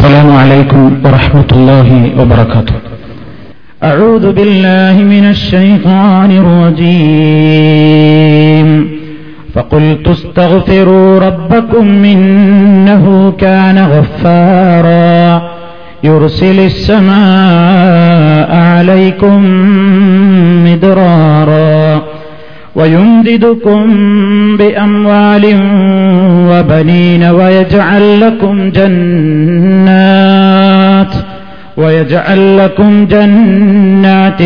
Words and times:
السلام 0.00 0.32
عليكم 0.36 1.04
ورحمة 1.04 1.50
الله 1.52 2.10
وبركاته. 2.20 2.74
أعوذ 3.84 4.32
بالله 4.32 5.02
من 5.02 5.28
الشيطان 5.28 6.30
الرجيم. 6.30 8.68
فقلت 9.54 10.08
استغفروا 10.08 11.18
ربكم 11.18 12.04
إنه 12.04 13.32
كان 13.38 13.78
غفارا. 13.78 15.42
يرسل 16.04 16.60
السماء 16.60 18.56
عليكم 18.56 19.44
مدرارا. 20.64 22.02
ويمددكم 22.75 23.81
بأموال 24.57 25.45
وبنين 26.49 27.23
ويجعل 27.23 28.21
لكم 28.21 28.55
جنات 28.71 29.95
ويجعل 31.77 32.57
لكم 32.57 32.91
جنات 33.05 34.41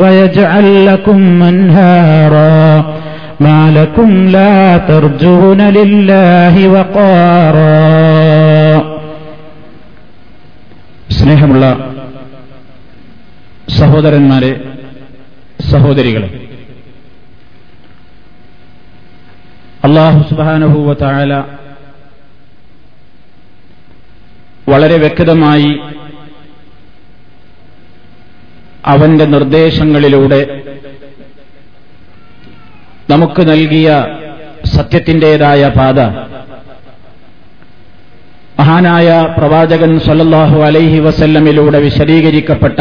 ويجعل 0.00 0.86
لكم 0.86 1.42
أنهارا 1.42 2.94
ما 3.40 3.60
لكم 3.78 4.10
لا 4.28 4.78
ترجون 4.90 5.60
لله 5.78 6.54
وقارا 6.68 7.74
സ്നേഹമുള്ള 11.18 11.64
സഹോദരന്മാരെ 13.78 14.50
സഹോദരികളെ 15.72 16.28
അള്ളാഹു 19.89 20.29
സുബാനഹൂവ 20.29 20.93
താഴല 20.93 21.45
വളരെ 24.69 24.97
വ്യക്തമായി 24.97 25.79
അവന്റെ 28.85 29.25
നിർദ്ദേശങ്ങളിലൂടെ 29.25 30.63
നമുക്ക് 33.09 33.49
നൽകിയ 33.49 34.05
സത്യത്തിന്റെതായ 34.65 35.69
പാത. 35.69 36.01
മഹാനായ 38.59 39.35
പ്രവാചകൻ 39.37 39.99
സൊല്ലാഹു 39.99 40.59
അലൈഹി 40.59 40.99
വസല്ലമിലൂടെ 40.99 41.79
വിശദീകരിക്കപ്പെട്ട 41.79 42.79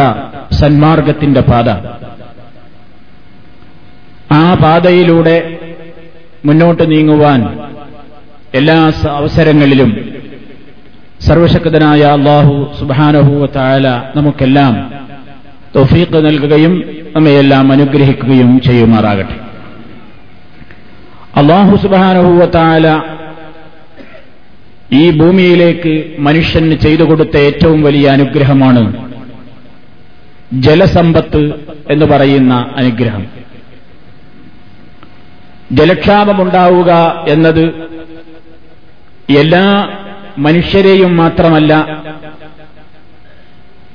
സന്മാർഗത്തിന്റെ 0.54 1.40
പാത. 1.40 1.70
ആ 4.34 4.54
പാതയിലൂടെ 4.54 5.57
മുന്നോട്ട് 6.44 6.90
നീങ്ങുവാൻ 6.90 7.40
എല്ലാ 8.54 8.92
അവസരങ്ങളിലും 9.10 9.90
സർവശക്തനായ 11.20 12.02
അള്ളാഹു 12.02 12.72
സുബാനഹുവ 12.78 13.46
തായാല 13.46 13.88
നമുക്കെല്ലാം 14.16 14.74
തൊഫീഖ് 15.76 16.26
നൽകുകയും 16.26 16.84
നമ്മയെല്ലാം 17.16 17.72
അനുഗ്രഹിക്കുകയും 17.72 18.60
ചെയ്യുമാറാകട്ടെ. 18.60 19.36
അള്ളാഹു 21.36 21.76
സുബാനഹുവ 21.76 22.44
തായാല 22.46 23.02
ഈ 24.92 25.10
ഭൂമിയിലേക്ക് 25.10 26.14
മനുഷ്യന് 26.18 26.76
ചെയ്തു 26.76 27.04
കൊടുത്ത 27.04 27.36
ഏറ്റവും 27.36 27.82
വലിയ 27.82 28.06
അനുഗ്രഹമാണ് 28.08 28.82
ജലസമ്പത്ത് 30.52 31.42
എന്ന് 31.90 32.06
പറയുന്ന 32.06 32.54
അനുഗ്രഹം. 32.76 33.37
ജലക്ഷാമമുണ്ടാവുക 35.72 37.24
എന്നത് 37.28 37.64
എല്ലാ 39.38 39.88
മനുഷ്യരെയും 40.38 41.16
മാത്രമല്ല 41.16 42.02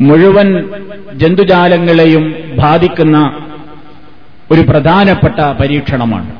മുഴുവൻ 0.01 0.69
ജന്തുജാലങ്ങളെയും 1.13 2.35
ബാധിക്കുന്ന 2.63 3.47
ഒരു 4.51 4.61
പ്രധാനപ്പെട്ട 4.61 5.39
പരീക്ഷണമാണ്. 5.39 6.35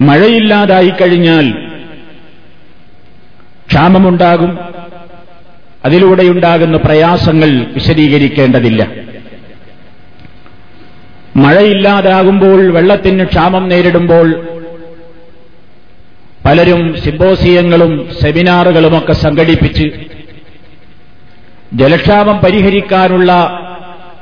മഴയില്ലാതായി 0.00 0.88
കഴിഞ്ഞാൽ 0.88 1.50
ക്ഷാമമുണ്ടാകും 3.66 4.58
അതിലൂടെയുണ്ടാകുന്ന 5.84 6.76
പ്രയാസങ്ങൾ 6.76 7.66
വിശദീകരിക്കേണ്ടതില്ല. 7.74 9.03
മഴയില്ലാതാകുമ്പോൾ 11.36 12.72
വെള്ളത്തിന് 12.72 13.24
ക്ഷാമം 13.24 13.68
നേരിടുമ്പോൾ 13.68 14.46
പലരും 16.46 16.96
സിമ്പോസിയങ്ങളും 17.04 18.08
സെമിനാറുകളുമൊക്കെ 18.22 19.12
സംഘടിപ്പിച്ച് 19.12 19.86
ജലക്ഷാമം 21.72 22.38
പരിഹരിക്കാനുള്ള 22.38 23.32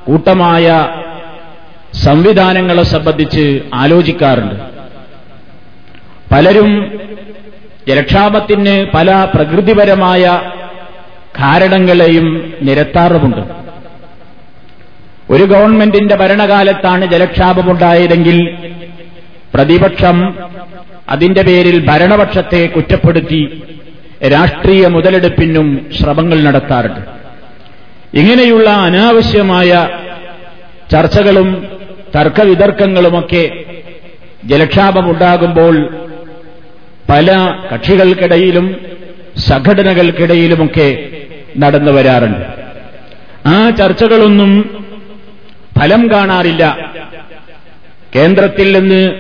കൂട്ടമായ 0.07 0.89
സംവിധാനങ്ങളെ 1.95 2.83
സംബന്ധിച്ച് 2.83 3.61
ആലോചിക്കാറുണ്ട്. 3.75 4.55
പലരും 6.33 6.71
ജലക്ഷാമത്തിന് 7.89 8.87
പല 8.95 9.27
പ്രകൃതിപരമായ 9.35 10.25
കാരണങ്ങളെയും 11.41 12.55
നിരത്താറുമുണ്ട്. 12.63 13.72
ഒരു 15.33 15.45
ഗവൺമെന്റിന്റെ 15.45 16.17
ഭരണകാലത്താണ് 16.17 17.05
ജലക്ഷാപമുണ്ടായതെങ്കിൽ 17.13 18.39
പ്രതിപക്ഷം 19.55 20.19
അതിന്റെ 21.09 21.43
പേരിൽ 21.43 21.77
ഭരണപക്ഷത്തെ 21.87 22.67
കുറ്റപ്പെടുത്തി 22.67 23.63
രാഷ്ട്രീയ 24.33 24.87
മുതലെടുപ്പിനും 24.87 25.69
ശ്രമങ്ങൾ 26.01 26.39
നടത്താറുണ്ട്. 26.43 27.01
ഇങ്ങനെയുള്ള 28.15 28.71
അനാവശ്യമായ 28.71 29.71
ചർച്ചകളും 30.93 31.49
തർക്കവിതർക്കങ്ങളുമൊക്കെ 32.17 33.45
ജലക്ഷാപമുണ്ടാകുമ്പോൾ 34.45 35.75
പല 37.11 37.31
കക്ഷികൾക്കിടയിലും 37.73 38.67
സംഘടനകൾക്കിടയിലുമൊക്കെ 39.49 40.89
നടന്നു 41.59 41.93
വരാറുണ്ട്. 41.93 42.47
ആ 43.49 43.71
ചർച്ചകളൊന്നും 43.71 44.51
ഫലം 45.83 46.11
കാണാറില്ല. 46.13 46.91
കേന്ദ്രത്തിൽ 48.17 48.79
നിന്ന് 48.79 49.13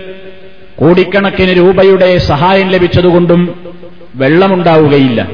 കോടിക്കണക്കിന് 0.78 1.56
രൂപയുടെ 1.56 2.18
സഹായം 2.18 2.68
ലഭിച്ചതുകൊണ്ടും 2.68 3.72
വെള്ളമുണ്ടാവുകയില്ല. 4.14 5.28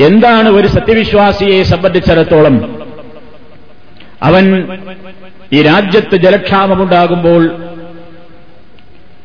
എന്താണ് 0.00 0.48
ഒരു 0.48 0.66
സത്യവിശ്വാസിയെ 0.66 1.62
സംബന്ധിച്ചിടത്തോളം? 1.62 2.78
അവൻ 4.22 4.68
ഈ 5.52 5.62
രാജ്യത്ത് 5.62 6.16
ജലക്ഷാമമുണ്ടാകുമ്പോൾ 6.16 7.50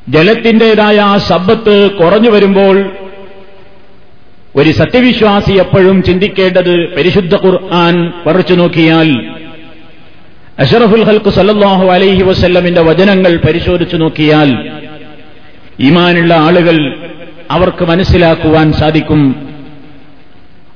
ജലത്തിന്റെതായ 0.09 0.97
ആ 0.97 1.17
സമ്പത്ത് 1.17 1.91
കുറഞ്ഞു 1.91 2.29
വരുമ്പോൾ 2.29 2.91
ഒരു 4.55 4.71
സത്യവിശ്വാസി 4.71 5.53
എപ്പോഴും 5.53 6.03
ചിന്തിക്കേണ്ടത് 6.03 6.95
പരിശുദ്ധ 6.95 7.35
ഖുർആൻ 7.35 8.13
പറിച്ചു 8.25 8.53
നോക്കിയാൽ 8.53 9.09
അഷറഫുൽ 10.61 11.03
ഹൽക്ക് 11.03 11.29
സല്ലാഹു 11.29 11.85
അലൈഹി 11.87 12.23
വസല്ലമിന്റെ 12.23 12.81
വചനങ്ങൾ 12.81 13.37
പരിശോധിച്ചു 13.37 13.95
നോക്കിയാൽ 13.95 14.49
ഈമാനുള്ള 15.79 16.33
ആളുകൾ 16.33 16.77
അവർക്ക് 17.51 17.83
മനസ്സിലാക്കുവാൻ 17.85 18.73
സാധിക്കും. 18.73 19.21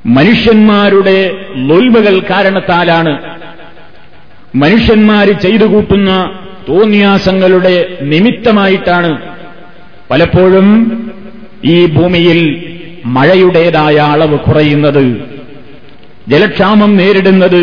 മനുഷ്യന്മാരുടെ 0.05 1.17
നൊൽമകൾ 1.55 2.19
കാരണത്താലാണ് 2.29 3.13
മനുഷ്യന്മാർ 4.55 5.27
ചെയ്തു 5.41 5.65
കൂട്ടുന്ന 5.65 6.11
തോന്നിയാസങ്ങളുടെ 6.69 7.75
നിമിത്തമായിട്ടാണ് 8.01 9.11
പലപ്പോഴും 10.11 10.67
ഈ 11.65 11.85
ഭൂമിയിൽ 11.85 12.39
മഴയുടേതായ 13.05 13.97
അളവ് 14.13 14.39
കുറയുന്നത് 14.39 15.03
ജലക്ഷാമം 16.27 16.97
നേരിടുന്നത് 16.97 17.61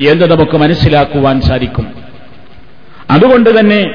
എന്ന് 0.00 0.30
നമുക്ക് 0.30 0.56
മനസ്സിലാക്കുവാൻ 0.56 1.40
സാധിക്കും? 1.40 2.06
അതുകൊണ്ട് 3.10 3.60
തന്നെ 3.60 3.94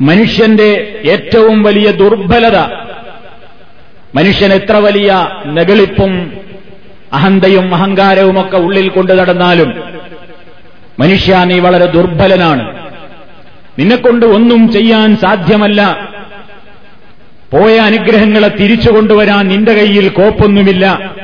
മനുഷ്യന്റെ 0.00 1.00
ഏറ്റവും 1.04 1.62
വലിയ 1.62 1.90
ദുർബലത 1.90 2.56
മനുഷ്യൻ 4.14 4.52
എത്ര 4.52 4.76
വലിയ 4.76 5.28
നെകളിപ്പും 5.46 6.32
അഹന്തയും 7.12 7.74
അഹങ്കാരവുമൊക്കെ 7.74 8.56
ഉള്ളിൽ 8.56 8.88
കൊണ്ടു 8.88 9.12
നടന്നാലും 9.12 9.82
മനുഷ്യ 10.98 11.44
നീ 11.44 11.58
വളരെ 11.58 11.86
ദുർബലനാണ്. 11.86 12.90
നിന്നെക്കൊണ്ട് 13.78 14.26
ഒന്നും 14.26 14.72
ചെയ്യാൻ 14.72 15.16
സാധ്യമല്ല. 15.16 16.08
പോയ 17.52 17.78
അനുഗ്രഹങ്ങളെ 17.78 18.48
തിരിച്ചു 18.48 18.90
കൊണ്ടുവരാൻ 18.90 19.48
നിന്റെ 19.48 19.72
കയ്യിൽ 19.72 20.08
കോപ്പൊന്നുമില്ല. 20.08 21.14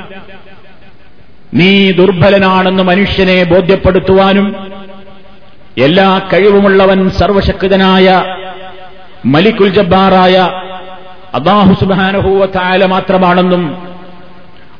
നീ 1.52 1.90
ദുർബലനാണെന്ന് 1.90 2.82
മനുഷ്യനെ 2.82 3.44
ബോധ്യപ്പെടുത്തുവാനും 3.44 4.46
എല്ലാ 5.86 6.08
കഴിവുമുള്ളവൻ 6.32 7.08
സർവശക്തനായ 7.10 8.08
മലിക്കുൽ 9.24 9.68
ജബ്ബാറായ 9.68 10.36
അബാഹു 11.34 11.72
സുബാനഹൂവ 11.82 12.46
തായാല 12.56 12.84
മാത്രമാണെന്നും 12.84 13.62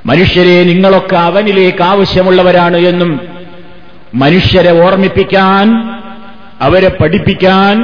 മനുഷ്യരെ 0.06 0.64
നിങ്ങളൊക്കെ 0.64 1.16
അവനിലേക്ക് 1.16 1.82
ആവശ്യമുള്ളവരാണ് 1.82 2.76
എന്നും 2.76 3.10
മനുഷ്യരെ 4.14 4.72
ഓർമ്മിപ്പിക്കാൻ 4.84 5.68
അവരെ 6.66 6.88
പഠിപ്പിക്കാൻ 6.88 7.76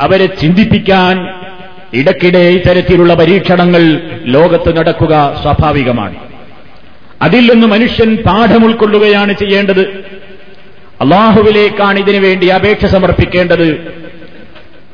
അവരെ 0.00 0.26
ചിന്തിപ്പിക്കാൻ 0.26 1.16
ഇടയ്ക്കിടെ 1.94 2.42
ഇത്തരത്തിലുള്ള 2.56 3.14
പരീക്ഷണങ്ങൾ 3.14 3.82
ലോകത്ത് 4.24 4.76
നടക്കുക 4.78 5.14
സ്വാഭാവികമാണ്. 5.42 6.16
അതിൽ 7.22 7.52
നിന്ന് 7.52 7.66
മനുഷ്യൻ 7.66 8.16
പാഠം 8.16 8.64
ഉൾക്കൊള്ളുകയാണ് 8.64 9.32
ചെയ്യേണ്ടത്. 9.32 9.80
അള്ളാഹുവിലേക്കാണ് 11.00 11.98
ഇതിനു 11.98 12.26
വേണ്ടി 12.26 12.46
അപേക്ഷ 12.46 12.86
സമർപ്പിക്കേണ്ടത്. 12.86 13.72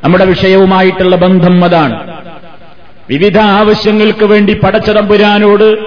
നമ്മുടെ 0.05 0.25
വിഷയവുമായിട്ടുള്ള 0.25 1.17
ബന്ധം 1.17 1.65
അതാണ്. 1.65 2.23
വിവിധ 3.11 3.39
ആവശ്യങ്ങൾക്ക് 3.39 4.25
വേണ്ടി 4.25 4.55
പടച്ചതമ്പുരാനോട് 4.55 5.79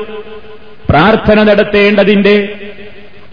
പ്രാർത്ഥന 0.90 1.44
നടത്തേണ്ടതിന്റെ 1.44 2.56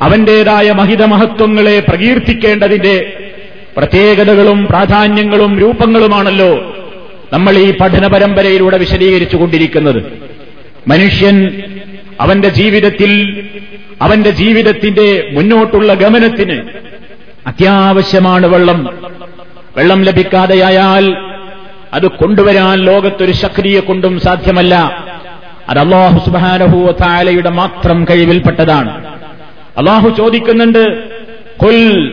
അവന്റേതായ 0.02 0.72
മഹിതമഹത്വങ്ങളെ 0.72 1.80
പ്രകീർത്തിക്കേണ്ടതിന്റെ 1.80 3.12
പ്രത്യേകതകളും 3.76 4.66
പ്രാധാന്യങ്ങളും 4.66 5.58
രൂപങ്ങളുമാണല്ലോ 5.58 6.76
നമ്മൾ 7.32 7.52
ഈ 7.52 7.76
പഠന 7.80 8.06
പരമ്പരയിലൂടെ 8.06 8.78
വിശദീകരിച്ചു 8.78 9.36
കൊണ്ടിരിക്കുന്നത് 9.36 10.12
മനുഷ്യൻ 10.88 11.62
അവന്റെ 12.20 12.48
ജീവിതത്തിൽ 12.48 13.12
അവന്റെ 14.02 14.30
ജീവിതത്തിന്റെ 14.30 15.28
മുന്നോട്ടുള്ള 15.32 15.94
ഗമനത്തിന് 15.94 16.62
അത്യാവശ്യമാണ് 17.46 18.46
വെള്ളം. 18.46 18.88
വെള്ളം 19.76 20.02
ലഭിക്കാതെയായാൽ 20.02 21.16
അത് 21.92 22.06
കൊണ്ടുവരാൻ 22.06 22.78
ലോകത്തൊരു 22.78 23.32
ശക്തിയെ 23.32 23.80
കൊണ്ടും 23.80 24.20
സാധ്യമല്ല. 24.20 24.74
അത് 25.68 25.78
അള്ളാഹു 25.78 26.18
സുബാനഹുവ 26.24 26.90
താലയുടെ 26.90 27.50
മാത്രം 27.50 28.06
കഴിവിൽപ്പെട്ടതാണ്. 28.10 29.04
അള്ളാഹു 29.78 30.08
ചോദിക്കുന്നുണ്ട് 30.08 31.08
കുൽ 31.64 32.12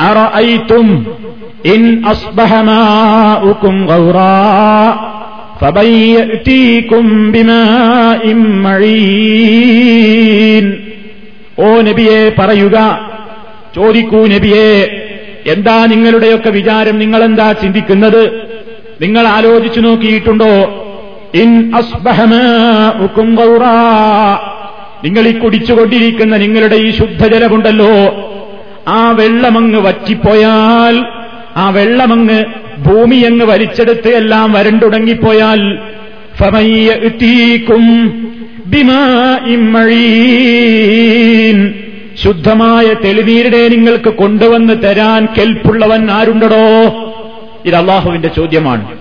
അറഅയ്തും 0.00 1.16
ഇൻ 1.64 2.04
അസ്ബഹ 2.08 2.60
മാഉകും 2.60 3.86
ഗൗറാ? 3.86 4.30
ഓ 11.58 11.80
നബിയെ 11.80 12.32
പറയുക. 12.38 13.00
ചോദിക്കൂ 13.76 14.26
നബിയെ 14.26 15.02
എന്താ 15.46 15.86
നിങ്ങളുടെയൊക്കെ 15.86 16.50
വിചാരം? 16.50 16.98
നിങ്ങളെന്താ 16.98 17.52
ചിന്തിക്കുന്നത്? 17.52 18.48
നിങ്ങൾ 19.00 19.26
ആലോചിച്ചു 19.26 19.80
നോക്കിയിട്ടുണ്ടോ? 19.80 20.84
ഇൻ 21.34 21.72
അസ്ബഹമുക്കും 21.74 23.36
നിങ്ങൾ 25.04 25.28
ഈ 25.28 25.38
കുടിച്ചുകൊണ്ടിരിക്കുന്ന 25.38 26.36
നിങ്ങളുടെ 26.36 26.76
ഈ 26.76 26.90
ശുദ്ധജലമുണ്ടല്ലോ. 26.90 27.92
ആ 28.88 29.10
വെള്ളമങ്ങ് 29.10 29.80
വറ്റിപ്പോയാൽ 29.80 31.19
ആ 31.56 31.70
വെള്ളമങ്ങ് 31.70 32.44
ഭൂമി 32.78 33.16
അങ്ങ് 33.16 33.44
വലിച്ചെടുത്ത് 33.44 34.08
എല്ലാം 34.08 34.52
വരണ്ടുടങ്ങിപ്പോയാൽ 34.52 35.78
ശുദ്ധമായ 42.24 42.94
തെളിനീരിനെ 43.04 43.68
നിങ്ങൾക്ക് 43.68 44.08
കൊണ്ടുവന്ന് 44.08 44.82
തരാൻ 44.82 45.28
കെൽപ്പുള്ളവൻ 45.38 46.10
ആരുണ്ടടോ? 46.10 46.86
ഇത് 47.64 47.74
അള്ളാഹുവിന്റെ 47.74 48.28
ചോദ്യമാണ്. 48.28 48.98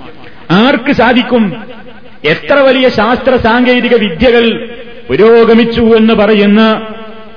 ആർക്ക് 0.51 0.91
സാധിക്കും? 0.91 1.63
എത്ര 2.25 2.53
വലിയ 2.53 2.89
ശാസ്ത്ര 2.89 3.35
സാങ്കേതിക 3.35 3.95
വിദ്യകൾ 3.95 4.69
പുരോഗമിച്ചു 5.09 5.81
എന്ന് 5.81 6.13
പറയുന്ന 6.13 6.81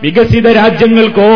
വികസിത 0.03 0.53
രാജ്യങ്ങൾക്കോ 0.53 1.29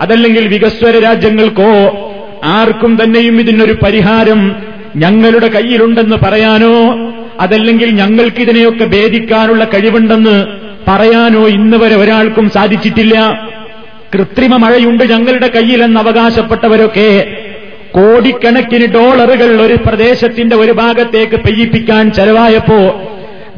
അതല്ലെങ്കിൽ 0.00 0.48
വികസ്വര 0.48 0.98
രാജ്യങ്ങൾക്കോ 0.98 2.06
ആർക്കും 2.44 2.98
തന്നെയും 3.04 3.40
ഇതിനൊരു 3.40 3.72
പരിഹാരം 3.82 4.56
ഞങ്ങളുടെ 4.96 5.48
കയ്യിലുണ്ടെന്ന് 5.48 6.16
പറയാനോ 6.16 6.98
അതല്ലെങ്കിൽ 7.40 7.90
ഞങ്ങൾക്കിതിനെയൊക്കെ 7.90 8.84
ഭേദിക്കാനുള്ള 8.84 9.64
കഴിവുണ്ടെന്ന് 9.64 10.44
പറയാനോ 10.88 11.48
ഇന്ന് 11.48 11.76
വരെ 11.76 11.96
ഒരാൾക്കും 11.96 12.50
സാധിച്ചിട്ടില്ല. 12.50 13.16
കൃത്രിമ 14.14 14.56
മഴയുണ്ട് 14.56 15.04
ഞങ്ങളുടെ 15.04 15.46
കയ്യിലെന്ന് 15.46 16.00
അവകാശപ്പെട്ടവരൊക്കെ 16.00 17.36
കോടിക്കണക്കിന് 17.90 18.86
ഡോളറുകൾ 18.86 19.62
ഒരു 19.62 19.74
പ്രദേശത്തിന്റെ 19.74 20.56
ഒരു 20.56 20.72
ഭാഗത്തേക്ക് 20.72 21.36
പെയ്യിപ്പിക്കാൻ 21.36 22.12
ചെലവായപ്പോ 22.12 23.00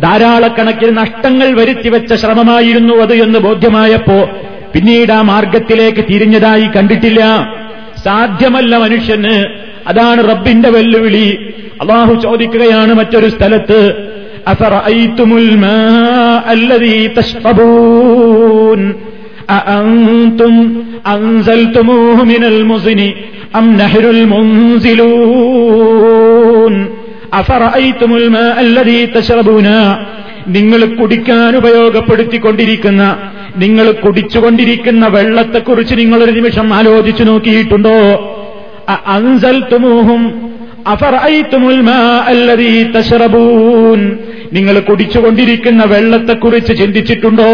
ധാരാളക്കണക്കിന് 0.02 0.96
നഷ്ടങ്ങൾ 0.96 1.52
വരുത്തിവെച്ച 1.52 2.14
ശ്രമമായിരുന്നു 2.14 2.94
അത് 2.94 3.14
എന്ന് 3.14 3.38
ബോധ്യമായപ്പോ 3.38 4.31
പിന്നീട് 4.75 5.12
ആ 5.12 5.23
മാർഗത്തിലേക്ക് 5.23 6.05
തിരിഞ്ഞതായി 6.11 6.69
കണ്ടിട്ടില്ല. 6.76 7.23
സാധ്യമല്ല 8.04 8.76
മനുഷ്യന്. 8.76 9.46
അതാണ് 9.87 10.31
റബ്ബിന്റെ 10.31 10.70
വെല്ലുവിളി. 10.70 11.54
അള്ളാഹു 11.81 12.14
ചോദിക്കുകയാണ് 12.14 12.94
മറ്റൊരു 12.94 13.28
സ്ഥലത്ത് 13.28 14.12
അം 23.54 23.78
മുൻസിലൂൻ? 24.25 26.88
നിങ്ങൾ 30.48 30.84
കുടിക്കാൻ 30.84 31.56
ഉപയോഗപ്പെടുത്തിക്കൊണ്ടിരിക്കുന്ന 31.56 33.16
നിങ്ങൾ 33.56 33.93
കുടിച്ചുകൊണ്ടിരിക്കുന്ന 33.93 35.06
വെള്ളത്തെക്കുറിച്ച് 35.06 35.94
നിങ്ങളൊരു 35.99 36.31
നിമിഷം 36.31 36.75
ആലോചിച്ചു 36.75 37.22
നോക്കിയിട്ടുണ്ടോ? 37.22 38.28
നിങ്ങൾ 44.52 44.78
കുടിച്ചുകൊണ്ടിരിക്കുന്ന 44.78 45.84
വെള്ളത്തെക്കുറിച്ച് 45.84 46.76
ചിന്തിച്ചിട്ടുണ്ടോ? 46.76 47.50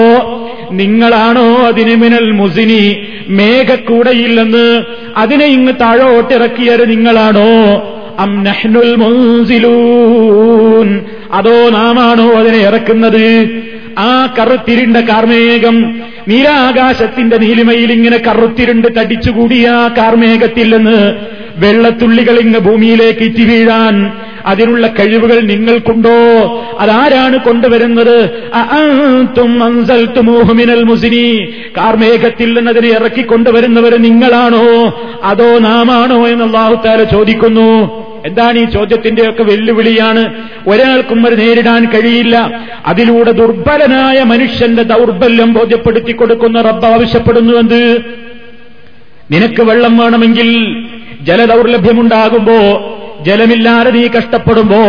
നിങ്ങളാണോ 0.72 1.66
അതിന് 1.66 1.96
മിനൽ 1.96 2.30
മുസിനി? 2.30 2.96
മേഘക്കൂടയില്ലെന്ന് 3.28 4.82
അതിനെ 5.16 5.46
ഇങ്ങ് 5.46 5.72
താഴോട്ടിറക്കിയത് 5.80 6.90
നിങ്ങളാണോ? 6.90 7.82
അം 8.18 8.44
നഹ്നുൽ 8.44 8.94
മുൻസിലൂൻ. 8.94 11.00
അതോ 11.32 11.68
നാമാണോ 11.68 12.30
അതിനെ 12.30 12.58
ഇറക്കുന്നത്? 12.58 13.62
ആ 13.98 14.34
കറുത്തിരുണ്ട 14.38 14.96
കാർമേഘം 14.96 16.00
നീരാകാശത്തിന്റെ 16.28 17.38
നീലിമയിൽ 17.38 17.92
ഇങ്ങനെ 17.92 18.18
കറുത്തിരുണ്ട് 18.18 18.88
തടിച്ചുകൂടിയ 18.96 19.68
ആ 19.68 19.88
കാർമേഘത്തിൽ 19.88 20.76
നിന്ന് 20.76 21.14
വെള്ളത്തുള്ളികൾ 21.56 22.38
ഇങ്ങ് 22.38 22.60
ഭൂമിയിലേക്ക് 22.60 23.20
ഇറ്റി 23.20 23.44
വീഴാൻ 23.44 24.12
അതിനുള്ള 24.46 24.86
കഴിവുകൾ 24.86 25.40
നിങ്ങൾക്കുണ്ടോ? 25.40 26.16
അതാരാണ് 26.80 27.38
കൊണ്ടുവരുന്നത്? 27.38 28.30
മിനൽ 30.52 30.84
കാർമേഘത്തിൽ 31.76 32.52
നിന്ന് 32.52 32.70
അതിനെ 32.70 32.88
ഇറക്കിക്കൊണ്ടുവരുന്നവർ 32.88 33.96
നിങ്ങളാണോ? 33.96 34.64
അതോ 35.24 35.58
നാമാണോ 35.58 36.28
എന്ന് 36.28 36.44
അള്ളാഹുത്താല 36.44 37.04
ചോദിക്കുന്നു. 37.04 38.07
എന്താണ് 38.28 38.58
ഈ 38.58 38.64
ചോദ്യത്തിന്റെയൊക്കെ 38.64 39.42
വെല്ലുവിളിയാണ്? 39.42 40.22
ഒരാൾക്കും 40.68 41.26
അത് 41.26 41.40
നേരിടാൻ 41.40 41.82
കഴിയില്ല. 41.84 42.36
അതിലൂടെ 42.86 43.30
ദുർബലനായ 43.30 44.22
മനുഷ്യന്റെ 44.22 44.82
ദൗർബല്യം 44.82 45.52
ബോധ്യപ്പെടുത്തി 45.52 46.12
കൊടുക്കുന്ന 46.12 46.60
റബ്ബ് 46.60 46.86
ആവശ്യപ്പെടുന്നുവെന്ത് 46.86 47.80
നിനക്ക് 49.30 49.62
വെള്ളം 49.62 49.98
വേണമെങ്കിൽ 49.98 50.48
ജലദൗർലഭ്യമുണ്ടാകുമ്പോ 51.20 52.58
ജലമില്ലാതെ 53.24 53.90
നീ 53.90 54.06
കഷ്ടപ്പെടുമ്പോ 54.06 54.82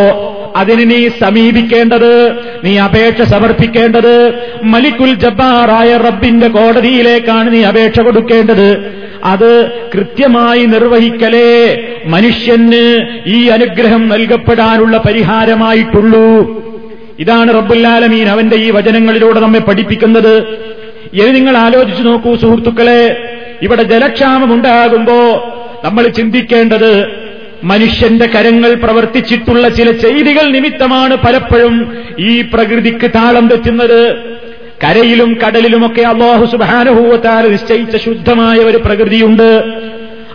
അതിന് 0.56 0.92
നീ 0.92 1.08
സമീപിക്കേണ്ടത് 1.08 2.32
നീ 2.64 2.78
അപേക്ഷ 2.78 3.22
സമർപ്പിക്കേണ്ടത് 3.22 4.34
മലിക്കുൽ 4.64 5.14
ജബ്ബാറായ 5.14 5.98
റബ്ബിന്റെ 5.98 6.48
കോടതിയിലേക്കാണ് 6.48 7.54
നീ 7.54 7.62
അപേക്ഷ 7.64 8.00
കൊടുക്കേണ്ടത്. 8.00 9.00
അത് 9.24 9.72
കൃത്യമായി 9.94 10.66
നിർവഹിക്കലേ 10.66 11.84
മനുഷ്യന് 12.06 13.08
ഈ 13.28 13.48
അനുഗ്രഹം 13.48 14.08
നൽകപ്പെടാനുള്ള 14.08 14.98
പരിഹാരമായിട്ടുള്ളൂ. 14.98 16.28
ഇതാണ് 17.20 17.54
റബ്ബുല്ലാലമീൻ 17.54 18.30
അവന്റെ 18.30 18.56
ഈ 18.56 18.72
വചനങ്ങളിലൂടെ 18.72 19.40
നമ്മെ 19.40 19.60
പഠിപ്പിക്കുന്നത്. 19.60 20.58
ഇനി 21.14 21.30
നിങ്ങൾ 21.30 21.58
ആലോചിച്ചു 21.58 22.04
നോക്കൂ 22.04 22.36
സുഹൃത്തുക്കളെ 22.36 23.24
ഇവിടെ 23.62 23.84
ജലക്ഷാമമുണ്ടാകുമ്പോ 23.84 25.20
നമ്മൾ 25.86 26.08
ചിന്തിക്കേണ്ടത് 26.08 27.20
മനുഷ്യന്റെ 27.64 28.26
കരങ്ങൾ 28.26 28.74
പ്രവർത്തിച്ചിട്ടുള്ള 28.74 29.70
ചില 29.70 29.92
ചെയ്തികൾ 29.92 30.52
നിമിത്തമാണ് 30.52 31.16
പലപ്പോഴും 31.16 31.98
ഈ 32.20 32.42
പ്രകൃതിക്ക് 32.42 33.12
താളം 33.16 33.48
തെറ്റുന്നത്. 33.48 34.16
കരയിലും 34.84 35.38
കടലിലുമൊക്കെ 35.48 36.02
അള്ളാഹു 36.02 36.46
സുബാനുഭൂവത്താൽ 36.46 37.52
നിശ്ചയിച്ച 37.52 37.98
ശുദ്ധമായ 37.98 38.58
ഒരു 38.58 38.78
പ്രകൃതിയുണ്ട്. 38.78 39.64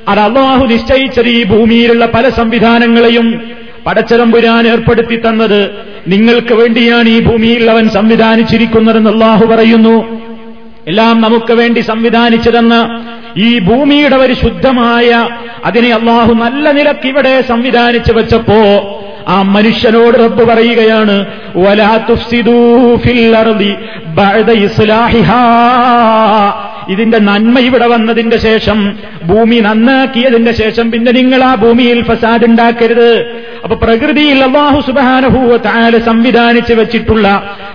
അത് 0.09 0.19
അള്ളാഹു 0.19 0.67
നിശ്ചയിച്ചത് 0.67 1.29
ഈ 1.29 1.45
ഭൂമിയിലുള്ള 1.45 2.07
പല 2.07 2.29
സംവിധാനങ്ങളെയും 2.29 3.41
പടച്ചതമ്പുരാൻ 3.87 4.69
ഏർപ്പെടുത്തി 4.69 5.17
തന്നത്. 5.17 5.71
നിങ്ങൾക്ക് 6.09 6.55
വേണ്ടിയാണ് 6.55 7.09
ഈ 7.09 7.21
ഭൂമിയിൽ 7.21 7.71
അവൻ 7.71 7.89
സംവിധാനിച്ചിരിക്കുന്നതെന്ന് 7.89 9.11
അള്ളാഹു 9.11 9.47
പറയുന്നു. 9.47 10.25
എല്ലാം 10.89 11.21
നമുക്ക് 11.21 11.53
വേണ്ടി 11.53 11.81
സംവിധാനിച്ചു 11.81 12.51
തന്ന 12.51 12.75
ഈ 13.37 13.59
ഭൂമിയുടെ 13.59 14.17
ഒരു 14.17 14.35
ശുദ്ധമായ 14.35 15.29
അതിനെ 15.65 15.95
അള്ളാഹു 15.95 16.33
നല്ല 16.35 16.71
നിലയ്ക്ക് 16.71 17.07
ഇവിടെ 17.07 17.41
സംവിധാനിച്ചു 17.41 18.13
വെച്ചപ്പോ 18.13 18.61
ആ 19.29 19.43
മനുഷ്യനോട് 19.43 20.17
റബ്ബ് 20.19 20.45
പറയുകയാണ് 20.45 21.17
ഇതിന്റെ 26.89 27.19
നന്മ 27.19 27.59
ഇവിടെ 27.59 27.87
വന്നതിന്റെ 27.87 28.39
ശേഷം 28.39 28.79
ഭൂമി 29.27 29.57
നന്നാക്കിയതിന്റെ 29.57 30.53
ശേഷം 30.53 30.91
പിന്നെ 30.91 31.13
നിങ്ങൾ 31.13 31.45
ആ 31.45 31.55
ഭൂമിയിൽ 31.55 32.03
ഫസാദ് 32.03 32.45
ഉണ്ടാക്കരുത്. 32.45 33.11
അപ്പൊ 33.65 33.77
പ്രകൃതിയിൽ 33.77 34.45
അള്ളാഹു 34.45 34.81
സുബാനഭൂവ 34.81 35.57
താല 35.57 35.99
സംവിധാനിച്ച് 35.99 36.73
വെച്ചിട്ടുള്ള 36.73 37.27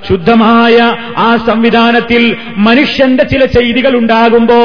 ശുദ്ധമായ 0.07 0.77
ആ 1.17 1.37
സംവിധാനത്തിൽ 1.37 2.37
മനുഷ്യന്റെ 2.57 3.23
ചില 3.23 3.45
ചെയ്തികൾ 3.45 3.97
ഉണ്ടാകുമ്പോ 3.97 4.59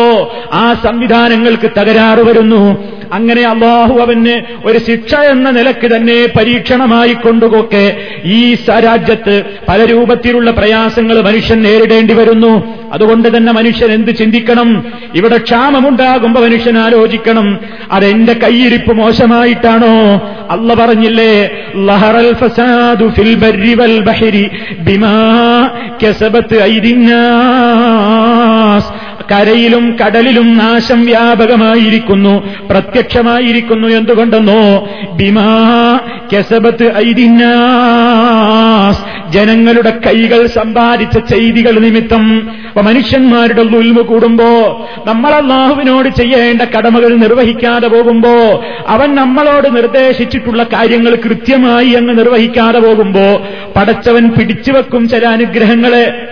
ആ 0.52 0.74
സംവിധാനങ്ങൾക്ക് 0.74 1.70
തകരാറ് 1.78 2.20
വരുന്നു. 2.20 2.94
അങ്ങനെ 3.14 3.42
അള്ളാഹു 3.42 3.98
അവന് 3.98 4.42
ഒരു 4.64 4.78
ശിക്ഷ 4.78 5.14
എന്ന 5.14 5.50
നിലയ്ക്ക് 5.50 5.96
തന്നെ 5.96 6.28
പരീക്ഷണമായി 6.38 7.12
കൊണ്ടുകൊക്കെ 7.12 7.96
ഈ 8.24 8.54
രാജ്യത്ത് 8.54 9.42
പല 9.68 9.84
രൂപത്തിലുള്ള 9.84 10.50
പ്രയാസങ്ങൾ 10.50 11.20
മനുഷ്യൻ 11.20 11.62
നേരിടേണ്ടി 11.62 12.14
വരുന്നു. 12.14 12.78
അതുകൊണ്ട് 12.92 13.36
തന്നെ 13.36 13.52
മനുഷ്യൻ 13.52 13.92
എന്ത് 13.92 14.16
ചിന്തിക്കണം? 14.16 14.92
ഇവിടെ 15.14 15.38
ക്ഷാമമുണ്ടാകുമ്പോ 15.38 16.42
മനുഷ്യൻ 16.42 16.78
ആലോചിക്കണം. 16.78 17.58
അതെന്റെ 17.92 18.32
കൈയിരിപ്പ് 18.32 18.92
മോശമായിട്ടാണോ? 18.92 20.22
അല്ല 20.50 20.74
പറഞ്ഞില്ലേ? 20.74 21.50
ലഹറൽ 21.76 22.32
ഫസാദു 22.32 23.08
ഫിൽ 23.08 23.34
ബർരി 23.34 23.74
വൽ 23.74 24.00
ബഹരി 24.00 24.50
ബിമാ 24.78 25.70
കസബത്ത് 26.04 26.62
ഐദിന്നാസ് 26.62 29.03
കരയിലും 29.30 29.96
കടലിലും 30.06 30.58
നാശം 30.58 31.06
വ്യാപകമായിരിക്കുന്നു. 31.06 32.42
പ്രത്യക്ഷമായിരിക്കുന്നു 32.70 33.88
എന്തുകൊണ്ടെന്നോ? 33.88 34.88
ബിമാ 35.12 36.00
കെസബത്ത് 36.32 36.96
ഐദിന്നാസ്. 36.96 39.32
ജനങ്ങളുടെ 39.32 40.00
കൈകൾ 40.06 40.46
സമ്പാദിച്ച 40.46 41.18
ചെയ്തികൾ 41.18 41.78
നിമിത്തം. 41.78 42.50
മനുഷ്യന്മാരുടെ 42.82 43.60
ഉൽമ 43.60 44.00
കൂടുമ്പോ 44.00 44.80
നമ്മൾ 45.06 45.30
അള്ളാഹുവിനോട് 45.30 46.08
ചെയ്യേണ്ട 46.08 46.62
കടമകൾ 46.62 47.16
നിർവഹിക്കാതെ 47.16 47.88
പോകുമ്പോ 47.88 48.64
അവൻ 48.88 49.14
നമ്മളോട് 49.14 49.76
നിർദ്ദേശിച്ചിട്ടുള്ള 49.76 50.62
കാര്യങ്ങൾ 50.62 51.14
കൃത്യമായി 51.14 51.88
അങ്ങ് 51.88 52.18
നിർവഹിക്കാതെ 52.18 52.78
പോകുമ്പോ 52.78 53.46
പടച്ചവൻ 53.76 54.28
പിടിച്ചുവെക്കും 54.28 55.08
ചില 55.08 55.26
അനുഗ്രഹങ്ങളെ. 55.26 56.28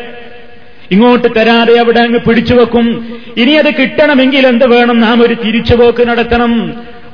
ഇങ്ങോട്ട് 0.93 1.29
തരാതെ 1.37 1.75
അവിടെ 1.83 2.01
അങ്ങ് 2.05 2.21
പിടിച്ചു 2.27 2.55
വെക്കും 2.55 2.87
ഇനി 3.37 3.53
അത് 3.61 3.71
കിട്ടണമെങ്കിൽ 3.79 4.45
എന്ത് 4.47 4.67
വേണം? 4.73 4.97
നാം 4.99 5.19
ഒരു 5.25 5.35
തിരിച്ചുപോക്ക് 5.45 6.03
നടത്തണം. 6.11 6.53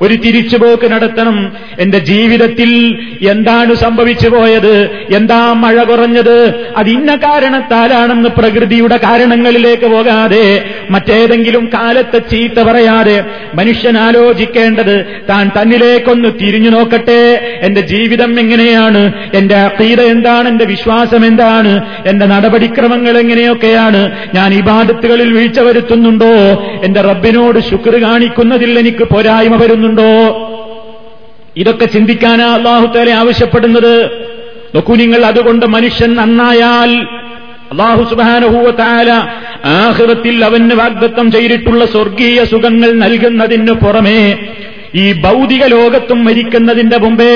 ഒരു 0.02 0.14
തിരിച്ചുപോക്ക് 0.14 0.92
നടത്തണം. 0.92 1.52
എന്റെ 1.80 1.98
ജീവിതത്തിൽ 1.98 2.98
എന്താണ് 3.28 3.74
സംഭവിച്ചു 3.74 4.28
പോയത്? 4.28 4.90
എന്താ 5.14 5.52
മഴ 5.52 5.82
കുറഞ്ഞത്? 5.82 6.64
അതിന്ന 6.76 7.16
കാരണത്താലാണെന്ന് 7.16 8.28
പ്രകൃതിയുടെ 8.28 8.96
കാരണങ്ങളിലേക്ക് 8.96 9.86
പോകാതെ 9.86 10.64
മറ്റേതെങ്കിലും 10.90 11.70
കാലത്തെ 11.74 12.18
ചീത്ത 12.18 12.62
പറയാതെ 12.62 13.24
മനുഷ്യൻ 13.54 13.98
ആലോചിക്കേണ്ടത് 13.98 15.04
താൻ 15.28 15.48
തന്നിലേക്കൊന്ന് 15.48 16.28
തിരിഞ്ഞു 16.28 16.70
നോക്കട്ടെ. 16.70 17.58
എന്റെ 17.62 17.80
ജീവിതം 17.80 18.40
എങ്ങനെയാണ്? 18.40 19.12
എന്റെ 19.34 19.54
അക്കീത 19.54 20.00
എന്താണ്? 20.00 20.48
എന്റെ 20.48 20.64
വിശ്വാസം 20.64 21.26
എന്താണ്? 21.26 21.82
എന്റെ 22.06 22.26
നടപടിക്രമങ്ങൾ 22.26 23.18
എങ്ങനെയൊക്കെയാണ്? 23.18 24.10
ഞാൻ 24.34 24.54
ഇബാദത്തുകളിൽ 24.54 25.32
വീഴ്ച 25.32 25.60
വരുത്തുന്നുണ്ടോ? 25.60 26.62
എന്റെ 26.84 27.00
റബ്ബിനോട് 27.00 27.58
ശുക്ർ 27.58 28.02
കാണിക്കുന്നതിൽ 28.02 28.78
എനിക്ക് 28.78 29.04
പോരായ്മ 29.04 29.56
വരുന്നുണ്ടോ 29.88 30.54
ഇതൊക്കെ 31.56 31.84
ചിന്തിക്കാനാ 31.84 32.54
അള്ളാഹുത്തേലെ 32.54 33.12
ആവശ്യപ്പെടുന്നത്. 33.12 33.94
നോക്കൂ 34.74 34.94
നിങ്ങൾ 34.94 35.24
അതുകൊണ്ട് 35.24 35.66
മനുഷ്യൻ 35.66 36.14
നന്നായാൽ 36.14 36.90
അള്ളാഹു 37.72 38.02
സുബാനുഭൂവത്തായ 38.04 39.08
ആഹൃതത്തിൽ 39.64 40.44
അവന് 40.44 40.74
വാഗ്ദത്തം 40.74 41.32
ചെയ്തിട്ടുള്ള 41.32 41.84
സ്വർഗീയ 41.84 42.44
സുഖങ്ങൾ 42.44 42.92
നൽകുന്നതിന് 42.92 43.72
പുറമേ 43.72 44.20
ഈ 44.94 45.12
ഭൗതിക 45.12 45.64
ലോകത്തും 45.64 46.24
മരിക്കുന്നതിന്റെ 46.24 46.98
മുമ്പേ 46.98 47.32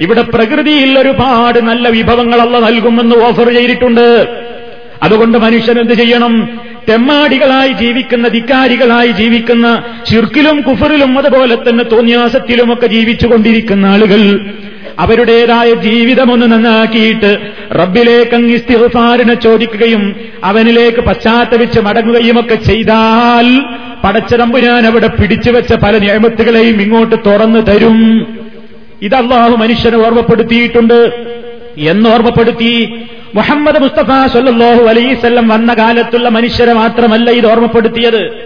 ഇവിടെ 0.00 0.22
പ്രകൃതിയിൽ 0.22 0.98
ഒരുപാട് 0.98 1.58
നല്ല 1.58 1.88
വിഭവങ്ങളല്ല 1.88 2.58
നൽകുമെന്ന് 2.58 3.16
ഓഫർ 3.16 3.48
ചെയ്തിട്ടുണ്ട്. 3.54 4.06
അതുകൊണ്ട് 5.02 5.38
മനുഷ്യൻ 5.38 5.80
എന്ത് 5.80 5.92
ചെയ്യണം? 5.92 6.34
തെമ്മാടികളായി 6.88 7.72
ജീവിക്കുന്ന 7.72 8.28
ധിക്കാരികളായി 8.28 9.12
ജീവിക്കുന്ന 9.12 9.82
ചിർക്കിലും 10.10 10.60
കുഫറിലും 10.60 11.18
അതുപോലെ 11.18 11.54
തന്നെ 11.54 11.84
തോന്യാസത്തിലുമൊക്കെ 11.84 12.86
ജീവിച്ചുകൊണ്ടിരിക്കുന്ന 12.86 13.86
ആളുകൾ 13.86 14.50
അവരുടേതായ 14.98 15.74
ജീവിതമൊന്ന് 15.74 16.52
നന്നാക്കിയിട്ട് 16.52 17.52
റബ്ബിലേക്ക് 17.72 18.34
അങ്ങ് 18.34 18.54
ഇസ്തിഫാറിനെ 18.54 19.34
ചോദിക്കുകയും 19.34 20.16
അവനിലേക്ക് 20.44 20.98
പശ്ചാത്തപിച്ച് 20.98 21.80
മടങ്ങുകയുമൊക്കെ 21.80 22.54
ചെയ്താൽ 22.54 23.46
പടച്ചതമ്പുരാൻ 24.04 24.86
അവിടെ 24.86 25.06
പിടിച്ചുവെച്ച 25.06 25.72
പല 25.74 25.98
നിയമത്തുകളെയും 25.98 26.82
ഇങ്ങോട്ട് 26.82 27.16
തുറന്നു 27.26 27.60
തരും. 27.60 28.26
ഇതല്ലാഹു 29.02 29.56
മനുഷ്യനെ 29.56 29.98
ഓർമ്മപ്പെടുത്തിയിട്ടുണ്ട്. 29.98 31.12
എന്നോർമ്മപ്പെടുത്തി 31.78 32.94
മുഹമ്മദ് 33.36 33.82
മുസ്തഫ 33.82 34.10
സല്ലാഹു 34.32 34.82
അലൈസല്ലം 34.82 35.48
വന്ന 35.48 35.74
കാലത്തുള്ള 35.74 36.28
മനുഷ്യരെ 36.28 36.72
മാത്രമല്ല 36.72 37.30
ഇത് 37.30 37.46
ഓർമ്മപ്പെടുത്തിയത്. 37.46 38.45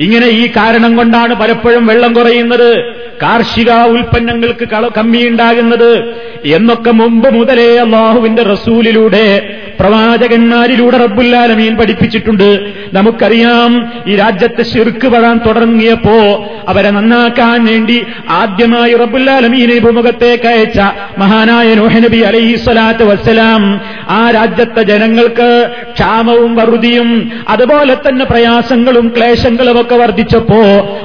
ഇങ്ങനെ 0.00 0.26
ഈ 0.26 0.46
കാരണം 0.46 0.96
കൊണ്ടാണ് 0.96 1.34
പലപ്പോഴും 1.34 1.86
വെള്ളം 1.86 2.12
കുറയുന്നത്. 2.12 2.94
കാർഷിക 3.22 3.70
ഉൽപ്പന്നങ്ങൾക്ക് 3.72 4.68
കമ്മിയുണ്ടാകുന്നത്. 4.96 6.14
എന്നൊക്കെ 6.44 6.90
മുമ്പ് 6.90 7.34
മുതലേ 7.34 7.76
അള്ളാഹുവിന്റെ 7.76 8.42
റസൂലിലൂടെ 8.42 9.56
പ്രവാചകന്മാരിലൂടെ 9.80 10.96
റബ്ബുല്ലാലമീൻ 10.96 11.76
പഠിപ്പിച്ചിട്ടുണ്ട്. 11.76 12.72
നമുക്കറിയാം 12.92 13.92
ഈ 14.06 14.16
രാജ്യത്തെ 14.16 14.62
ശിർക്ക് 14.62 15.06
വരാൻ 15.06 15.40
തുടങ്ങിയപ്പോ 15.46 16.46
അവരെ 16.68 16.90
നന്നാക്കാൻ 16.90 17.64
വേണ്ടി 17.64 18.06
ആദ്യമായി 18.30 18.92
റബ്ബുല്ലാലമീനെ 18.92 19.78
ഭൂമുഖത്തേക്ക് 19.78 20.46
അയച്ച 20.46 20.78
മഹാനായ 21.18 21.74
നോഹനബി 21.74 22.18
അലൈഹി 22.18 22.56
സ്വലാത്ത് 22.56 23.04
വസ്സലാം 23.04 23.80
ആ 24.08 24.30
രാജ്യത്തെ 24.30 24.82
ജനങ്ങൾക്ക് 24.82 25.70
ക്ഷാമവും 25.92 26.54
വറുതിയും 26.54 27.32
അതുപോലെ 27.48 27.94
തന്നെ 27.94 28.24
പ്രയാസങ്ങളും 28.24 29.12
ക്ലേശങ്ങളും 29.16 29.85
ഒക്കെ 29.86 29.94
വർദ്ധിച്ചപ്പോ 29.94 30.60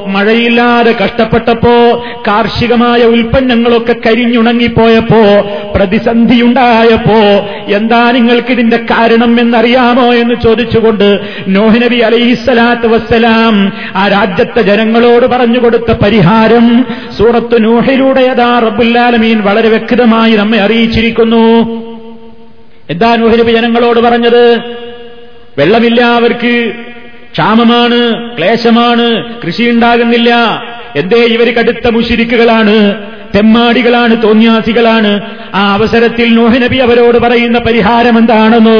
മഴയില്ലാതെ 0.07 0.91
കഷ്ടപ്പെട്ടപ്പോ 0.91 2.05
കാർഷികമായ 2.27 2.99
ഉൽപ്പന്നങ്ങളൊക്കെ 3.03 3.95
കരിഞ്ഞുണങ്ങിപ്പോയപ്പോ 4.07 5.23
പ്രതിസന്ധിയുണ്ടായപ്പോ 5.75 7.19
എന്താ 7.75 8.11
നിങ്ങൾക്ക് 8.11 8.51
ഇതിന്റെ 8.51 8.77
കാരണം 8.77 9.39
എന്നറിയാമോ 9.39 10.13
എന്ന് 10.13 10.35
ചോദിച്ചുകൊണ്ട് 10.43 11.19
നോഹിനബി 11.47 11.95
അലൈഹിസ്സലാത്ത് 11.95 12.87
വസ്സലാം 12.87 13.73
ആ 13.95 14.07
രാജ്യത്തെ 14.07 14.61
ജനങ്ങളോട് 14.61 15.25
പറഞ്ഞുകൊടുത്ത 15.25 15.91
പരിഹാരം 16.03 16.85
സൂറത്ത് 17.17 17.63
നൂഹിലൂടെ 17.63 18.21
യഥാ 18.21 18.59
റബ്ബുല്ലാലമീൻ 18.59 19.41
വളരെ 19.41 19.69
വ്യക്തമായി 19.69 20.31
നമ്മെ 20.31 20.57
അറിയിച്ചിരിക്കുന്നു. 20.57 21.45
എന്താ 22.89 23.15
നൂഹനബി 23.15 23.51
ജനങ്ങളോട് 23.51 23.99
പറഞ്ഞത്? 23.99 24.59
വെള്ളമില്ല 25.57 26.01
അവർക്ക്. 26.01 26.71
ക്ഷാമമാണ് 27.33 27.99
ക്ലേശമാണ് 28.37 29.07
കൃഷി 29.43 29.63
ഉണ്ടാകുന്നില്ല 29.63 30.31
എന്തേ 30.95 31.21
ഇവർ 31.35 31.49
കടുത്ത 31.57 31.87
മുഷിരിക്കുകളാണ് 31.87 32.75
തെമ്മാടികളാണ് 33.35 34.13
തോന്യാസികളാണ്. 34.23 35.11
ആ 35.55 35.61
അവസരത്തിൽ 35.73 36.27
നോഹനബി 36.35 36.77
അവരോട് 36.77 37.17
പറയുന്ന 37.17 37.57
പരിഹാരം 37.59 38.15
എന്താണെന്നോ 38.17 38.79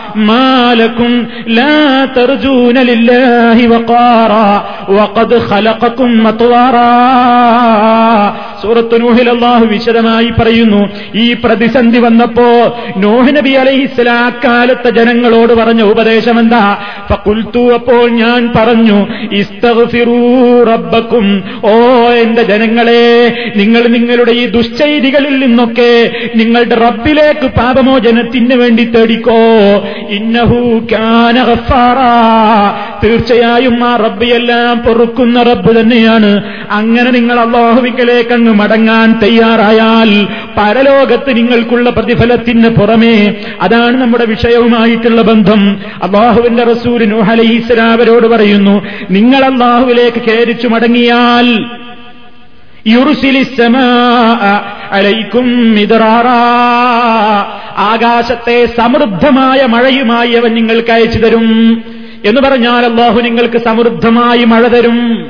മാലക്കും 0.17 1.27
ലാ 1.47 2.05
തർജൂന 2.17 2.81
ലില്ലാഹി 2.81 3.65
വഖാറ 3.65 4.33
വഖദ് 4.89 5.39
ഖലഖകും 5.51 6.23
മത്വാറ. 6.23 6.75
സൂറത്ത് 8.61 9.01
നൂഹിൽ 9.01 9.29
അള്ളാഹു 9.29 9.65
വിശദമായി 9.65 10.29
പറയുന്നു 10.39 10.89
ഈ 11.15 11.33
പ്രതിസന്ധി 11.33 11.99
വന്നപ്പോ 11.99 12.77
നോഹ് 12.97 13.35
നബി 13.37 13.49
അലൈഹിസ്ലാ 13.49 14.25
അക്കാലത്തെ 14.25 14.89
ജനങ്ങളോട് 14.89 15.53
പറഞ്ഞ 15.53 15.81
ഉപദേശം 15.81 16.39
എന്താ? 16.39 16.77
ഫക്കുൽത്തു 17.11 17.73
അപ്പോൾ 17.73 18.09
ഞാൻ 18.09 18.51
പറഞ്ഞു 18.55 18.99
റബ്ബക്കും 20.65 21.43
ഓ 21.65 21.73
എന്റെ 22.09 22.43
ജനങ്ങളെ 22.43 23.33
നിങ്ങൾ 23.55 23.87
നിങ്ങളുടെ 23.87 24.31
ഈ 24.31 24.45
ദുശ്ചൈതികളിൽ 24.45 25.39
നിന്നൊക്കെ 25.39 26.11
നിങ്ങളുടെ 26.35 26.75
റബ്ബിലേക്ക് 26.75 27.47
പാപമോചനത്തിന് 27.47 28.55
വേണ്ടി 28.55 28.83
തേടിക്കോ. 28.83 29.39
തീർച്ചയായും 33.03 33.83
ആ 33.83 33.95
റബ്ബിയെല്ലാം 33.95 34.79
പൊറുക്കുന്ന 34.79 35.43
റബ്ബ് 35.43 35.79
തന്നെയാണ് 35.79 36.43
അങ്ങനെ 36.69 37.11
നിങ്ങൾ 37.11 37.39
അള്ളാഹുവിക്കലേക്ക് 37.39 38.33
അങ്ങ് 38.33 38.53
മടങ്ങാൻ 38.53 39.19
തയ്യാറായാൽ 39.19 40.11
പരലോകത്ത് 40.57 41.37
നിങ്ങൾക്കുള്ള 41.37 41.89
പ്രതിഫലത്തിന് 41.89 42.69
പുറമേ 42.69 43.35
അതാണ് 43.61 44.01
നമ്മുടെ 44.01 44.25
വിഷയവുമായിട്ടുള്ള 44.25 45.21
ബന്ധം 45.21 45.77
അള്ളാഹുവിന്റെ 46.03 46.63
റസൂൽ 46.63 47.05
നൂഹ് 47.05 47.31
അലൈഹിസ്സലാം 47.31 47.91
അവരോട് 47.91 48.27
പറയുന്നു 48.27 48.81
നിങ്ങൾ 49.09 49.45
അള്ളാഹുവിലേക്ക് 49.45 50.21
കയറിച്ചു 50.21 50.67
മടങ്ങിയാൽ. 50.67 51.47
ആകാശത്തെ 57.77 58.65
സമൃദ്ധമായ 58.65 59.65
മഴയുമായി 59.65 60.31
അവൻ 60.31 60.53
നിങ്ങൾക്ക് 60.53 60.91
അയച്ചു 60.91 61.19
തരും. 61.19 61.83
എന്ന് 62.25 62.41
പറഞ്ഞാൽ 62.41 62.85
അള്ളാഹു 62.85 63.21
നിങ്ങൾക്ക് 63.21 63.57
സമൃദ്ധമായി 63.57 64.45
മഴ 64.45 64.61
തരും. 64.61 65.29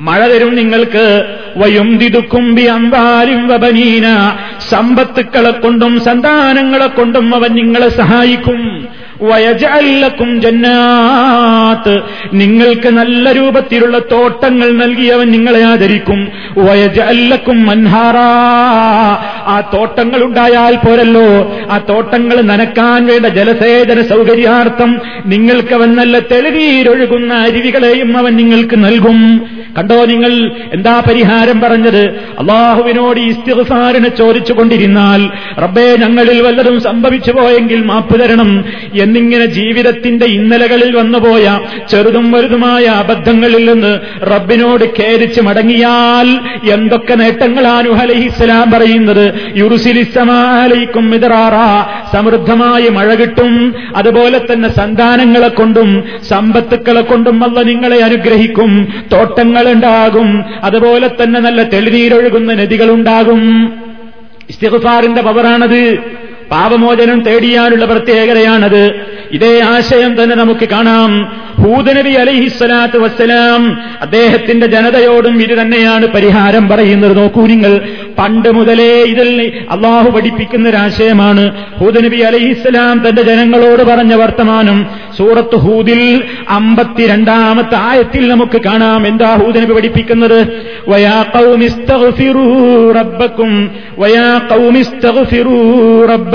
മഴ 0.00 0.26
തരും 0.26 0.54
നിങ്ങൾക്ക്. 0.54 1.36
വയും 1.56 1.98
ദിതുക്കുംബി 1.98 2.62
അമ്പാലും 2.62 3.48
വബനീന. 3.48 4.32
സമ്പത്തുക്കളെ 4.68 5.50
കൊണ്ടും 5.50 6.00
സന്താനങ്ങളെ 6.00 6.86
കൊണ്ടും 6.86 7.34
അവൻ 7.34 7.50
നിങ്ങളെ 7.52 7.88
സഹായിക്കും. 7.88 8.88
വയജല്ലക്കും 9.22 10.40
ജന്നാത്ത്. 10.40 12.02
നിങ്ങൾക്ക് 12.32 12.88
നല്ല 12.88 13.32
രൂപത്തിലുള്ള 13.32 13.98
തോട്ടങ്ങൾ 13.98 14.70
നൽകിയവൻ 14.70 15.30
നിങ്ങളെ 15.30 15.64
ആദരിക്കും. 15.64 16.28
വയജല്ലക്കും 16.58 17.66
മൻഹാറാ 17.66 18.26
ആ 19.46 19.70
തോട്ടങ്ങൾ 19.74 20.24
ഉണ്ടായാൽ 20.24 20.76
പോരല്ലോ. 20.76 21.56
ആ 21.70 21.78
തോട്ടങ്ങൾ 21.78 22.40
നനക്കാൻ 22.40 23.06
വേണ്ട 23.06 23.26
ജലസേചന 23.26 24.02
സൗകര്യാർത്ഥം 24.02 25.00
നിങ്ങൾക്ക് 25.26 25.74
അവൻ 25.74 25.94
നല്ല 25.94 26.18
തെളിവീരൊഴുകുന്ന 26.18 27.34
അരുവികളെയും 27.34 28.16
അവൻ 28.16 28.36
നിങ്ങൾക്ക് 28.36 28.84
നൽകും. 28.84 29.46
കണ്ടോ 29.78 30.04
നിങ്ങൾ? 30.04 30.50
എന്താ 30.72 31.02
പരിഹാരം 31.08 31.60
പറഞ്ഞത്? 31.60 32.02
അള്ളാഹുവിനോട് 32.38 33.20
ഇസ്തിഫാറിനെ 33.20 34.08
ചോദിച്ചുകൊണ്ടിരുന്നാൽ 34.08 35.28
റബ്ബേ 35.60 35.96
ഞങ്ങളിൽ 35.96 36.40
വല്ലതും 36.40 36.80
സംഭവിച്ചു 36.80 37.32
പോയെങ്കിൽ 37.32 37.82
മാപ്പ് 37.82 38.20
തരണം. 38.20 38.64
എന്നിങ്ങനെ 39.02 39.46
ജീവിതത്തിന്റെ 39.46 40.26
ഇന്നലകളിൽ 40.26 40.96
വന്നുപോയ 40.96 41.60
ചെറുതും 41.90 42.32
വലുതുമായ 42.32 42.84
അബദ്ധങ്ങളിൽ 42.84 43.72
നിന്ന് 43.72 43.98
റബ്ബിനോട് 44.22 44.84
ഖേദിച്ച് 44.84 45.40
മടങ്ങിയാൽ 45.40 46.28
എന്തൊക്കെ 46.70 47.14
നേട്ടങ്ങളാണ് 47.14 47.88
അലഹിസ്സലാം 47.88 48.70
പറയുന്നത്? 48.70 49.34
യുറുസിലിസമാലയിക്കും 49.56 51.10
മിതറാറ 51.10 51.56
സമൃദ്ധമായ 52.16 52.88
മഴ 52.88 53.14
കിട്ടും. 53.14 53.74
അതുപോലെ 53.96 54.38
തന്നെ 54.38 54.68
സന്താനങ്ങളെ 54.68 55.48
കൊണ്ടും 55.48 56.04
സമ്പത്തുക്കളെ 56.28 57.00
കൊണ്ടും 57.00 57.44
അല്ല 57.44 57.62
നിങ്ങളെ 57.62 57.98
അനുഗ്രഹിക്കും. 58.00 58.88
തോട്ടങ്ങളുണ്ടാകും 59.66 60.44
അതുപോലെ 60.64 61.10
തന്നെ 61.22 61.40
നല്ല 61.40 61.62
തെളിനീരൊഴുകുന്ന 61.62 62.54
നദികളുണ്ടാകും. 62.54 63.42
ഇസ്തിഗ്ഫാറിന്റെ 64.50 65.22
പവറാണത്. 65.22 65.82
പാപമോചനം 66.50 67.20
തേടിയാനുള്ള 67.20 67.84
പ്രത്യേകതയാണത്. 67.84 69.00
ഇതേ 69.32 69.60
ആശയം 69.60 70.22
തന്നെ 70.22 70.36
നമുക്ക് 70.36 70.68
കാണാം. 70.68 71.36
ഹൂദനബി 71.56 72.10
അലഹിസ്വലാത്ത് 72.10 72.98
വസ്സലാം 72.98 73.82
അദ്ദേഹത്തിന്റെ 74.00 74.66
ജനതയോടും 74.66 75.42
ഇത് 75.42 75.60
തന്നെയാണ് 75.60 76.06
പരിഹാരം 76.06 76.68
പറയുന്നത്. 76.68 77.16
നോക്കൂ 77.16 77.46
നിങ്ങൾ 77.46 77.80
പണ്ട് 78.18 78.54
മുതലേ 78.54 79.02
ഇതിൽ 79.02 79.52
അള്ളാഹു 79.70 80.10
പഠിപ്പിക്കുന്ന 80.10 80.68
ഒരാശയമാണ് 80.68 81.64
ഹൂദനബി 81.76 82.16
അലഹിസ്സലാം 82.16 83.08
തന്റെ 83.08 83.22
ജനങ്ങളോട് 83.22 83.82
പറഞ്ഞ 83.82 84.14
വർത്തമാനം 84.14 84.86
സൂറത്ത് 85.16 85.56
ഹൂദിൽ 85.56 86.24
അമ്പത്തിരണ്ടാമത്തെ 86.48 87.76
ആയത്തിൽ 87.76 88.28
നമുക്ക് 88.28 88.60
കാണാം. 88.60 89.06
എന്താ 89.06 89.34
ഹൂദനബി 89.34 89.72
പഠിപ്പിക്കുന്നത്? 89.72 90.46
വയാ 90.88 91.24
ഖൗമിസ്തഗ്ഫിറൂ 91.36 92.46
റബ്ബക്കും 92.92 93.70
വയാ 93.98 94.40
ഖൗമിസ്തഗ്ഫിറൂ 94.50 95.56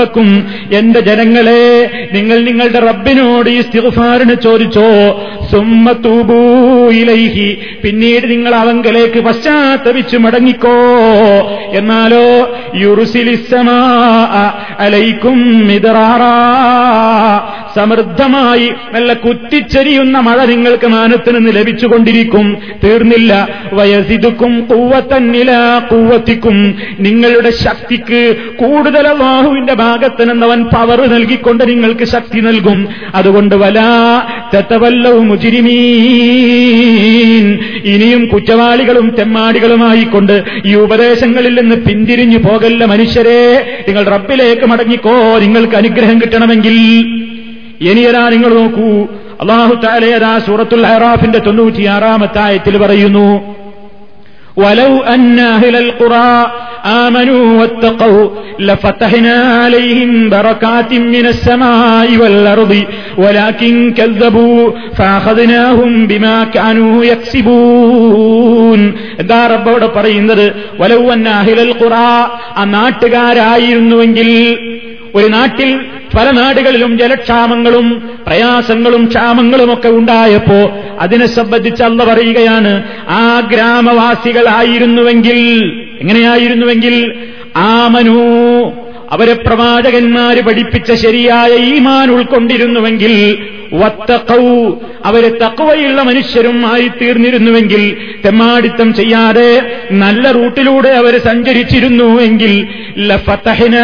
റബ്ബക്കും 0.01 0.47
എന്റെ 0.73 0.99
ജനങ്ങളെ 0.99 1.91
നിങ്ങൾ 2.13 2.37
നിങ്ങളുടെ 2.37 2.79
റബ്ബിനോട് 2.79 3.49
ഈ 3.49 3.61
സ്ഥിഫാറിന് 3.61 4.35
ചോദിച്ചോ? 4.43 4.89
സുമ്മ 5.51 5.91
തൂബൂ 5.91 6.39
ഇലൈഹി 6.89 7.57
പിന്നീട് 7.83 8.31
നിങ്ങൾ 8.31 8.55
അവങ്കലേക്ക് 8.55 9.19
പശ്ചാത്തപിച്ചു 9.19 10.17
മടങ്ങിക്കോ? 10.17 10.77
എന്നാലോ 11.73 12.57
യുറുസിലിസമാ 12.75 13.79
അലൈക്കും 14.79 15.67
മിതറാറാ 15.67 16.35
സമൃദ്ധമായി 17.75 18.73
നല്ല 18.93 19.13
കുത്തിച്ചെരിയുന്ന 19.13 20.19
മഴ 20.19 20.45
നിങ്ങൾക്ക് 20.45 20.87
മാനത്തിൽ 20.87 21.37
നിന്ന് 21.37 21.51
ലഭിച്ചുകൊണ്ടിരിക്കും. 21.55 22.57
തീർന്നില്ല. 22.83 23.47
വയസിതുക്കും 23.73 24.65
കൂവത്തന്നില 24.65 25.51
കൂവത്തിക്കും 25.91 26.75
നിങ്ങളുടെ 26.99 27.49
ശക്തിക്ക് 27.49 28.35
കൂടുതൽ 28.55 29.07
അള്ളാഹുവിന്റെ 29.07 29.73
ഭാഗത്ത് 29.91 30.32
എന്നവൻ 30.32 30.63
പവർ 30.63 31.10
നൽകിക്കൊണ്ട് 31.10 31.69
നിങ്ങൾക്ക് 31.69 32.06
ശക്തി 32.06 32.39
നൽകും. 32.39 32.88
അതുകൊണ്ട് 33.15 33.56
വലാ 33.56 34.23
തെത്തവല്ലവും 34.54 35.27
മുജിരിമീൻ. 35.27 37.60
ഇനിയും 37.86 38.25
കുറ്റവാളികളും 38.25 39.15
തെമ്മാടികളുമായിക്കൊണ്ട് 39.19 40.43
ഈ 40.65 40.75
ഉപദേശങ്ങളിൽ 40.75 41.62
നിന്ന് 41.62 41.75
പിന്തിരിഞ്ഞു 41.75 42.38
പോകല്ല 42.38 42.86
മനുഷ്യരെ. 42.86 43.84
നിങ്ങൾ 43.88 44.04
റബ്ബിലേക്ക് 44.04 44.65
മടങ്ങിക്കോ. 44.65 45.39
നിങ്ങൾക്ക് 45.39 45.75
അനുഗ്രഹം 45.75 46.21
കിട്ടണമെങ്കിൽ 46.21 47.06
ഇനിയരാ 47.82 48.30
നിങ്ങൾ 48.30 48.54
നോക്കൂ. 48.54 49.08
അള്ളാഹു 49.41 49.73
താലേരാ 49.73 50.39
സൂറത്തുൽ 50.39 50.86
ഹറാഫിന്റെ 50.86 51.39
തൊണ്ണൂറ്റിയാറാമത്തായത്തിൽ 51.39 52.77
പറയുന്നു. 52.77 53.61
ولو 54.61 54.92
أن 55.14 55.38
أهل 55.38 55.74
القرى 55.76 56.31
آمنوا 57.05 57.44
واتقوا 57.61 58.24
لفتحنا 58.59 59.37
عليهم 59.62 60.11
بركات 60.31 60.90
من 61.14 61.26
السماء 61.26 62.16
والأرض 62.20 62.72
ولكن 63.18 63.74
كذبوا 63.94 64.59
فأخذناهم 64.98 66.07
بما 66.07 66.37
كانوا 66.57 66.94
يكسبون 67.11 68.81
എന്താ 69.20 69.40
റബ്ബോട് 69.55 69.87
പറയുന്നത് 69.96 70.46
വലവ് 70.81 71.07
അന്ന 71.16 71.29
അഹിലൽ 71.40 71.72
ഖുറ 71.81 71.94
ആ 72.61 72.64
നാട്ടുകാരായിരുന്നുവെങ്കിൽ 72.76 74.31
ഒരു 75.15 75.28
നാട്ടിൽ 75.28 75.69
പല 76.15 76.32
നാടുകളിലും 76.32 76.97
ജലക്ഷാമങ്ങളും 76.97 77.88
പ്രയാസങ്ങളും 78.28 79.06
ക്ഷാമങ്ങളുമൊക്കെ 79.06 79.89
ഉണ്ടായപ്പോ 79.89 80.60
അതിനെ 81.00 81.26
സംബന്ധിച്ച് 81.26 81.84
അല്ല 81.84 82.04
പറയുകയാണ് 82.04 82.71
ആ 83.10 83.39
ഗ്രാമവാസികളായിരുന്നുവെങ്കിൽ 83.54 85.39
എങ്ങനെയായിരുന്നുവെങ്കിൽ 86.02 86.95
ആമനു 87.56 88.19
അവരെ 89.12 89.34
പ്രവാചകന്മാര് 89.34 90.41
പഠിപ്പിച്ച 90.41 90.91
ശരിയായ 90.91 91.56
ഈമാൻ 91.56 92.12
ഉൾക്കൊണ്ടിരുന്നുവെങ്കിൽ 92.12 93.38
അവർ 95.06 95.38
തക്കവയുള്ള 95.38 96.02
മനുഷ്യരും 96.02 96.74
ആയി 96.74 96.88
തീർന്നിരുന്നുവെങ്കിൽ 96.88 97.97
തെമ്മാടിത്തം 98.26 98.93
ചെയ്യാതെ 98.93 99.78
നല്ല 99.91 100.32
റൂട്ടിലൂടെ 100.32 100.89
അവർ 100.89 101.17
സഞ്ചരിച്ചിരുന്നു 101.17 102.21
എങ്കിൽ 102.21 102.67
ലഫത്തഹിന 102.97 103.76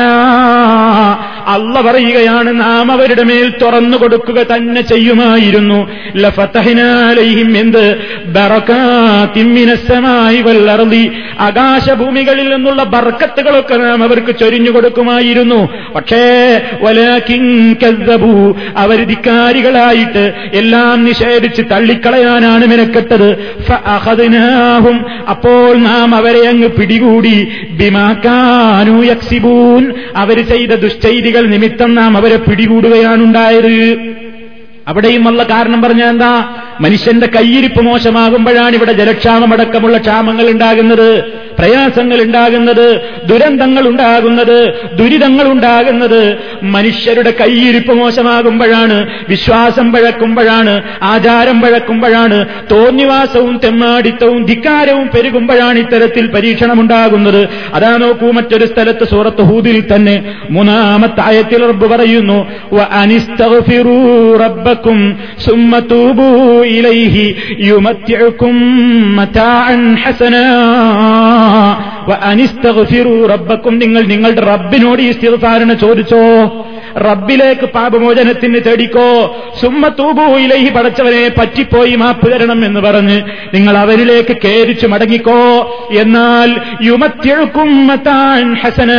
അല്ല 1.48 1.82
പറയുകയാണ് 1.82 2.60
നാം 2.60 2.92
അവരുടെ 2.92 3.24
മേൽ 3.24 3.54
തുറന്നു 3.62 3.98
കൊടുക്കുക 3.98 4.44
തന്നെ 4.44 4.82
ചെയ്യുമായിരുന്നു. 4.82 5.88
ലഫത്തഹിനാലയും 6.16 7.58
എന്ത്? 7.58 8.00
ബറക്കാത്തിമ്മിനസ്സമായി 8.26 10.42
വല്ലറുതി 10.42 11.12
ആകാശഭൂമികളിൽ 11.40 12.56
നിന്നുള്ള 12.56 12.84
ബർക്കത്തുകളൊക്കെ 12.84 13.76
നാം 13.76 14.04
അവർക്ക് 14.04 14.40
ചൊരിഞ്ഞു 14.40 14.72
കൊടുക്കുമായിരുന്നു. 14.72 15.17
പക്ഷേ 15.96 16.62
വലക്കിങ്കൂ 16.82 18.54
അവർ 18.78 19.04
ധിക്കാരികളായിട്ട് 19.04 20.34
എല്ലാം 20.54 21.06
നിഷേധിച്ച് 21.06 21.62
തള്ളിക്കളയാനാണ് 21.72 22.66
മെനക്കെട്ടത്. 22.68 23.56
ഫഅഖദ്നാഹും 23.68 25.06
അപ്പോൾ 25.30 25.78
നാം 25.78 26.16
അവരെ 26.16 26.48
അങ്ങ് 26.48 26.68
പിടികൂടി. 26.68 27.48
ബിമാക്കാനു 27.72 29.04
യക്സിബൂൻ 29.04 29.94
അവർ 30.16 30.46
ചെയ്ത 30.46 30.70
ദുശ്ചൈതികൾ 30.70 31.48
നിമിത്തം 31.48 31.96
നാം 31.96 32.18
അവരെ 32.18 32.38
പിടികൂടുകയാണുണ്ടായത്. 32.38 34.17
അവിടെയും 34.88 35.28
ഉള്ള 35.28 35.44
കാരണം 35.44 35.82
പറഞ്ഞ 35.82 36.04
എന്താ? 36.04 36.50
മനുഷ്യന്റെ 36.82 37.28
കയ്യിരിപ്പ് 37.28 37.82
മോശമാകുമ്പോഴാണ് 37.82 38.76
ഇവിടെ 38.76 38.94
ജലക്ഷാമമടക്കമുള്ള 38.94 39.98
ക്ഷാമങ്ങൾ 39.98 40.50
ഉണ്ടാകുന്നത് 40.50 41.26
പ്രയാസങ്ങൾ 41.60 42.22
ഉണ്ടാകുന്നത് 42.22 43.02
ദുരന്തങ്ങൾ 43.26 43.88
ഉണ്ടാകുന്നത് 43.88 44.74
ദുരിതങ്ങൾ 44.98 45.48
ഉണ്ടാകുന്നത്. 45.48 46.38
മനുഷ്യരുടെ 46.64 47.32
കയ്യിരിപ്പ് 47.32 47.92
മോശമാകുമ്പോഴാണ് 47.92 49.08
വിശ്വാസം 49.30 49.94
പഴക്കുമ്പോഴാണ് 49.94 50.82
ആചാരം 51.04 51.62
പഴക്കുമ്പോഴാണ് 51.62 52.46
തോന്നിവാസവും 52.72 53.60
തെമ്മാടിത്തവും 53.64 54.46
ധിക്കാരവും 54.46 55.10
പെരുകുമ്പോഴാണ് 55.16 55.80
ഇത്തരത്തിൽ 55.80 56.28
പരീക്ഷണമുണ്ടാകുന്നത്. 56.28 57.48
അതാ 57.74 57.98
നോക്കൂ 57.98 58.32
മറ്റൊരു 58.32 58.66
സ്ഥലത്ത് 58.66 59.08
സൂറത്ത് 59.08 59.42
ഹൂദിൽ 59.42 59.96
തന്നെ 59.96 60.24
മൂന്നാമത്തെ 60.52 61.22
ആയത്തിൽ 61.22 61.66
റബ്ബ് 61.66 61.86
പറയുന്നു 64.78 65.10
ثم 65.46 65.72
توبوا 65.94 66.64
إليه 66.66 67.16
ഇലൈഹി 67.62 68.48
متاعا 69.18 69.76
മതാഅൻ 69.78 69.82
ഹസനാ 70.04 70.46
استغفروا 72.48 73.20
ربكم 73.34 73.74
നിങ്ങൾ 73.84 74.04
നിങ്ങളുടെ 74.14 74.42
റബ്ബിനോട് 74.52 75.02
ഈ 75.08 75.10
സ്ഥിരധാരണ 75.18 75.70
ചോദിച്ചോ 75.84 76.24
റബ്ബിലേക്ക് 76.98 77.66
പാപമോചനത്തിന് 77.66 78.60
തേടിക്കോ. 78.68 79.38
സുമ്മ 79.62 79.88
തൂബൂയിലേഹി 79.88 80.70
പടച്ചവനെ 80.70 81.32
പറ്റിപ്പോയി 81.38 81.96
മാപ്പ് 81.96 82.32
തരണം 82.32 82.66
എന്ന് 82.66 82.80
പറഞ്ഞ് 82.80 83.22
നിങ്ങൾ 83.54 83.78
അവരിലേക്ക് 83.78 84.38
കേരിച്ചു 84.46 84.88
മടങ്ങിക്കോ. 84.88 85.40
എന്നാൽ 86.00 86.56
യുമത്യഴുക്കും 86.84 87.88
ഹസന. 88.64 88.94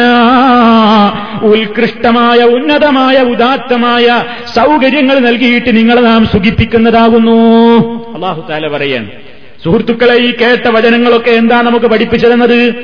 ഉത്കൃഷ്ടമായ 1.42 2.38
ഉന്നതമായ 2.38 3.16
ഉദാത്തമായ 3.16 4.24
സൗകര്യങ്ങൾ 4.56 5.18
നൽകിയിട്ട് 5.18 5.76
നിങ്ങളെ 5.76 6.00
നാം 6.00 6.26
സുഖിപ്പിക്കുന്നതാകുന്നു. 6.26 7.36
അള്ളാഹു 8.14 8.44
താല 8.50 8.68
പറയാണ് 8.68 9.10
സുഹൃത്തുക്കളെ 9.64 10.14
ഈ 10.14 10.32
കേട്ട 10.32 10.68
വചനങ്ങളൊക്കെ 10.68 11.30
എന്താ 11.30 11.60
നമുക്ക് 11.60 11.86
പഠിപ്പിച്ചതെന്നത്? 11.86 12.74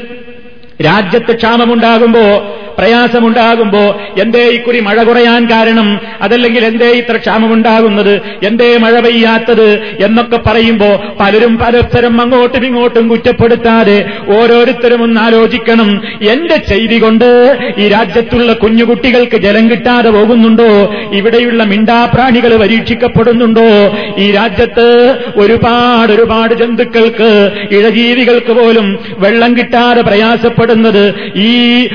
രാജ്യത്ത് 0.84 1.36
ക്ഷാമമുണ്ടാകുമ്പോ 1.36 2.56
പ്രയാസമുണ്ടാകുമ്പോ 2.78 4.00
എന്തേ 4.20 4.48
ഇക്കുറി 4.48 4.80
മഴ 4.80 5.02
കുറയാൻ 5.02 5.46
കാരണം? 5.50 6.00
അതല്ലെങ്കിൽ 6.20 6.64
എന്തേ 6.64 6.86
ഇത്ര 6.86 7.16
ക്ഷാമമുണ്ടാകുന്നത്? 7.16 8.22
എന്തേ 8.46 8.76
മഴ 8.76 9.00
പെയ്യാത്തത്? 9.00 9.68
എന്നൊക്കെ 10.04 10.36
പറയുമ്പോ 10.36 11.02
പലരും 11.20 11.58
പരസ്പരം 11.58 12.20
അങ്ങോട്ടും 12.20 12.66
ഇങ്ങോട്ടും 12.66 13.08
കുറ്റപ്പെടുത്താതെ 13.08 14.04
ഓരോരുത്തരും 14.28 15.02
ഒന്ന് 15.02 15.20
ആലോചിക്കണം. 15.20 16.02
എന്റെ 16.30 16.56
ചെയ്തി 16.56 16.98
കൊണ്ട് 16.98 17.58
ഈ 17.78 17.88
രാജ്യത്തുള്ള 17.88 18.52
കുഞ്ഞുകുട്ടികൾക്ക് 18.52 19.36
ജലം 19.36 19.70
കിട്ടാതെ 19.70 20.10
പോകുന്നുണ്ടോ? 20.10 20.94
ഇവിടെയുള്ള 21.12 21.64
മിണ്ടാപ്രാണികൾ 21.64 22.56
പരീക്ഷിക്കപ്പെടുന്നുണ്ടോ? 22.56 23.96
ഈ 24.18 24.30
രാജ്യത്ത് 24.32 25.18
ഒരുപാട് 25.36 26.12
ഒരുപാട് 26.12 26.54
ജന്തുക്കൾക്ക് 26.54 27.50
ഇഴജീവികൾക്ക് 27.72 28.52
പോലും 28.52 28.98
വെള്ളം 29.18 29.56
കിട്ടാതെ 29.56 30.02
പ്രയാസപ്പെടുന്നത് 30.02 31.14
ഈ 31.36 31.88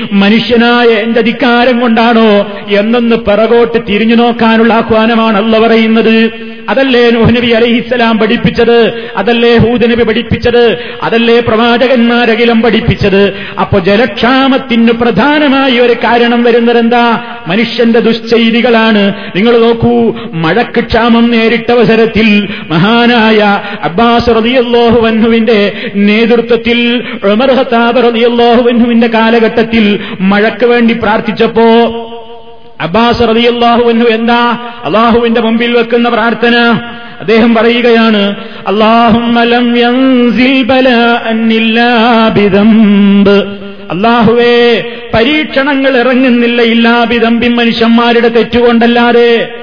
മനുഷ്യനായ 0.70 1.02
എന്റെ 1.04 1.20
ധിക്കാരം 1.20 1.76
കൊണ്ടാണോ 1.80 2.28
എന്നൊന്ന് 2.78 3.16
പിറകോട്ട് 3.26 3.78
തിരിഞ്ഞു 3.88 4.14
നോക്കാനുള്ള 4.14 4.72
ആഹ്വാനമാണ് 4.80 5.36
പറയുന്നത്. 5.64 6.16
അതല്ലേ 6.68 7.10
നബി 7.10 7.50
അലഹിസ്സലാം 7.50 8.18
പഠിപ്പിച്ചത്? 8.18 8.94
അതല്ലേ 9.16 9.56
ഹൂദനബി 9.56 10.02
പഠിപ്പിച്ചത്? 10.02 10.78
അതല്ലേ 11.02 11.40
പ്രവാചകന്മാരകിലം 11.40 12.62
പഠിപ്പിച്ചത്? 12.62 13.34
അപ്പൊ 13.58 13.78
ജലക്ഷാമത്തിന് 13.78 14.92
പ്രധാനമായി 14.92 15.78
ഒരു 15.78 15.92
കാരണം 15.92 16.42
വരുന്നത് 16.42 16.78
എന്താ? 16.78 17.22
മനുഷ്യന്റെ 17.48 18.00
ദുശ്ചൈതികളാണ് 18.00 19.14
നിങ്ങൾ 19.36 19.58
നോക്കൂ 19.58 20.12
മഴക്ക് 20.32 20.80
ക്ഷാമം 20.80 21.30
നേരിട്ട 21.30 21.70
അവസരത്തിൽ 21.70 22.48
മഹാനായ 22.70 23.60
അബ്ബാസ് 23.82 24.30
റതിയല്ലോഹുവന്നുവിന്റെ 24.36 25.72
നേതൃത്വത്തിൽ 25.94 27.04
ഉമർ 27.24 27.50
ഹത്താബ് 27.50 28.08
റതിയല്ലോഹുവന്നുവിന്റെ 28.08 29.06
കാലഘട്ടത്തിൽ 29.06 29.98
മഴയ്ക്ക് 30.20 30.66
വേണ്ടി 30.66 30.94
പ്രാർത്ഥിച്ചപ്പോ 30.94 31.68
അബ്ബാസ് 32.80 33.22
അൻഹു 33.88 34.08
എന്താ? 34.08 34.58
അള്ളാഹുവിന്റെ 34.84 35.40
മുമ്പിൽ 35.40 35.72
വെക്കുന്ന 35.72 36.08
പ്രാർത്ഥന. 36.08 36.56
അദ്ദേഹം 37.20 37.54
പറയുകയാണ് 37.54 38.34
അള്ളാഹുവേ 43.90 44.84
പരീക്ഷണങ്ങൾ 45.14 45.96
ഇറങ്ങുന്നില്ല 45.96 46.62
ഇല്ലാ 46.62 46.92
ഇല്ലാബിതമ്പി 46.92 47.48
മനുഷ്യന്മാരുടെ 47.48 48.28
തെറ്റുകൊണ്ടല്ലാതെ. 48.28 49.54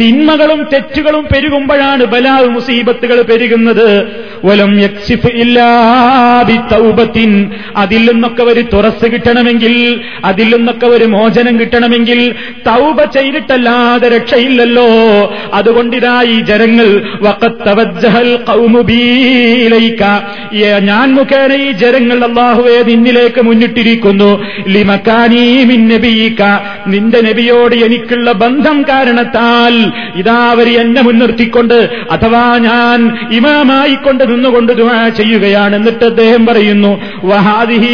തിന്മകളും 0.00 0.66
തെറ്റുകളും 0.72 1.24
പെരുകുമ്പോഴാണ് 1.24 2.04
ബലാവ് 2.04 2.48
മുസീബത്തുകൾ 2.48 3.22
പെരുകുന്നത്. 3.22 4.06
വലം 4.44 4.80
യക്സിഫ് 4.80 5.30
തൗബത്തിൻ. 6.72 7.50
അതിൽ 7.76 8.10
നിന്നൊക്കെ 8.12 8.42
ഒരു 8.42 8.60
തുറസ് 8.60 9.06
കിട്ടണമെങ്കിൽ 9.12 10.00
അതിൽ 10.24 10.56
നിന്നൊക്കെ 10.56 10.86
ഒരു 10.86 11.04
മോചനം 11.04 11.60
കിട്ടണമെങ്കിൽ 11.60 12.34
തൗബ 12.66 13.04
ചെയ്തിട്ടല്ലാതെ 13.04 14.08
രക്ഷയില്ലല്ലോ. 14.08 14.86
അതുകൊണ്ടിതാ 15.54 16.22
ഈ 16.22 16.40
ജനങ്ങൾ 16.40 16.88
ഞാൻ 20.78 21.14
മുഖേന 21.14 21.52
ഈ 21.52 21.72
ജനങ്ങൾ 21.72 22.24
അള്ളാഹുവെ 22.24 22.82
നിന്നിലേക്ക് 22.82 23.42
മുന്നിട്ടിരിക്കുന്നു. 23.42 24.44
ലിമക്കാനീ 24.68 25.64
മിൻ 25.64 25.88
നബിയിക്ക 25.88 26.42
നിന്റെ 26.86 27.20
നബിയോട് 27.20 27.74
എനിക്കുള്ള 27.74 28.32
ബന്ധം 28.32 28.84
കാരണത്താൽ 28.88 29.83
ഇതാ 30.20 30.38
അവർ 30.50 30.68
എന്നെ 30.80 31.02
മുൻനിർത്തിക്കൊണ്ട് 31.02 31.76
അഥവാ 32.10 32.44
ഞാൻ 32.66 32.98
ഇമാമായിക്കൊണ്ട് 33.38 34.24
നിന്നുകൊണ്ട് 34.30 34.72
ദുആ 34.80 34.98
ചെയ്യുകയാണ് 35.18 35.74
എന്നിട്ട് 35.76 36.04
അദ്ദേഹം 36.04 36.42
പറയുന്നു 36.46 36.92
വഹാദിഹി 37.24 37.92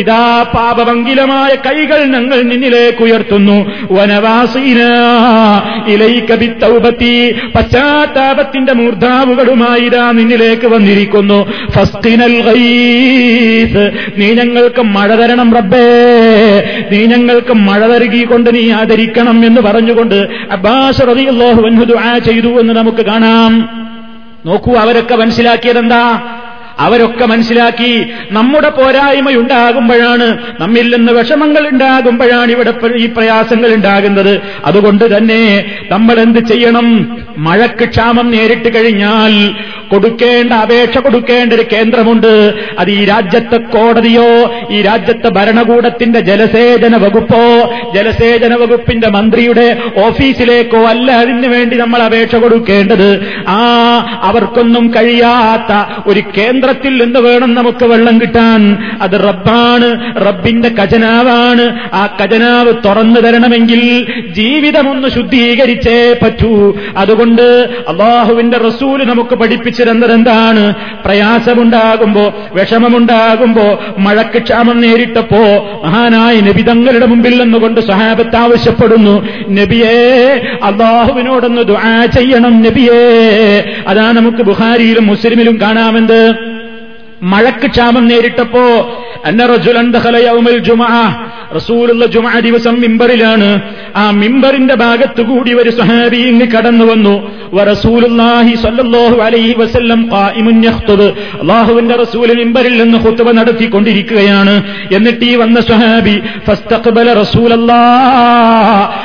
ഇതാ 0.00 0.22
പാപമംഗിലമായ 0.54 1.50
കൈകൾ 1.66 2.00
ഞങ്ങൾ 2.14 2.38
നിന്നിലേക്ക് 2.44 3.02
ഉയർത്തുന്നു 3.02 3.58
വനവാസീന 3.90 4.80
പശ്ചാത്താപത്തിന്റെ 7.56 8.72
മൂർധാവുകളുമായി 8.74 9.84
ഇതാ 9.84 10.04
നിന്നിലേക്ക് 10.12 10.68
വന്നിരിക്കുന്നു 10.68 11.38
നീ 14.16 14.28
ഞങ്ങൾക്ക് 14.34 14.82
മഴ 14.94 15.08
തരണം 15.14 15.48
റബ്ബേ. 15.56 15.86
നീ 16.90 17.00
ഞങ്ങൾക്ക് 17.12 17.54
മഴ 17.66 17.80
തരുകി 17.92 18.22
കൊണ്ട് 18.24 18.54
നീ 18.54 18.70
ആദരിക്കണം 18.70 19.46
എന്ന് 19.46 19.60
പറഞ്ഞുകൊണ്ട് 19.60 20.28
അബ്ബാസ് 20.50 21.02
റളിയല്ലാഹു 21.08 21.84
ദുആ 21.84 22.18
ചെയ്തു 22.18 22.60
എന്ന് 22.60 22.74
നമുക്ക് 22.74 23.06
കാണാം. 23.06 23.84
നോക്കൂ 24.46 24.74
അവരൊക്കെ 24.74 25.14
മനസ്സിലാക്കിയതെന്താ? 25.16 26.33
അവരൊക്കെ 26.80 27.24
മനസ്സിലാക്കി 27.24 28.06
നമ്മുടെ 28.30 28.68
പോരായ്മയുണ്ടാകുമ്പോഴാണ് 28.68 30.38
നമ്മിൽ 30.60 30.96
നിന്ന് 30.96 31.12
വിഷമങ്ങൾ 31.12 31.68
ഉണ്ടാകുമ്പോഴാണ് 31.68 32.52
ഇവിടെ 32.52 32.72
ഈ 32.96 33.06
പ്രയാസങ്ങൾ 33.06 33.74
ഉണ്ടാകുന്നത്. 33.74 34.40
അതുകൊണ്ട് 34.64 35.16
തന്നെ 35.16 35.64
നമ്മൾ 35.90 36.20
എന്ത് 36.20 36.38
ചെയ്യണം? 36.38 37.16
മഴക്ക് 37.38 37.88
ക്ഷാമം 37.88 38.30
നേരിട്ട് 38.30 38.74
കഴിഞ്ഞാൽ 38.74 39.54
കൊടുക്കേണ്ട 39.90 40.52
അപേക്ഷ 40.52 40.98
കൊടുക്കേണ്ട 40.98 41.52
ഒരു 41.52 41.64
കേന്ദ്രമുണ്ട്. 41.72 42.54
അത് 42.78 42.90
ഈ 42.90 43.04
രാജ്യത്തെ 43.04 43.56
കോടതിയോ 43.56 44.54
ഈ 44.70 44.82
രാജ്യത്തെ 44.82 45.28
ഭരണകൂടത്തിന്റെ 45.28 46.20
ജലസേചന 46.20 46.96
വകുപ്പോ 46.96 47.74
ജലസേചന 47.94 48.54
വകുപ്പിന്റെ 48.54 49.08
മന്ത്രിയുടെ 49.08 49.76
ഓഫീസിലേക്കോ 49.96 50.84
അല്ല 50.84 51.12
അതിനു 51.12 51.48
വേണ്ടി 51.48 51.76
നമ്മൾ 51.76 52.02
അപേക്ഷ 52.02 52.34
കൊടുക്കേണ്ടത്. 52.36 53.34
ആ 53.48 53.60
അവർക്കൊന്നും 54.22 54.94
കഴിയാത്ത 54.96 55.72
ഒരു 56.06 56.20
കേന്ദ്രത്തിൽ 56.64 57.04
നിന്ന് 57.04 57.20
വേണം 57.20 57.54
നമുക്ക് 57.54 57.84
വെള്ളം 57.84 58.20
കിട്ടാൻ? 58.20 58.76
അത് 59.02 59.10
റബ്ബാണ് 59.10 60.14
റബ്ബിന്റെ 60.26 60.70
ഖജനാവാണ്. 60.80 61.94
ആ 61.94 62.16
ഖജനാവ് 62.20 62.72
തുറന്നു 62.84 63.20
തരണമെങ്കിൽ 63.20 64.06
ജീവിതമൊന്ന് 64.30 65.08
ശുദ്ധീകരിച്ചേ 65.08 66.16
പറ്റൂ. 66.22 66.76
അതുകൊണ്ട് 66.96 67.42
അള്ളാഹുവിന്റെ 67.88 68.58
റസൂൽ 68.58 69.04
നമുക്ക് 69.04 69.34
പഠിപ്പിച്ചു 69.34 69.84
തന്നത് 69.84 70.12
എന്താണ്? 70.12 70.74
പ്രയാസമുണ്ടാകുമ്പോ 71.04 72.34
വിഷമമുണ്ടാകുമ്പോ 72.54 73.80
മഴക്ക് 73.98 74.42
ക്ഷാമം 74.42 74.80
നേരിട്ടപ്പോ 74.80 75.44
മഹാനായ 75.84 76.40
നബി 76.40 76.62
തങ്ങളുടെ 76.62 77.06
മുമ്പിൽ 77.06 77.42
നിന്നുകൊണ്ട് 77.42 77.80
സഹാബത്ത് 77.80 78.36
ആവശ്യപ്പെടുന്നു. 78.36 79.28
നബിയേ 79.50 80.40
അള്ളാഹുവിനോടൊന്ന് 80.62 81.62
ദുആ 81.62 82.04
ചെയ്യണം 82.04 82.62
നബിയേ. 82.62 83.04
അതാ 83.88 84.12
നമുക്ക് 84.12 84.42
ബുഹാരിയിലും 84.42 85.06
മുസ്ലിമിലും 85.06 85.58
കാണാമെന്ത്? 85.60 86.53
മഴക്ക് 87.24 87.66
ക്ഷാമം 87.70 88.06
നേരിട്ടപ്പോ 88.06 88.64
അന്ന 89.24 89.46
ജുമാ 90.60 90.90
റസൂലുള്ള 91.56 92.06
ജുമാ 92.06 92.38
ദിവസം 92.38 92.80
മിമ്പറിലാണ്. 92.80 93.62
ആ 93.96 94.10
മിമ്പറിന്റെ 94.10 94.74
ഭാഗത്തുകൂടി 94.74 95.52
ഒരു 95.52 95.70
സഹാബി 95.70 96.16
ഇങ്ങ് 96.16 96.46
കടന്നു 96.46 96.84
വന്നു. 96.84 97.14
അള്ളാഹുവിന്റെ 101.40 101.96
റസൂൽ 101.96 102.36
മിമ്പറിൽ 102.38 102.82
നിന്ന് 102.82 102.98
ഹുത്തുവ 102.98 103.32
നടത്തിക്കൊണ്ടിരിക്കുകയാണ്. 103.32 104.54
എന്നിട്ട് 104.94 105.24
ഈ 105.24 105.34
വന്ന 105.36 105.60
സഹാബി 105.60 106.16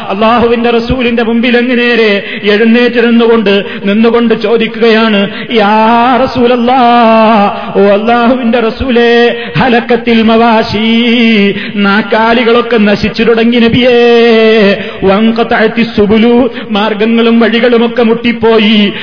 അള്ളാഹുവിന്റെ 0.10 0.70
റസൂലിന്റെ 0.70 1.24
മുമ്പിൽ 1.24 1.58
എങ്ങനേരെ 1.58 1.78
നേരെ 1.80 2.24
എഴുന്നേറ്റ് 2.52 3.08
നിന്നുകൊണ്ട് 3.08 3.64
നിന്നുകൊണ്ട് 3.86 4.34
ചോദിക്കുകയാണ് 4.34 5.22
ഓ 7.76 7.82
അള്ളാഹുവിന്റെ 7.98 8.60
റസൂലേ 8.60 9.12
ഹലക്കത്തിൽ 9.58 10.24
മവാശി 10.24 10.90
നാക്കാലികളൊക്കെ 12.40 12.78
നശിച്ചു 12.78 13.24
തുടങ്ങി 13.24 13.58
നബിയേ. 13.58 13.92
വങ്കത്താഴ്ത്തി 15.04 15.82
സുബുലു 15.98 16.54
മാർഗങ്ങളും 16.70 17.40
വഴികളുമൊക്കെ 17.40 18.04
മുട്ടിപ്പോയി. 18.04 18.94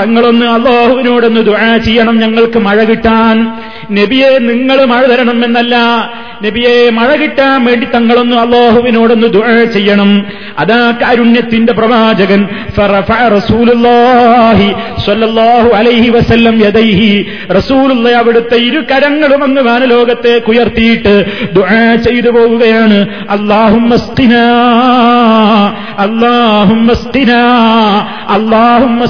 തങ്ങളൊന്ന് 0.00 0.46
അള്ളാഹുവിനോടൊന്ന് 0.46 1.40
ദുആ 1.40 1.76
ചെയ്യണം 1.76 2.18
ഞങ്ങൾക്ക് 2.18 2.58
മഴ 2.58 2.84
കിട്ടാൻ. 2.84 3.52
നബിയെ 3.92 4.38
നിങ്ങൾ 4.38 4.84
മഴ 4.84 5.06
തരണം 5.06 5.44
എന്നല്ല. 5.44 5.76
നബിയെ 6.46 6.90
മഴ 6.90 7.16
കിട്ടാൻ 7.16 7.64
വേണ്ടി 7.64 7.86
തങ്ങളൊന്ന് 7.94 8.36
അള്ളാഹുവിനോടൊന്ന് 8.36 9.26
ദുആ 9.26 9.64
ചെയ്യണം. 9.64 10.26
അതാ 10.58 10.94
കാരുണ്യത്തിന്റെ 11.02 11.72
പ്രവാചകൻ. 11.72 12.48
റസൂലുള്ളാഹി 13.36 14.72
സ്വല്ലല്ലാഹു 15.04 15.68
അലൈഹി 15.68 16.10
വസല്ലം 16.10 16.64
യദൈഹി. 16.64 17.26
അവിടുത്തെ 18.34 18.56
ഇരു 18.56 18.80
കരങ്ങളും 18.80 19.44
അങ്ങ് 19.44 19.62
വാനലോകത്തേക്ക് 19.62 20.50
ഉയർത്തിയിട്ട് 20.50 21.24
ദുആ 21.52 21.94
ചെയ്തു 21.94 22.30
പോവുകയാണ്. 22.30 23.08
അള്ളാഹും 23.30 23.92
അള്ളാഹും 25.98 26.86
അള്ളാഹും 28.28 29.00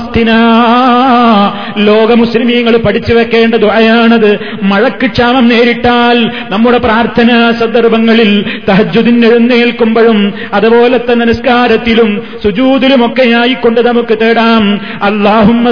ലോക 1.84 2.14
മുസ്ലിമീങ്ങൾ 2.14 2.76
പഠിച്ചു 2.76 3.14
വെക്കേണ്ട 3.14 3.54
ദുആയാണത്. 3.54 4.38
മഴക്ക് 4.62 5.06
ക്ഷാമം 5.06 5.48
നേരിട്ടാൽ 5.48 6.30
നമ്മുടെ 6.50 6.78
പ്രാർത്ഥനാ 6.78 7.52
സന്ദർഭങ്ങളിൽ 7.60 8.60
തഹജുദിന് 8.68 9.26
എഴുന്നേൽക്കുമ്പോഴും 9.26 10.34
അതുപോലെ 10.52 10.98
തന്നെ 10.98 11.26
നിസ്കാരത്തിലും 11.26 12.22
സുജൂതിലുമൊക്കെയായിക്കൊണ്ട് 12.44 13.80
നമുക്ക് 13.80 14.18
തേടാം. 14.18 14.80
അള്ളാഹും 15.02 15.64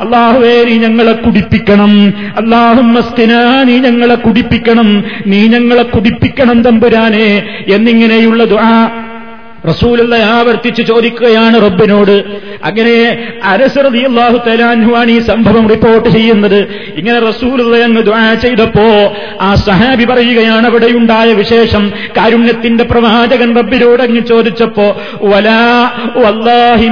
അള്ളാഹുവേരി 0.00 0.78
ഞങ്ങളെ 0.78 1.12
കുടിപ്പിക്കണം 1.12 1.71
അള്ളാഹും 2.36 2.94
നീ 3.62 3.78
ഞങ്ങളെ 3.78 4.14
കുടിപ്പിക്കണം. 4.14 5.04
നീ 5.26 5.46
ഞങ്ങളെ 5.46 5.82
കുടിപ്പിക്കണം 5.82 6.62
തമ്പുരാനെ. 6.62 7.42
എന്നിങ്ങനെയുള്ള 7.72 8.44
ദുആ 8.44 8.90
റസൂലുള്ള 9.68 10.14
ആവർത്തിച്ച് 10.14 10.82
ചോദിക്കുകയാണ് 10.82 11.62
റബ്ബിനോട്. 11.62 12.24
അങ്ങനെ 12.64 12.94
അള്ളാഹു 13.44 14.36
തലാൻഹുവാണ് 14.46 15.10
ഈ 15.10 15.18
സംഭവം 15.20 15.68
റിപ്പോർട്ട് 15.68 16.08
ചെയ്യുന്നത്. 16.08 16.58
ഇങ്ങനെ 16.96 17.18
റസൂലുള്ള 17.20 18.00
ദ്വാ 18.00 18.34
ചെയ്തപ്പോ 18.34 19.16
ആ 19.40 19.54
സഹാബി 19.54 20.04
പറയുകയാണ് 20.04 20.66
അവിടെയുണ്ടായ 20.66 21.32
വിശേഷം. 21.32 21.92
കാരുണ്യത്തിന്റെ 22.16 22.84
പ്രവാചകൻ 22.84 23.56
റബ്ബിനോട് 23.56 24.02
അങ്ങ് 24.02 24.26
ചോദിച്ചപ്പോ 24.26 25.02
വലാ 25.22 25.90
വല്ലാഹി 26.16 26.88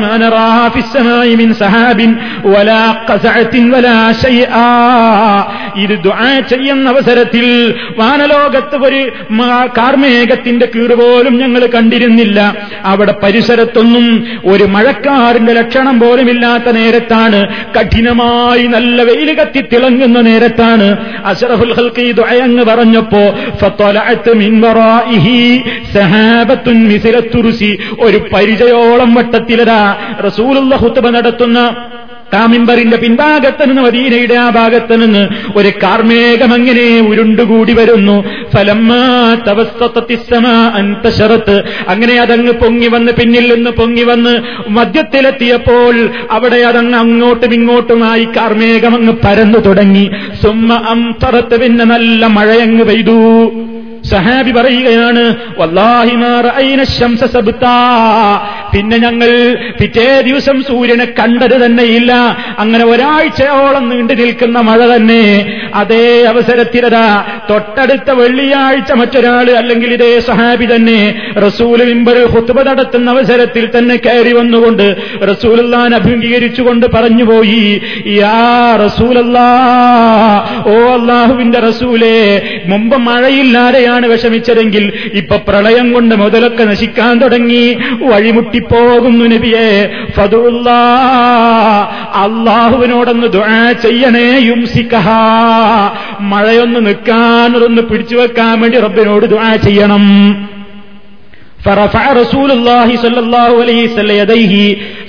മിൻ 1.35 1.55
സഹാബിൻ 1.55 2.17
വലാ 2.47 3.05
വലാ 3.71 4.15
ഇത് 5.77 5.99
ചെയ്യുന്ന 6.41 6.91
അവസരത്തിൽ 6.91 7.75
വാനലോകത്ത് 7.99 8.77
ഒരു 8.77 9.13
കാർമേഘത്തിന്റെ 9.79 10.69
കീറ് 10.77 10.95
പോലും 10.95 11.39
ഞങ്ങൾ 11.39 11.67
കണ്ടിരുന്നില്ല. 11.67 12.60
അവിടെ 12.85 13.15
പരിസരത്തൊന്നും 13.23 14.07
ഒരു 14.45 14.65
മഴക്കാറിന്റെ 14.65 15.53
ലക്ഷണം 15.53 16.01
പോലുമില്ലാത്ത 16.01 16.71
നേരത്താണ് 16.71 17.41
കഠിനമായി 17.77 18.67
നല്ല 18.67 19.03
വെയിൽ 19.03 19.31
കത്തി 19.39 19.61
തിളങ്ങുന്ന 19.73 20.21
നേരത്താണ്. 20.21 20.89
അഷറഫുൽ 21.25 21.75
ഹൽക്ക് 21.75 22.01
ഈ 22.01 22.13
ദുആയങ്ങ് 22.13 22.65
പറഞ്ഞപ്പോ 22.65 23.23
ഒരു 28.01 28.19
പരിചയോളം 28.35 29.15
വട്ടത്തിലതാ 29.15 29.81
റസൂലുള്ള 30.27 30.77
ഹുത്തബ 30.77 31.11
നടത്തുന്ന 31.11 31.59
കാമിമ്പറിന്റെ 32.35 32.97
പിൻഭാഗത്ത് 32.97 33.69
നിന്ന് 33.69 33.83
മദീനയുടെ 33.83 34.35
ആ 34.35 34.51
ഭാഗത്ത് 34.51 35.03
നിന്ന് 35.03 35.23
ഒരു 35.57 35.71
കാർമേഘം 35.83 36.53
അങ്ങനെ 36.55 36.87
ഉരുണ്ടുകൂടി 37.01 37.73
വരുന്നു. 37.73 38.17
അന്തശറത്ത് 40.75 41.57
അങ്ങനെ 41.89 42.15
അതങ്ങ് 42.21 42.53
പൊങ്ങി 42.53 42.89
വന്ന് 42.89 43.13
പിന്നിൽ 43.13 43.55
നിന്ന് 43.55 43.71
പൊങ്ങി 43.71 44.03
വന്ന് 44.03 44.35
മധ്യത്തിലെത്തിയപ്പോൾ 44.69 45.95
അവിടെ 46.31 46.61
അതങ്ങ് 46.63 46.99
അങ്ങോട്ടും 46.99 47.55
ഇങ്ങോട്ടുമായി 47.55 48.25
കാർമേഘം 48.37 48.95
അങ്ങ് 48.95 49.15
പരന്നു 49.25 49.59
തുടങ്ങി. 49.59 50.07
സുമ്മ 50.43 50.73
അം 50.93 51.03
പിന്നെ 51.63 51.85
നല്ല 51.85 52.27
മഴയങ്ങ് 52.27 52.85
പെയ്തു. 52.85 53.19
സഹാബി 54.05 54.51
പറയുകയാണ് 54.51 55.23
പിന്നെ 58.73 58.97
ഞങ്ങൾ 58.99 59.31
പിറ്റേ 59.81 60.21
ദിവസം 60.23 60.63
സൂര്യനെ 60.63 61.05
കണ്ടത് 61.05 61.65
തന്നെയില്ല. 61.65 62.13
അങ്ങനെ 62.59 62.85
ഒരാഴ്ചയോളം 62.85 63.89
നീണ്ടു 63.89 64.13
നിൽക്കുന്ന 64.13 64.59
മഴ 64.61 64.97
തന്നെ. 64.97 65.23
അതേ 65.75 66.25
അവസരത്തിലതാ 66.25 67.25
തൊട്ടടുത്ത 67.51 68.11
വെള്ളിയാഴ്ച 68.11 68.93
മറ്റൊരാൾ 68.93 69.51
അല്ലെങ്കിൽ 69.51 69.93
ഇതേ 69.93 70.21
സഹാബി 70.21 70.67
തന്നെ 70.75 71.15
റസൂൽ 71.37 71.85
മിമ്പറിൽ 71.91 72.27
ഹുത്തുബ 72.27 72.63
നടത്തുന്ന 72.63 73.11
അവസരത്തിൽ 73.11 73.71
തന്നെ 73.79 73.97
കയറി 73.97 74.33
വന്നുകൊണ്ട് 74.33 74.97
റസൂലല്ലാൻ 75.23 75.95
അഭിമുഖീകരിച്ചുകൊണ്ട് 75.95 76.87
പറഞ്ഞുപോയി 76.87 77.81
യാ 78.07 78.77
ഓ 80.67 80.77
അള്ളാഹുവിന്റെ 80.99 81.59
റസൂലേ 81.59 82.17
മുമ്പ് 82.67 82.97
മഴയില്ലാതെയാണ് 83.91 84.07
വിഷമിച്ചതെങ്കിൽ 84.07 84.93
ഇപ്പൊ 85.15 85.37
പ്രളയം 85.37 85.93
കൊണ്ട് 85.93 86.15
മുതലൊക്കെ 86.15 86.65
നശിക്കാൻ 86.65 87.19
തുടങ്ങി. 87.19 87.79
വഴിമുട്ടിപ്പോകുന്നു 88.03 89.25
നബിയെ. 89.25 89.91
അള്ളാഹുവിനോടൊന്ന് 92.15 93.27
ചെയ്യണേ 93.73 94.39
മഴയൊന്ന് 96.21 96.87
നിൽക്കാനൊന്ന് 96.87 97.83
പിടിച്ചു 97.83 98.17
വെക്കാൻ 98.17 98.61
വേണ്ടി 98.61 98.79
റബ്ബിനോട് 98.79 99.27
ദുആ 99.27 99.57
ചെയ്യണം. 99.57 100.05
فرفع 101.62 102.04
رسول 102.14 102.50
الله 102.52 102.88
صلى 102.98 103.20
الله 103.20 103.50
عليه 103.62 103.80
وسلم 103.86 104.16
يديه 104.20 104.56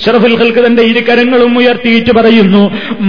ഷറഫുൽ 0.04 0.34
ഖൽക്ക് 0.40 0.60
തന്റെ 0.64 0.82
ഇരു 0.90 1.02
കരങ്ങളും 1.08 1.52
ഉയർത്തിയിട്ട് 1.60 2.12
പറയുന്നു 2.16 2.62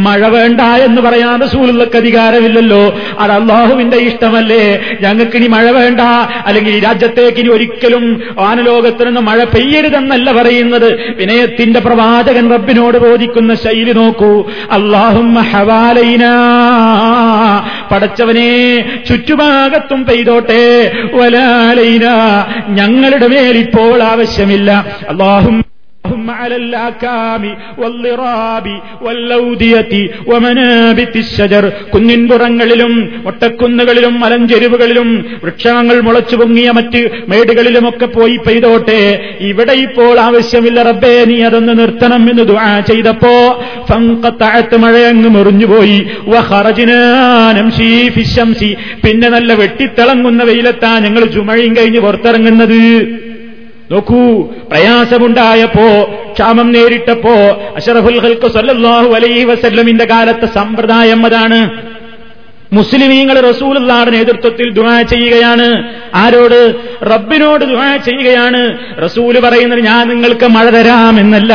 മഴ 0.06 0.22
വേണ്ട 0.36 0.62
എന്ന് 0.86 1.02
പറയാൻ 1.06 1.34
റസൂലുള്ളക്ക് 1.46 1.98
അധികാരമില്ലല്ലോ 2.02 2.84
അത് 3.22 3.34
അള്ളാഹുവിന്റെ 3.38 3.98
ഇഷ്ടമല്ലേ 4.08 4.62
ഞങ്ങൾക്ക് 5.04 5.36
ഇനി 5.40 5.48
മഴ 5.56 5.66
വേണ്ട 5.78 6.02
അല്ലെങ്കിൽ 6.48 6.74
ഈ 6.78 6.82
രാജ്യത്തേക്ക് 6.86 7.42
ഇനി 7.44 7.52
ഒരിക്കലും 7.56 8.06
വാനലോകത്തിൽ 8.40 9.08
നിന്ന് 9.10 9.24
മഴ 9.30 9.40
പെയ്യരുതെന്നല്ല 9.56 10.28
പറയുന്നത് 10.40 10.88
വിനയത്തിന്റെ 11.20 11.82
പ്രവാചകൻ 11.88 12.48
റബ്ബിനോട് 12.56 12.98
ബോധിക്കുന്ന 13.06 13.56
ശൈലി 13.66 13.96
നോക്കൂ 14.00 14.32
അള്ളാഹും 14.78 15.30
ഹവാലൈന 15.52 16.24
പടച്ചവനെ 17.92 18.50
ചുറ്റുഭാഗത്തും 19.10 20.02
പെയ്തോട്ടെ 20.08 20.64
വലാലൈന 21.18 22.06
ഞങ്ങളുടെ 22.80 23.30
മേൽ 23.34 23.58
ഇപ്പോൾ 23.66 23.98
ആവശ്യമില്ല 24.12 24.70
അള്ളാഹും 25.10 25.58
اللهم 26.06 26.30
على 26.36 26.56
الأكام 26.64 27.44
والضراب 27.82 28.66
والأودية 29.06 29.94
ومنابت 30.30 31.16
الشجر 31.18 31.64
കുന്നിൻപുറങ്ങളിലും 31.94 32.94
ഒട്ടക്കുന്നുകളിലും 33.30 34.14
മലഞ്ചെരുവുകളിലും 34.24 35.10
വൃക്ഷങ്ങൾ 35.44 35.98
മുളച്ചു 36.02 36.36
പൊങ്ങിയ 36.36 36.68
മറ്റ് 36.78 37.02
മേടുകളിലുമൊക്കെ 37.32 38.08
പോയി 38.10 38.36
പെയ്തോട്ടെ 38.46 39.00
ഇവിടെ 39.50 39.74
ഇപ്പോൾ 39.86 40.16
ആവശ്യമില്ല 40.28 40.78
റബ്ബേ 40.90 41.14
നീ 41.26 41.38
അതൊന്ന് 41.48 41.74
നിർത്തണം 41.82 42.24
എന്ന് 42.32 42.46
ദുആ 42.52 42.72
ചെയ്തപ്പോ 42.90 43.34
ഫങ്കത്താഴത്ത് 43.90 44.80
മഴയങ്ങ് 44.84 45.32
മുറിഞ്ഞുപോയി 45.36 46.00
വഹറജിനാനംശീ 46.32 47.92
ഫിശംസി 48.16 48.72
പിന്നെ 49.04 49.30
നല്ല 49.30 49.54
വെട്ടിത്തിളങ്ങുന്ന 49.62 50.44
വെയിലെത്താ 50.44 50.92
ഞങ്ങൾ 51.00 51.26
ചുമഴയും 51.36 51.74
കഴിഞ്ഞ് 51.78 52.02
പുറത്തിറങ്ങുന്നത് 52.02 52.80
നോക്കൂ 53.93 54.43
പ്രയാസമുണ്ടായപ്പോ 54.43 56.11
ക്ഷാമം 56.33 56.73
നേരിട്ടപ്പോ 56.73 57.35
അഷറഫുൽ 57.77 58.19
ഹൽക്ക് 58.19 58.49
സല്ലല്ലാഹു 58.49 59.15
അലൈഹി 59.15 59.45
വസല്ലമിന്റെ 59.45 60.05
കാലത്തെ 60.05 60.47
സമ്പ്രദായം 60.47 61.27
അതാണ്. 61.27 61.93
മുസ്ലിമീങ്ങൾ 62.73 63.41
റസൂലുള്ളാടെ 63.41 64.11
നേതൃത്വത്തിൽ 64.11 64.73
ദുആ 64.73 65.03
ചെയ്യുകയാണ്. 65.03 65.95
ആരോട്? 66.15 66.92
റബ്ബിനോട് 67.05 67.65
ദുആ 67.65 67.97
ചെയ്യുകയാണ്. 67.97 68.79
റസൂൽ 69.05 69.41
പറയുന്നത് 69.41 69.81
ഞാൻ 69.81 70.09
നിങ്ങൾക്ക് 70.09 70.47
മഴ 70.47 70.65
തരാം 70.65 71.21
എന്നല്ല. 71.21 71.55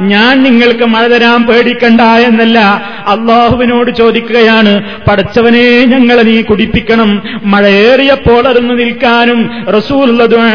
ഞാൻ 0.00 0.42
നിങ്ങൾക്ക് 0.42 0.84
മഴ 0.84 1.06
തരാൻ 1.06 1.46
പേടിക്കണ്ട 1.46 2.00
എന്നല്ല. 2.00 2.58
അള്ളാഹുവിനോട് 3.06 3.90
ചോദിക്കുകയാണ് 3.90 5.00
പടച്ചവനെ 5.10 5.84
ഞങ്ങളെ 5.84 6.22
നീ 6.22 6.42
കുടിപ്പിക്കണം. 6.42 7.22
മഴയേറിയപ്പോൾ 7.44 8.48
അതൊന്ന് 8.48 8.78
നിൽക്കാനും 8.78 9.66
റസൂൽ 9.76 10.10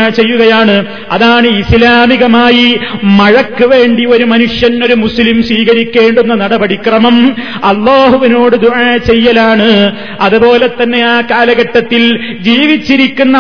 ചെയ്യുകയാണ്. 0.10 0.86
അതാണ് 1.12 1.48
ഇസ്ലാമികമായി 1.48 2.80
മഴയ്ക്ക് 3.04 3.65
വേണ്ടി 3.65 4.06
ഒരു 4.06 4.24
മനുഷ്യൻ 4.24 4.84
ഒരു 4.86 4.94
മുസ്ലിം 4.94 5.44
സ്വീകരിക്കേണ്ടുന്ന 5.44 6.36
നടപടിക്രമം. 6.36 7.36
അള്ളാഹുവിനോട് 7.63 8.56
ചെയ്യലാണ്. 8.98 9.96
അതുപോലെ 10.22 10.67
തന്നെ 10.67 11.02
ആ 11.02 11.22
കാലഘട്ടത്തിൽ 11.22 12.36
ജീവിച്ചിരിക്കുന്ന 12.39 13.39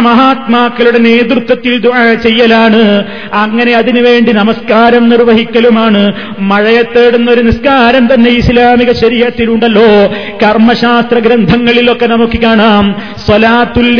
മഹാത്മാക്കളുടെ 0.81 0.97
നേതൃത്വത്തിൽ 0.97 1.81
ചെയ്യലാണ്. 2.15 3.05
അങ്ങനെ 3.33 3.73
അതിനുവേണ്ടി 3.73 4.31
നമസ്കാരം 4.31 5.09
നിർവഹിക്കലുമാണ്. 5.09 6.13
മഴയെ 6.39 6.81
തേടുന്ന 6.81 7.31
ഒരു 7.31 7.41
നിസ്കാരം 7.41 8.13
തന്നെ 8.13 8.29
ഇസ്ലാമിക 8.31 8.91
ശരീരത്തിലുണ്ടല്ലോ. 8.91 9.87
കർമ്മശാസ്ത്ര 10.43 11.19
ഗ്രന്ഥങ്ങളിലൊക്കെ 11.19 12.05
നമുക്ക് 12.05 12.37
കാണാം. 12.37 13.01
സ്വലാത്തുൽ 13.25 13.91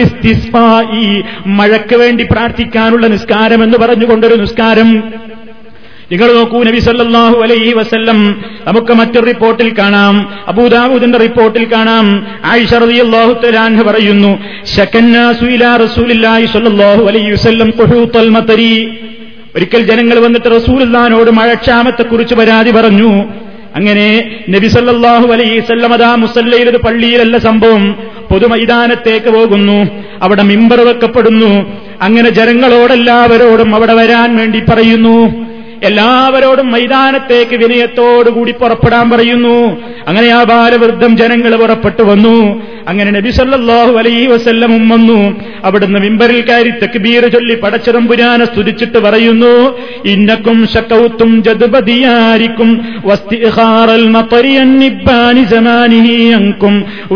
മഴയ്ക്ക് 1.45 1.95
വേണ്ടി 1.95 2.23
പ്രാർത്ഥിക്കാനുള്ള 2.31 3.07
നിസ്കാരം 3.07 3.63
എന്ന് 3.63 3.77
പറഞ്ഞുകൊണ്ടൊരു 3.77 4.35
നിസ്കാരം. 4.35 5.03
നിങ്ങൾ 6.11 6.33
നോക്കൂ 6.33 6.63
നബി 6.63 6.79
സല്ലാഹു 6.79 7.41
അലൈഹി 7.41 7.73
വസ്ല്ലം 7.73 8.45
നമുക്ക് 8.67 8.93
മറ്റൊരു 8.93 9.25
റിപ്പോർട്ടിൽ 9.25 9.77
കാണാം. 9.77 10.33
അബൂദാബൂദിന്റെ 10.47 11.17
റിപ്പോർട്ടിൽ 11.17 11.65
കാണാം. 11.73 12.27
ആയിഷ 12.45 12.73
പറയുന്നു 13.81 14.43
ഒരിക്കൽ 19.55 19.83
ജനങ്ങൾ 19.83 20.19
വന്നിട്ട് 20.19 20.47
റസൂലുള്ളാഹിനോട് 20.55 21.31
മഴക്ഷാമത്തെക്കുറിച്ച് 21.31 22.35
പരാതി 22.35 22.71
പറഞ്ഞു. 22.71 23.23
അങ്ങനെ 23.75 24.39
നബി 24.49 24.67
സല്ലല്ലാഹു 24.67 25.31
അലൈഹി 25.31 25.59
വസല്ലം 25.59 25.93
അതാ 25.93 26.15
മുസല്ലയിൽ 26.15 26.69
ഒരു 26.69 26.77
പള്ളിയിലല്ല 26.77 27.37
സംഭവം. 27.37 27.95
പൊതുമൈതാനത്തേക്ക് 28.31 29.29
പോകുന്നു. 29.29 30.03
അവിടെ 30.21 30.43
മിമ്പർ 30.43 30.81
വെക്കപ്പെടുന്നു. 30.81 31.79
അങ്ങനെ 32.01 32.29
ജനങ്ങളോടെല്ലാവരോടും 32.29 33.75
അവിടെ 33.75 33.93
വരാൻ 33.93 34.37
വേണ്ടി 34.37 34.59
പറയുന്നു. 34.59 35.50
എല്ലാവരോടും 35.89 36.67
മൈതാനത്തേക്ക് 36.73 37.55
വിനയത്തോടുകൂടി 37.61 38.51
പുറപ്പെടാൻ 38.61 39.05
പറയുന്നു. 39.13 39.57
അങ്ങനെ 40.09 40.27
ആ 40.39 40.41
ബാലവൃദ്ധം 40.51 41.11
ജനങ്ങൾ 41.21 41.51
പുറപ്പെട്ടു 41.61 42.03
വന്നു. 42.09 42.37
അങ്ങനെ 42.89 43.09
നബി 43.17 43.31
സല്ലല്ലാഹു 43.39 43.93
അലൈഹി 44.01 44.27
വസല്ലമും 44.33 44.83
വന്നു. 44.93 45.19
അവിടുന്ന് 45.67 45.99
മിമ്പറിൽ 46.05 46.39
കയറി 46.49 46.71
തക്ബീർ 46.83 47.23
ചൊല്ലി 47.35 47.55
പടച്ചതമ്പുരാനെ 47.63 48.45
സ്തുതിച്ചിട്ട് 48.45 48.99
പറയുന്നു 49.07 49.53
ഇന്നക്കും 50.13 50.57
ശക്കൗത്തും 50.75 51.31
ജതുപതിയായിരിക്കും 51.47 52.69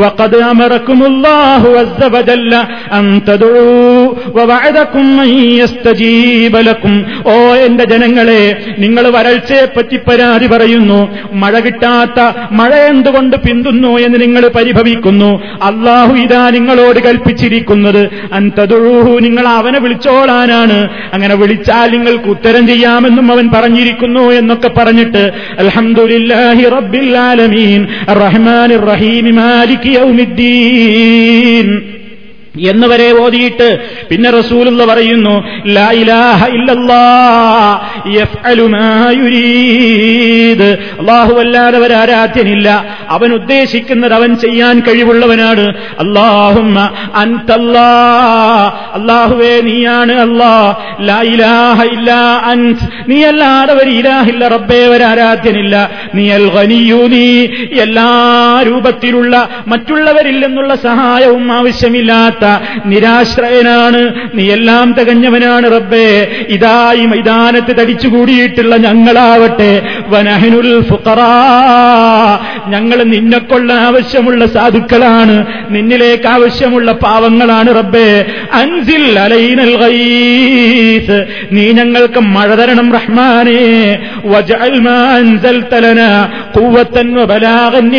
وقد 0.02 0.34
أمركم 0.54 1.00
الله 1.04 1.62
عز 1.80 2.02
وجل 2.16 2.54
വഖദ് 2.94 3.22
تدعوا 3.28 4.02
ووعدكم 4.36 5.06
വജല്ല 5.18 5.54
يستجيب 5.60 6.54
لكم 6.70 6.94
ഓ 7.32 7.36
എന്റെ 7.68 7.84
ജനങ്ങളെ 7.94 8.44
നിങ്ങൾ 8.78 9.10
വരൾച്ചയെപ്പറ്റി 9.10 9.98
പരാതി 9.98 10.48
പറയുന്നു. 10.48 11.18
മഴ 11.34 11.60
കിട്ടാത്ത 11.60 12.32
മഴ 12.52 12.76
എന്തുകൊണ്ട് 12.76 13.38
പിന്തുന്നു 13.38 13.98
എന്ന് 13.98 14.22
നിങ്ങൾ 14.22 14.48
പരിഭവിക്കുന്നു. 14.48 15.42
അള്ളാഹു 15.64 16.16
ഇതാ 16.16 16.50
നിങ്ങളോട് 16.50 17.04
കൽപ്പിച്ചിരിക്കുന്നത്. 17.04 18.10
അന്തതുഴൂഹു 18.34 19.20
നിങ്ങൾ 19.20 19.48
അവനെ 19.48 19.80
വിളിച്ചോളാനാണ്. 19.80 20.90
അങ്ങനെ 21.14 21.36
വിളിച്ചാൽ 21.36 21.92
നിങ്ങൾക്ക് 21.92 22.26
ഉത്തരം 22.26 22.68
ചെയ്യാമെന്നും 22.68 23.32
അവൻ 23.32 23.50
പറഞ്ഞിരിക്കുന്നു 23.50 24.20
എന്നൊക്കെ 24.20 24.68
പറഞ്ഞിട്ട് 24.68 25.32
അൽഹംദുലില്ലാഹി 25.60 26.64
റബ്ബിൽ 26.64 27.18
ആലമീൻ 27.18 27.88
റഹ്മാനിർ 28.10 28.80
റഹീം 28.80 29.36
മാലിക് 29.36 29.86
യൗമിദ്ദീൻ. 29.86 31.95
എന്നുവരെ 32.72 33.10
ഓതിയിട്ട് 33.24 33.68
പിന്നെ 34.10 34.30
റസൂലുള്ള 34.30 34.86
പറയുന്നു 34.86 35.36
ലാ 35.68 35.88
ഇലാഹ 35.92 36.48
ഇല്ലല്ലാഹ് 36.58 37.76
യഫ്അലു 38.16 38.66
മാ 38.76 39.12
യുരീദ്. 39.12 40.70
അല്ലാഹു 41.00 41.34
അല്ലാതെ 41.40 41.94
ആരാധ്യനില്ല. 41.96 42.68
അവൻ 43.10 43.34
ഉദ്ദേശിക്കുന്നത് 43.34 44.14
അവൻ 44.14 44.38
ചെയ്യാൻ 44.38 44.80
കഴിവുള്ളവനാണ്. 44.80 45.66
അൻതല്ലാ 47.16 47.90
അല്ലാഹുവേ 48.94 49.62
നീയാണ് 49.62 50.14
അള്ളാഹ് 50.20 50.76
നീ 53.08 53.24
അല്ലാതെ 53.24 53.74
ഒരു 53.74 53.90
ഇലാഹില്ല 53.90 54.48
റബ്ബേ 54.48 54.88
ഒരാരാധ്യനില്ല 54.88 55.76
നീ 56.16 56.32
അൽ 56.32 56.48
ഗനിയു 56.56 57.02
നീ 57.08 57.26
എല്ലാ 57.82 58.10
രൂപത്തിലുള്ള 58.68 59.50
മറ്റുള്ളവരിൽ 59.68 60.40
നിന്നുള്ള 60.46 60.76
സഹായവും 60.76 61.52
ആവശ്യമില്ലാത്ത 61.52 62.45
നിരാശ്രയനാണ്. 62.86 64.30
നീ 64.36 64.52
എല്ലാം 64.52 64.96
തികഞ്ഞവനാണ് 65.00 65.72
റബ്ബേ. 65.72 66.28
ഇതായി 66.50 67.06
മൈതാനത്ത് 67.06 67.82
തടിച്ചുകൂടിയിട്ടുള്ള 67.82 68.76
ഞങ്ങളാവട്ടെ. 68.76 69.82
വനഹനുൽ 70.08 70.84
ഞങ്ങൾ 72.68 73.04
നിന്നെക്കൊള്ള 73.04 73.74
ആവശ്യമുള്ള 73.74 74.46
സാധുക്കളാണ്. 74.46 75.46
നിന്നിലേക്ക് 75.70 76.28
ആവശ്യമുള്ള 76.28 76.92
പാവങ്ങളാണ് 76.92 77.76
റബ്ബേ. 77.76 78.26
അൻസിൽ 78.54 79.20
അലൈനൽ 79.20 79.76
ഗൈസ് 79.76 81.26
നീ 81.52 81.72
ഞങ്ങൾക്ക് 81.72 82.20
മഴ 82.20 82.56
തരണം 82.56 82.94
റഹ്മാനേ. 82.94 83.98
വജഅൽ 84.26 84.80
മാ 84.80 85.18
വബലാഗൻ 87.16 87.92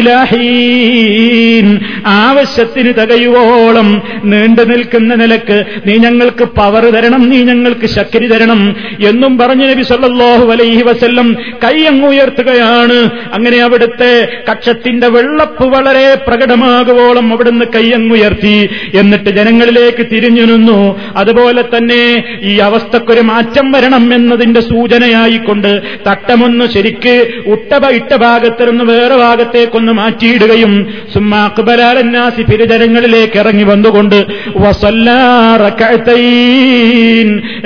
ആവശ്യത്തിന് 2.07 2.93
തികയുവോളം 2.95 4.03
നീണ്ടു 4.37 4.63
നിൽക്കുന്ന 4.63 5.15
നിലയ്ക്ക് 5.15 5.59
നീ 5.87 5.97
ഞങ്ങൾക്ക് 5.97 6.45
പവർ 6.45 6.85
തരണം 6.97 7.23
നീ 7.31 7.39
ഞങ്ങൾക്ക് 7.43 7.87
ശക്തി 7.87 8.27
തരണം 8.27 8.61
എന്നും 9.09 9.39
പറഞ്ഞു 9.39 9.67
നബി 9.67 9.83
സല്ലാഹു 9.83 10.47
അലൈഹി 10.53 10.83
വസല്ലം 10.83 11.29
കൈ 11.65 11.77
അങ്ങ് 11.85 12.09
ഉയർത്തുകയാണ്. 12.09 12.99
അങ്ങനെ 13.33 13.59
അവിടുത്തെ 13.63 14.13
കക്ഷത്തിന്റെ 14.51 15.09
വെള്ളപ്പ് 15.09 15.65
വളരെ 15.65 16.07
പ്രകടമാകുവോളം 16.29 17.33
അവിടുന്ന് 17.33 17.67
കൈ 17.75 17.85
അങ്ങ് 17.91 18.15
ഉയർത്തി. 18.17 18.57
എന്നിട്ട് 18.95 19.31
ജനങ്ങളിലേക്ക് 19.31 20.07
തിരിഞ്ഞു 20.13 20.43
നിന്നു. 20.43 20.79
അതുപോലെ 21.17 21.63
തന്നെ 21.75 22.03
ഈ 22.43 22.59
അവസ്ഥക്കൊരു 22.59 23.21
മാറ്റം 23.21 23.73
വരണം 23.73 24.15
എന്നതിന്റെ 24.15 24.61
സൂചനയായിക്കൊണ്ട് 24.61 25.71
തട്ടമൊന്ന് 26.09 26.67
ശരിക്ക് 26.75 27.15
ഉട്ടബ 27.47 27.85
ഇട്ട 27.99 28.15
ഭാഗത്ത് 28.17 28.71
നിന്ന് 28.71 28.85
വേറെ 28.85 29.17
ഭാഗത്തേക്കൊന്ന് 29.17 29.93
മാറ്റിയിടുകയും 29.93 30.73
സുമ്മാക്കുബലാലന്നാസി 31.15 32.43
പിരിജനങ്ങളിലേക്ക് 32.43 33.39
ഇറങ്ങി 33.39 33.65
വന്നുകൊണ്ട് 33.65 34.19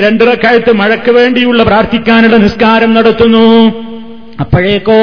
രണ്ടു 0.00 0.24
റക്കായത്ത് 0.24 0.72
മഴയ്ക്ക് 0.72 1.10
വേണ്ടിയുള്ള 1.10 1.62
പ്രാർത്ഥിക്കാനുള്ള 1.62 2.36
നിസ്കാരം 2.36 2.94
നടത്തുന്നു. 2.94 3.46
അപ്പോഴേക്കോ 4.40 5.00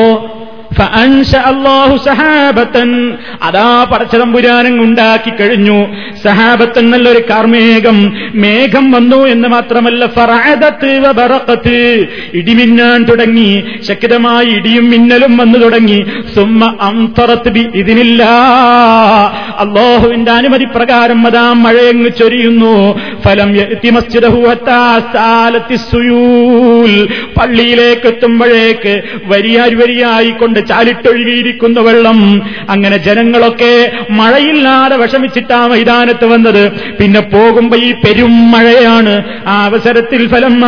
അള്ളാഹു 1.37 1.97
സഹാബത്തൻ. 1.97 3.17
അതാ 3.43 3.83
പടച്ചതമ്പുരാനം 3.83 4.81
ഉണ്ടാക്കി 4.81 5.29
കഴിഞ്ഞു. 5.29 5.95
സഹാബത്തൻ 6.23 6.89
നല്ലൊരു 6.89 7.23
കാർമേഘം. 7.29 8.13
മേഘം 8.35 8.91
വന്നു 8.91 9.15
എന്ന് 9.15 9.47
മാത്രമല്ല 9.47 10.05
ഫറാദത്ത് 10.05 12.07
ഇടിമിന്നാൻ 12.33 13.03
തുടങ്ങി. 13.03 13.63
ശക്തമായി 13.87 14.45
ഇടിയും 14.45 14.89
മിന്നലും 14.89 15.37
വന്നു 15.37 15.59
തുടങ്ങി. 15.59 16.05
സുമ്മ 16.35 16.77
അംതറത്ത് 16.81 17.57
ഇതിനില്ല 17.57 18.23
അള്ളാഹുവിന്റെ 19.57 20.31
അനുമതി 20.31 20.65
പ്രകാരം 20.65 21.27
അതാ 21.27 21.53
മഴയങ്ങ് 21.53 22.09
ചൊരിയുന്നു. 22.19 23.01
ഫലം 23.25 23.55
പള്ളിയിലേക്ക് 27.39 28.07
എത്തുമ്പോഴേക്ക് 28.07 29.01
വരിയാരി 29.25 29.75
വരിയായിക്കൊണ്ട് 29.75 30.66
ചാലിട്ടൊഴുകിയിരിക്കുന്ന 30.69 31.79
വെള്ളം. 31.79 32.41
അങ്ങനെ 32.69 32.97
ജനങ്ങളൊക്കെ 32.97 33.91
മഴയില്ലാതെ 34.09 34.95
വിഷമിച്ചിട്ടാ 34.95 35.67
മൈതാനത്ത് 35.67 36.25
വന്നത്. 36.25 36.71
പിന്നെ 36.71 37.19
പോകുമ്പോ 37.19 37.77
ഈ 37.77 37.91
പെരും 37.91 38.51
മഴയാണ്. 38.51 39.23
ആ 39.47 39.65
അവസരത്തിൽ 39.65 40.27
ഫലം 40.27 40.63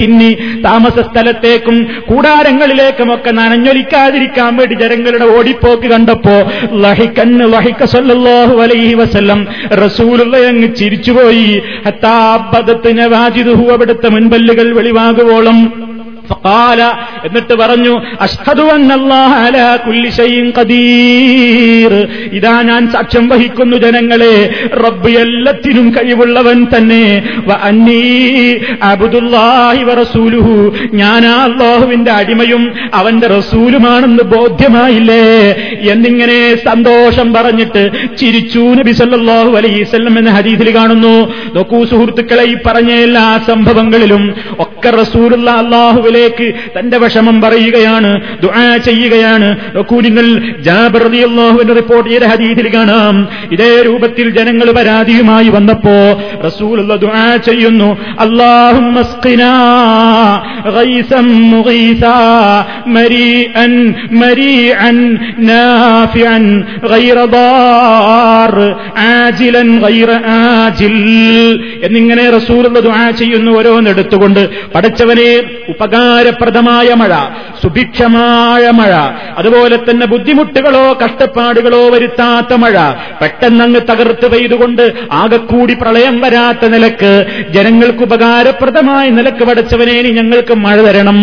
കിന്നി. 0.00 0.32
താമസ 0.64 1.00
സ്ഥലത്തേക്കും 1.00 1.86
കൂടാരങ്ങളിലേക്കുമൊക്കെ 2.08 3.30
നനഞ്ഞൊലിക്കാതിരിക്കാൻ 3.30 4.56
വേണ്ടി 4.56 4.74
ജനങ്ങളുടെ 4.74 5.24
ഓടിപ്പോക്ക് 5.24 5.86
കണ്ടപ്പോ 5.86 6.36
ലഹിക്കന്ന് 6.78 7.52
ലഹിക്ക 7.52 7.84
സല്ലല്ലാഹു 7.84 8.60
അലൈഹി 8.60 8.94
വസല്ലം 8.94 9.46
റസൂലുള്ള 9.84 10.36
അങ്ങ് 10.36 10.74
ചിരിച്ചുപോയി. 10.74 11.62
ഹത്താബദത്തിന് 11.86 13.06
വാജിദുഹു 13.06 13.64
അവിടുത്തെ 13.72 14.08
മുൻപല്ലുകൾ 14.08 14.74
വെളിവാകുവോളം. 14.74 15.58
ഫഖാല 16.30 16.82
എന്നിട്ട് 17.24 17.54
പറഞ്ഞു 17.54 18.00
അഷ്ഹദു 18.20 18.62
അന്നല്ലാഹ 18.62 19.32
അലാ 19.46 19.76
കുല്ലി 19.76 20.10
ഷൈഇൻ 20.10 20.52
ഖദീർ. 20.58 21.92
ഇതാ 22.32 22.62
ഞാൻ 22.62 22.90
സാക്ഷ്യം 22.90 23.28
വഹിക്കുന്നു 23.28 23.76
ജനങ്ങളെ 23.76 24.34
റബ്ബ് 24.72 25.10
എല്ലാത്തിനും 25.10 25.90
കഴിവുള്ളവൻ 25.90 26.66
തന്നെ. 26.76 27.22
വ 27.46 27.52
അന്നീ 27.52 28.00
അബ്ദുല്ലാഹി 28.82 29.82
വ 29.82 29.94
റസൂലുഹു. 29.94 30.76
ഞാൻ 30.92 31.26
അല്ലാഹുവിന്റെ 31.26 32.10
അടിമയും 32.10 32.72
അവന്റെ 32.94 33.26
റസൂലുമാണെന്ന് 33.26 34.22
ബോധ്യമായില്ലേ? 34.22 35.24
എന്നിങ്ങനെ 35.92 36.56
സന്തോഷം 36.56 37.34
പറഞ്ഞിട്ട് 37.34 37.90
ചിരിച്ചു 38.20 38.58
നബി 38.58 38.92
സല്ലല്ലാഹു 38.92 39.50
അലൈഹി 39.56 39.82
വസല്ലം 39.82 40.18
എന്ന 40.18 40.30
ഹദീസിൽ 40.30 40.74
കാണുന്നു. 40.74 41.14
നോക്കൂ 41.54 41.84
സുഹൃത്തുക്കളെ 41.84 42.44
ഈ 42.44 42.54
പറഞ്ഞ 42.66 42.92
എല്ലാ 42.92 43.40
സംഭവങ്ങളിലും 43.46 44.34
ഒക്കെ 44.58 44.90
റസൂലുള്ള 44.90 45.50
അടുക്കലേക്ക് 46.18 46.46
തന്റെ 46.76 46.96
വിഷമം 47.02 47.36
പറയുകയാണ് 47.44 48.10
ദുആ 48.44 48.64
ചെയ്യുകയാണ്. 48.86 49.48
നോക്കൂലിങ്ങൾ 49.76 50.26
ജാബർ 50.66 51.04
റിപ്പോർട്ട് 51.78 52.08
ചെയ്ത 52.12 52.24
ഹദീസിൽ 52.32 52.68
കാണാം 52.74 53.16
ഇതേ 53.54 53.70
രൂപത്തിൽ 53.88 54.26
ജനങ്ങൾ 54.38 54.68
പരാതിയുമായി 54.78 55.48
വന്നപ്പോ 55.56 55.96
റസൂൽ 56.46 56.76
ദുആ 57.04 57.24
ചെയ്യുന്നു 57.48 57.88
അല്ലാഹുമ്മസ്ഖിനാ 58.24 59.52
മരീഅൻ 62.96 63.74
മരീഅൻ 64.22 64.96
ദാർ 67.36 68.54
ആജിലൻ 69.12 69.70
ആജിൽ. 70.38 70.96
എന്നിങ്ങനെ 71.86 72.24
റസൂലുള്ള 72.36 72.78
ദുആ 72.88 73.04
ചെയ്യുന്നു 73.20 73.50
ഓരോന്നെടുത്തുകൊണ്ട് 73.58 74.42
പഠിച്ചവനെ 74.74 75.30
ഉപകാര 75.72 76.06
ഉപകാരപ്രദമായ 76.08 76.88
മഴ 77.00 77.12
സുഭിക്ഷമായ 77.62 78.64
മഴ 78.78 78.92
അതുപോലെ 79.38 79.76
തന്നെ 79.88 80.06
ബുദ്ധിമുട്ടുകളോ 80.06 80.84
കഷ്ടപ്പാടുകളോ 81.02 81.80
വരുത്താത്ത 81.94 82.52
മഴ 82.62 82.76
പെട്ടെന്നങ്ങ് 83.20 83.80
തകർത്ത് 83.90 84.26
പെയ്തുകൊണ്ട് 84.32 84.84
ആകെക്കൂടി 85.12 85.74
പ്രളയം 85.82 86.16
വരാത്ത 86.20 86.70
നിലയ്ക്ക് 86.74 87.12
ജനങ്ങൾക്ക് 87.56 88.04
ഉപകാരപ്രദമായ 88.08 89.06
നിലയ്ക്ക് 89.18 89.44
പടച്ചവനേനി 89.44 90.12
ഞങ്ങൾക്ക് 90.20 90.56
മഴ 90.64 90.76
തരണം. 90.88 91.20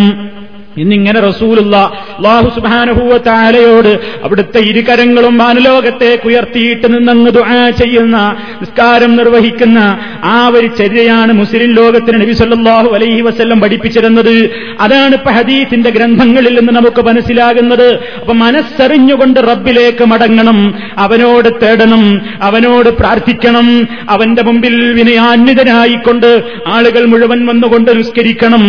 ഇന്നിങ്ങനെ 0.77 1.19
റസൂലുള്ള 1.19 1.75
അള്ളാഹു 2.17 2.47
സുബാനുഭൂവത്താലയോട് 2.55 3.91
അവിടുത്തെ 4.23 4.59
ഇരുകരങ്ങളും 4.59 5.37
മാനലോകത്തേക്ക് 5.37 6.27
ഉയർത്തിയിട്ട് 6.27 6.87
നിന്നങ്ങ് 6.93 7.31
ദുആ 7.37 7.69
ചെയ്യുന്ന 7.81 8.17
നിസ്കാരം 8.61 9.15
നിർവഹിക്കുന്ന 9.15 9.79
ആ 10.23 10.35
ഒരു 10.57 10.67
ചര്യയാണ് 10.79 11.33
മുസ്ലിം 11.33 11.71
ലോകത്തിന് 11.79 12.21
നബി 12.21 12.33
സല്ലല്ലാഹു 12.41 12.89
അലൈഹി 12.97 13.21
വസ്ല്ലം 13.21 13.61
പഠിപ്പിച്ചിരുന്നത്. 13.61 14.35
അതാണ് 14.79 15.13
ഇപ്പൊ 15.19 15.31
ഹദീഫിന്റെ 15.31 15.89
ഗ്രന്ഥങ്ങളിൽ 15.89 16.53
നിന്ന് 16.59 16.73
നമുക്ക് 16.79 17.01
മനസ്സിലാകുന്നത്. 17.09 17.87
അപ്പൊ 18.21 18.33
മനസ്സറിഞ്ഞുകൊണ്ട് 18.33 19.39
റബ്ബിലേക്ക് 19.51 20.05
മടങ്ങണം 20.13 20.59
അവനോട് 20.97 21.49
തേടണം 21.63 22.03
അവനോട് 22.41 22.89
പ്രാർത്ഥിക്കണം 22.89 23.67
അവന്റെ 24.09 24.41
മുമ്പിൽ 24.41 24.75
വിനയാന്വിതനായിക്കൊണ്ട് 24.99 26.29
ആളുകൾ 26.75 27.05
മുഴുവൻ 27.13 27.39
വന്നുകൊണ്ട് 27.49 27.91
നിസ്കരിക്കണം. 27.99 28.63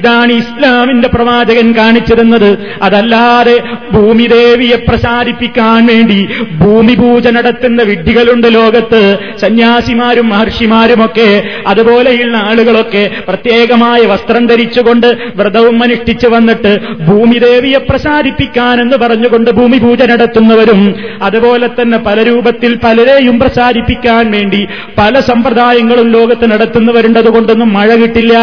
ഇതാണ് 0.00 0.32
ഇസ്ലാമിന്റെ 0.42 1.08
പ്രവാചകൻ 1.52 1.68
കാണിച്ചിരുന്നത് 1.78 2.50
അതല്ലാതെ 2.82 3.54
ഭൂമിദേവിയെ 3.94 4.76
പ്രസാദിപ്പിക്കാൻ 4.88 5.80
വേണ്ടി 5.90 6.20
ഭൂമി 6.60 6.94
പൂജ 6.94 7.26
നടത്തുന്ന 7.36 7.80
വിഡ്ഢികളുണ്ട് 7.90 8.48
ലോകത്ത്. 8.58 9.02
സന്യാസിമാരും 9.42 10.26
മഹർഷിമാരുമൊക്കെ 10.32 11.28
അതുപോലെയുള്ള 11.66 12.36
ആളുകളൊക്കെ 12.50 13.04
പ്രത്യേകമായ 13.28 14.00
വസ്ത്രം 14.12 14.44
ധരിച്ചുകൊണ്ട് 14.46 15.08
വ്രതവും 15.40 15.78
അനുഷ്ഠിച്ചു 15.82 16.28
വന്നിട്ട് 16.34 16.72
ഭൂമിദേവിയെ 17.08 17.80
പ്രസാരിപ്പിക്കാൻ 17.90 18.76
എന്ന് 18.84 18.96
പറഞ്ഞുകൊണ്ട് 18.96 19.50
ഭൂമി 19.50 19.78
പൂജ 19.78 20.02
നടത്തുന്നവരും 20.12 20.82
അതുപോലെ 21.22 21.68
തന്നെ 21.78 22.00
പല 22.08 22.18
രൂപത്തിൽ 22.30 22.74
പലരെയും 22.84 23.38
പ്രസാദിപ്പിക്കാൻ 23.42 24.24
വേണ്ടി 24.36 24.62
പല 24.98 25.14
സമ്പ്രദായങ്ങളും 25.30 26.08
ലോകത്ത് 26.16 26.46
നടത്തുന്നവരുണ്ടതുകൊണ്ടൊന്നും 26.52 27.70
മഴ 27.78 27.90
കിട്ടില്ല. 27.94 28.36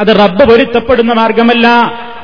അത് 0.00 0.08
റബ്ബ് 0.08 0.44
പൊരുത്തപ്പെടുന്ന 0.50 1.12
മാർഗമല്ല. 1.12 1.66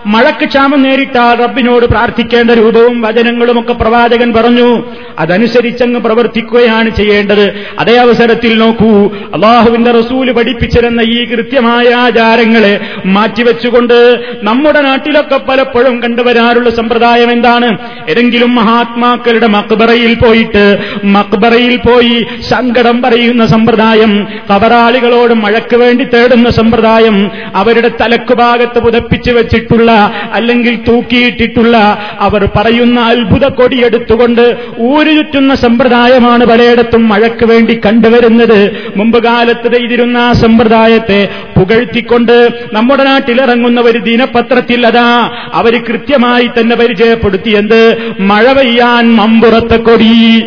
മഴക്ക് 0.06 0.44
ക്ഷാമം 0.44 0.82
നേരിട്ടാൽ 0.82 1.34
റബ്ബിനോട് 1.34 1.86
പ്രാർത്ഥിക്കേണ്ട 1.86 2.50
രൂപവും 2.50 3.00
വചനങ്ങളും 3.00 3.60
ഒക്കെ 3.60 3.72
പ്രവാചകൻ 3.72 4.32
പറഞ്ഞു. 4.32 4.82
അതനുസരിച്ചങ്ങ് 5.18 6.00
പ്രവർത്തിക്കുകയാണ് 6.00 6.90
ചെയ്യേണ്ടത്. 6.90 7.54
അതേ 7.78 7.96
അവസരത്തിൽ 7.96 8.58
നോക്കൂ. 8.58 9.06
അള്ളാഹുവിന്റെ 9.34 9.90
റസൂൽ 9.90 10.32
പഠിപ്പിച്ചിരുന്ന 10.32 11.00
ഈ 11.00 11.24
കൃത്യമായ 11.24 11.94
ആചാരങ്ങളെ 11.94 12.80
മാറ്റിവെച്ചുകൊണ്ട് 13.06 14.20
നമ്മുടെ 14.42 14.80
നാട്ടിലൊക്കെ 14.80 15.36
പലപ്പോഴും 15.36 16.02
കണ്ടുവരാറുള്ള 16.02 16.70
സമ്പ്രദായം 16.70 17.32
എന്താണ്? 17.32 17.78
ഏതെങ്കിലും 18.10 18.54
മഹാത്മാക്കളുടെ 18.54 19.46
മക്ബറയിൽ 19.46 20.14
പോയിട്ട് 20.14 20.78
മക്ബറയിൽ 21.04 21.76
പോയി 21.76 22.26
സങ്കടം 22.50 23.02
പറയുന്ന 23.02 23.46
സമ്പ്രദായം 23.46 24.26
കബറാളികളോട് 24.54 25.34
മഴക്ക് 25.34 25.76
വേണ്ടി 25.76 26.04
തേടുന്ന 26.04 26.50
സമ്പ്രദായം 26.50 27.30
അവരുടെ 27.54 27.88
തലക്കുഭാഗത്ത് 27.88 28.78
പുതപ്പിച്ചു 28.78 29.30
വെച്ചിട്ടുള്ള 29.30 29.89
അല്ലെങ്കിൽ 30.32 30.78
തൂക്കിയിട്ടിട്ടുള്ള 30.88 31.98
അവർ 32.18 32.48
പറയുന്ന 32.56 33.00
അത്ഭുത 33.00 33.46
കൊടിയെടുത്തുകൊണ്ട് 33.46 34.56
ഊരു 34.78 35.10
ചുറ്റുന്ന 35.10 35.54
സമ്പ്രദായമാണ് 35.54 36.44
പലയിടത്തും 36.44 37.08
മഴയ്ക്ക് 37.08 37.46
വേണ്ടി 37.46 37.80
കണ്ടുവരുന്നത്. 37.86 38.76
മുമ്പ് 38.96 39.24
കാലത്ത് 39.24 39.72
ചെയ്തിരുന്ന 39.72 40.18
ആ 40.18 40.32
സമ്പ്രദായത്തെ 40.32 41.28
പുകഴ്ത്തിക്കൊണ്ട് 41.58 42.48
നമ്മുടെ 42.72 43.04
നാട്ടിലിറങ്ങുന്ന 43.04 43.80
ഒരു 43.80 43.98
ദിനപത്രത്തിൽ 43.98 44.86
അതാ 44.86 45.30
അവർ 45.54 45.84
കൃത്യമായി 45.84 46.46
തന്നെ 46.46 46.76
പരിചയപ്പെടുത്തിയത് 46.76 48.12
മഴ 48.20 48.52
പെയ്യാൻ 48.52 49.16
മമ്പുറത്തെ 49.16 49.76
കൊടി. 49.76 50.40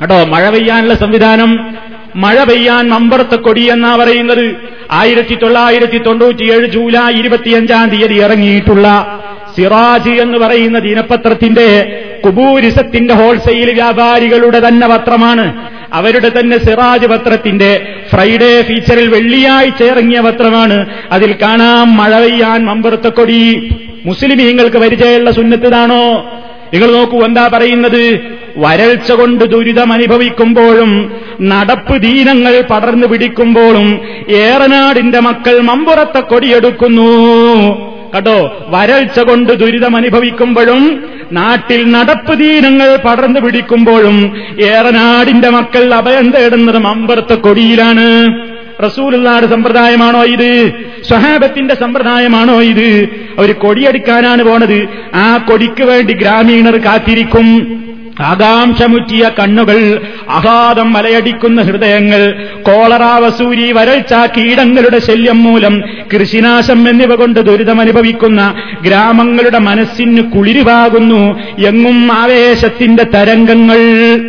കേട്ടോ 0.00 0.24
മഴ 0.24 0.50
പെയ്യാനുള്ള 0.50 0.94
സംവിധാനം. 0.94 1.74
മഴ 2.16 2.44
പെയ്യാൻ 2.44 2.88
മമ്പറത്തെ 2.88 3.36
കൊടി 3.36 3.60
എന്നാ 3.60 3.96
പറയുന്നത്. 3.96 4.56
ആയിരത്തി 4.90 5.34
തൊള്ളായിരത്തി 5.34 5.98
തൊണ്ണൂറ്റിയേഴ് 5.98 6.66
ജൂലൈ 6.66 7.20
ഇരുപത്തിയഞ്ചാം 7.20 7.88
തീയതി 7.88 8.14
ഇറങ്ങിയിട്ടുള്ള 8.14 9.18
സിറാജ് 9.56 10.10
എന്ന് 10.10 10.38
പറയുന്ന 10.38 10.78
ദിനപത്രത്തിന്റെ 10.78 12.02
കുബൂരിസത്തിന്റെ 12.24 13.14
ഹോൾസെയിൽ 13.14 13.72
വ്യാപാരികളുടെ 13.72 14.68
തന്നെ 14.68 14.88
പത്രമാണ്. 14.88 15.68
അവരുടെ 15.92 16.28
തന്നെ 16.28 16.58
സിറാജ് 16.58 17.06
പത്രത്തിന്റെ 17.06 17.94
ഫ്രൈഡേ 18.12 18.62
ഫീച്ചറിൽ 18.62 19.08
വെള്ളിയാഴ്ച 19.08 19.82
ഇറങ്ങിയ 19.82 20.20
പത്രമാണ്. 20.20 20.86
അതിൽ 21.12 21.34
കാണാം 21.42 21.96
മഴ 21.96 22.20
പെയ്യാൻ 22.20 22.64
മമ്പറത്തെ 22.64 23.08
കൊടി. 23.08 23.70
മുസ്ലിമീങ്ങൾക്ക് 24.04 24.76
പരിചയമുള്ള 24.76 25.30
സുന്നത്തതാണോ 25.30 26.30
നിങ്ങൾ 26.74 26.92
നോക്കൂ 26.92 27.24
എന്താ 27.24 27.50
പറയുന്നത്? 27.52 28.20
വരൾച്ച 28.56 29.12
കൊണ്ട് 29.12 29.44
ദുരിതം 29.44 29.92
അനുഭവിക്കുമ്പോഴും 29.92 31.12
നടപ്പ് 31.40 32.02
ദീനങ്ങൾ 32.02 32.60
പടർന്നു 32.70 33.06
പിടിക്കുമ്പോഴും 33.06 34.00
ഏറനാടിന്റെ 34.28 35.20
മക്കൾ 35.20 35.60
മമ്പുറത്തെ 35.60 36.20
കൊടിയെടുക്കുന്നു. 36.20 37.08
കേട്ടോ 38.14 38.56
വരൾച്ച 38.68 39.20
കൊണ്ട് 39.20 39.52
ദുരിതം 39.52 39.96
അനുഭവിക്കുമ്പോഴും 39.96 41.04
നാട്ടിൽ 41.32 41.90
നടപ്പ് 41.90 42.38
ദീനങ്ങൾ 42.38 42.96
പടർന്നു 42.96 43.40
പിടിക്കുമ്പോഴും 43.40 44.16
ഏറനാടിന്റെ 44.60 45.48
മക്കൾ 45.48 45.94
അഭയം 45.94 46.30
തേടുന്നത് 46.30 46.78
മമ്പുറത്തെ 46.78 47.34
കൊടിയിലാണ്. 47.34 48.08
റസൂലുള്ളാടെ 48.84 49.46
സമ്പ്രദായമാണോ 49.46 50.24
ഇത്? 50.24 50.72
സ്വഹാബത്തിന്റെ 51.08 51.74
സമ്പ്രദായമാണോ 51.74 52.62
ഇത്? 52.62 53.08
അവർ 53.38 53.52
കൊടിയെടുക്കാനാണ് 53.52 54.42
പോണത്. 54.42 54.88
ആ 55.14 55.36
കൊടിക്ക് 55.36 55.84
വേണ്ടി 55.84 56.14
ഗ്രാമീണർ 56.14 56.78
കാത്തിരിക്കും. 56.78 57.78
ആകാംക്ഷമുറ്റിയ 58.20 59.30
കണ്ണുകൾ 59.40 60.00
അഹാദം 60.28 60.92
മലയടിക്കുന്ന 60.92 61.62
ഹൃദയങ്ങൾ 61.62 62.46
കോളറ 62.62 63.02
വസൂരി 63.02 63.72
വരൾച്ച 63.72 64.14
കീടങ്ങളുടെ 64.36 64.98
ശല്യം 64.98 65.42
മൂലം 65.42 65.82
കൃഷിനാശം 66.14 66.88
എന്നിവ 66.88 67.14
കൊണ്ട് 67.14 67.40
ദുരിതമനുഭവിക്കുന്ന 67.40 68.54
ഗ്രാമങ്ങളുടെ 68.82 69.58
മനസ്സിന് 69.58 70.22
കുളിരുവാകുന്നു. 70.22 71.38
എങ്ങും 71.66 72.12
ആവേശത്തിന്റെ 72.12 73.02
തരംഗങ്ങൾ. 73.02 73.78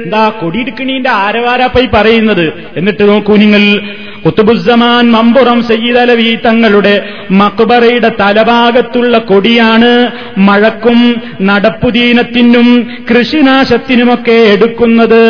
എന്താ 0.03 0.29
കൊടിയിടുക്കിണീന്റെ 0.29 1.09
ആരവാരാപ്പൈ 1.09 1.85
പറയുന്നത്? 1.93 2.53
എന്നിട്ട് 2.77 3.07
നോക്കൂ 3.07 3.35
നിങ്ങൾ. 3.35 3.81
കുത്തുബുസമാൻ 4.26 5.11
മമ്പുറം 5.11 5.63
സയ്യിദലവി 5.63 6.36
തങ്ങളുടെ 6.45 7.03
മക്ബറയുടെ 7.32 8.11
തലഭാഗത്തുള്ള 8.20 9.17
കൊടിയാണ് 9.17 10.11
മഴക്കും 10.38 11.22
നടപ്പുദീനത്തിനും 11.41 12.88
കൃഷിനാശത്തിനുമൊക്കെ 13.09 14.38
എടുക്കുന്നത്. 14.53 15.24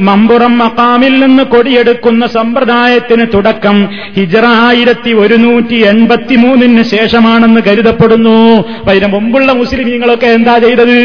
മമ്പുറം 0.00 0.58
മക്കാമിൽ 0.58 1.20
നിന്ന് 1.20 1.42
കൊടിയെടുക്കുന്ന 1.42 2.26
സമ്പ്രദായത്തിന് 2.26 3.26
തുടക്കം 3.34 3.88
ഹിജറ 4.16 4.44
ആയിരത്തി 4.46 5.12
ഒരുന്നൂറ്റി 5.12 5.74
എൺപത്തിമൂന്നിന് 5.74 6.82
ശേഷമാണെന്ന് 6.82 7.60
കരുതപ്പെടുന്നു. 7.68 8.38
അതിന് 8.88 9.06
മുമ്പുള്ള 9.06 9.52
മുസ്ലിമീങ്ങളൊക്കെ 9.52 10.26
എന്താ 10.26 10.58
ചെയ്തത്? 10.58 10.98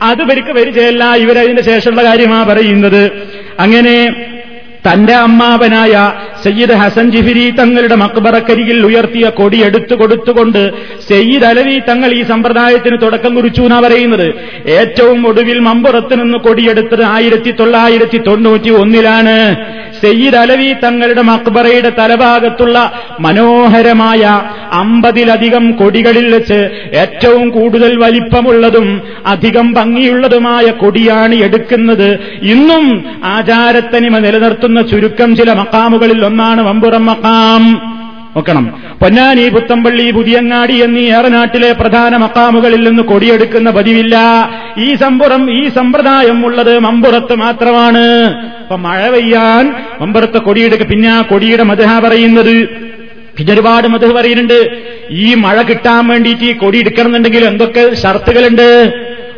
അത് 0.00 0.22
ഇവർക്ക് 0.22 0.52
പരിചയമല്ല 0.52 1.14
ഇവരതിന്റെ 1.14 1.62
ശേഷമുള്ള 1.62 2.04
കാര്യമാ 2.04 2.42
പറയുന്നത്. 2.42 3.02
അങ്ങനെ 3.58 4.14
തന്റെ 4.86 5.14
അമ്മാവനായ 5.14 5.94
സയ്യിദ് 6.44 6.76
ഹസൻ 6.80 7.10
ജിഫിരി 7.10 7.50
തങ്ങളുടെ 7.50 7.94
മക്ബറക്കരികിൽ 7.94 8.86
ഉയർത്തിയ 8.86 9.26
കൊടി 9.28 9.58
എടുത്തു 9.66 9.94
കൊടുത്തുകൊണ്ട് 9.94 10.62
സയ്യിദ് 11.10 11.44
അലവി 11.44 11.76
തങ്ങൾ 11.88 12.10
ഈ 12.14 12.22
സമ്പ്രദായത്തിന് 12.22 12.96
തുടക്കം 13.02 13.34
കുറിച്ചു 13.34 13.62
എന്നാ 13.62 13.78
പറയുന്നത്. 13.80 14.26
ഏറ്റവും 14.78 15.26
ഒടുവിൽ 15.26 15.58
മമ്പുറത്ത് 15.58 16.14
നിന്ന് 16.20 16.38
കൊടിയെടുത്തത് 16.38 17.04
ആയിരത്തി 17.04 17.52
തൊള്ളായിരത്തി 17.60 18.18
തൊണ്ണൂറ്റി 18.26 18.70
ഒന്നിലാണ് 18.70 19.36
സയ്യിദ് 20.02 20.36
അലവി 20.36 20.68
തങ്ങളുടെ 20.84 21.22
മക്ബറയുടെ 21.22 21.90
തലഭാഗത്തുള്ള 21.98 22.78
മനോഹരമായ 23.20 24.22
അമ്പതിലധികം 24.72 25.64
കൊടികളിൽ 25.72 26.26
വെച്ച് 26.34 26.60
ഏറ്റവും 27.02 27.50
കൂടുതൽ 27.50 27.92
വലിപ്പമുള്ളതും 28.04 28.88
അധികം 29.26 29.66
ഭംഗിയുള്ളതുമായ 29.74 30.66
കൊടിയാണ് 30.82 31.34
എടുക്കുന്നത്. 31.34 32.08
ഇന്നും 32.54 32.84
ആചാരത്തനിമ 33.24 34.18
നിലനിർത്തുന്ന 34.18 34.71
ചുരുക്കം 34.80 35.36
ചില 35.36 35.52
മക്കാമുകളിൽ 35.52 36.24
ഒന്നാണ് 36.24 36.60
വമ്പുറം 36.60 37.06
മക്കാം. 37.06 37.92
നോക്കണം. 38.36 38.72
പൊന്നാനി 39.02 39.48
പുത്തമ്പള്ളി 39.48 40.10
പുതിയങ്ങാടി 40.10 40.82
എന്നീ 40.82 41.00
ഏറനാട്ടിലെ 41.00 41.72
പ്രധാന 41.72 42.16
മക്കാമുകളിൽ 42.16 42.88
നിന്ന് 42.88 43.02
കൊടിയെടുക്കുന്ന 43.02 43.70
പതിവില്ല. 43.70 44.18
ഈ 44.78 44.94
സമ്പുറം 44.94 45.50
ഈ 45.50 45.68
സമ്പ്രദായം 45.68 46.46
ഉള്ളത് 46.46 46.78
മമ്പുറത്ത് 46.78 47.34
മാത്രമാണ്. 47.34 48.34
അപ്പൊ 48.34 48.76
മഴ 48.76 49.10
പെയ്യാൻ 49.10 49.74
മമ്പുറത്ത് 50.00 50.38
കൊടിയെടുക്കുക 50.38 50.86
പിന്നെ 50.86 51.08
ആ 51.08 51.22
കൊടിയുടെ 51.22 51.62
മധുഹ 51.62 51.98
പറയുന്നത്. 51.98 52.68
പിന്നെ 53.36 53.54
ഒരുപാട് 53.54 53.88
മധു 53.88 54.06
പറയുന്നുണ്ട്. 54.06 54.70
ഈ 55.10 55.34
മഴ 55.34 55.62
കിട്ടാൻ 55.62 56.06
വേണ്ടിയിട്ട് 56.06 56.44
ഈ 56.44 56.52
കൊടി 56.52 56.78
എടുക്കണമെന്നുണ്ടെങ്കിൽ 56.78 57.44
എന്തൊക്കെ 57.44 57.94
ഷർത്തുകളുണ്ട്? 57.94 58.92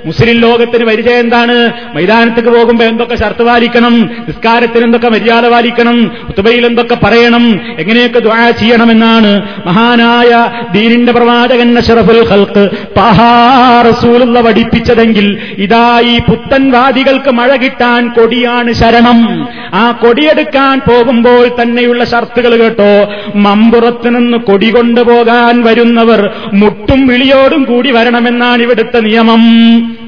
മുസ്ലിം 0.07 0.37
ലോകത്തിന് 0.37 0.85
പരിചയം 0.85 1.19
എന്താണ്? 1.19 1.73
മൈതാനത്തേക്ക് 1.95 2.49
പോകുമ്പോൾ 2.49 2.85
എന്തൊക്കെ 2.85 3.15
ഷർത്ത് 3.15 3.43
പാലിക്കണം? 3.43 4.11
നിസ്കാരത്തിന് 4.29 4.85
എന്തൊക്കെ 4.85 5.09
മര്യാദ 5.09 5.49
പാലിക്കണം? 5.49 6.11
ഉത്തുബയിൽ 6.29 6.67
എന്തൊക്കെ 6.67 6.95
പറയണം? 6.95 7.61
എങ്ങനെയൊക്കെ 7.79 8.19
ദ്വാ 8.19 8.51
ചെയ്യണമെന്നാണ് 8.51 9.43
മഹാനായ 9.67 10.51
ദീനിന്റെ 10.73 11.13
പ്രവാചകൻ 11.13 11.79
അഷറഫുൽ 11.79 12.25
ഹൽക്ക് 12.25 12.71
പഹാറസൂലുള്ള 12.97 14.41
പഠിപ്പിച്ചതെങ്കിൽ 14.41 15.39
ഇതാ 15.59 16.01
ഈ 16.01 16.19
പുത്തൻവാദികൾക്ക് 16.19 17.31
മഴ 17.31 17.57
കിട്ടാൻ 17.57 18.09
കൊടിയാണ് 18.09 18.73
ശരണം. 18.73 19.49
ആ 19.75 19.91
കൊടിയെടുക്കാൻ 19.91 20.81
പോകുമ്പോൾ 20.89 21.63
തന്നെയുള്ള 21.63 22.05
ഷർത്തുകൾ 22.05 22.57
കേട്ടോ. 22.57 22.93
മമ്പുറത്ത് 23.37 24.17
നിന്ന് 24.17 24.39
കൊടി 24.39 24.71
കൊണ്ടുപോകാൻ 24.71 25.65
വരുന്നവർ 25.65 26.31
മുട്ടും 26.53 27.07
വിളിയോടും 27.07 27.65
കൂടി 27.65 27.91
വരണമെന്നാണ് 27.91 28.63
ഇവിടുത്തെ 28.63 28.99
നിയമം. 28.99 29.45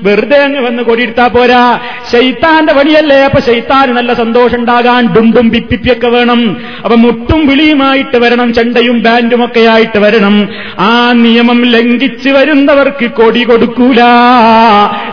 വെറുതെ 0.07 0.39
അങ്ങ് 0.45 0.61
വന്ന് 0.61 0.83
കൊടിയെടുത്താ 0.83 1.27
പോരാ. 1.27 1.81
ശൈത്താന്റെ 2.13 2.73
പണിയല്ലേ? 2.73 3.23
അപ്പൊ 3.23 3.41
ശൈത്താന് 3.41 3.93
നല്ല 3.93 4.15
സന്തോഷം 4.15 4.59
ഉണ്ടാകാൻ 4.59 5.15
ഡുണ്ടും 5.15 5.51
പിപ്പിപ്പിയൊക്കെ 5.51 6.09
വേണം. 6.09 6.57
അപ്പൊ 6.85 6.97
മുട്ടും 6.97 7.47
വിളിയുമായിട്ട് 7.47 8.17
വരണം 8.17 8.55
ചെണ്ടയും 8.55 9.03
ബാൻഡും 9.03 9.45
ഒക്കെ 9.45 9.61
ആയിട്ട് 9.61 9.99
വരണം. 9.99 10.49
ആ 10.79 11.13
നിയമം 11.13 11.65
ലംഘിച്ചു 11.65 12.31
വരുന്നവർക്ക് 12.31 13.11
കൊടി 13.11 13.43
കൊടുക്കൂല. 13.43 13.97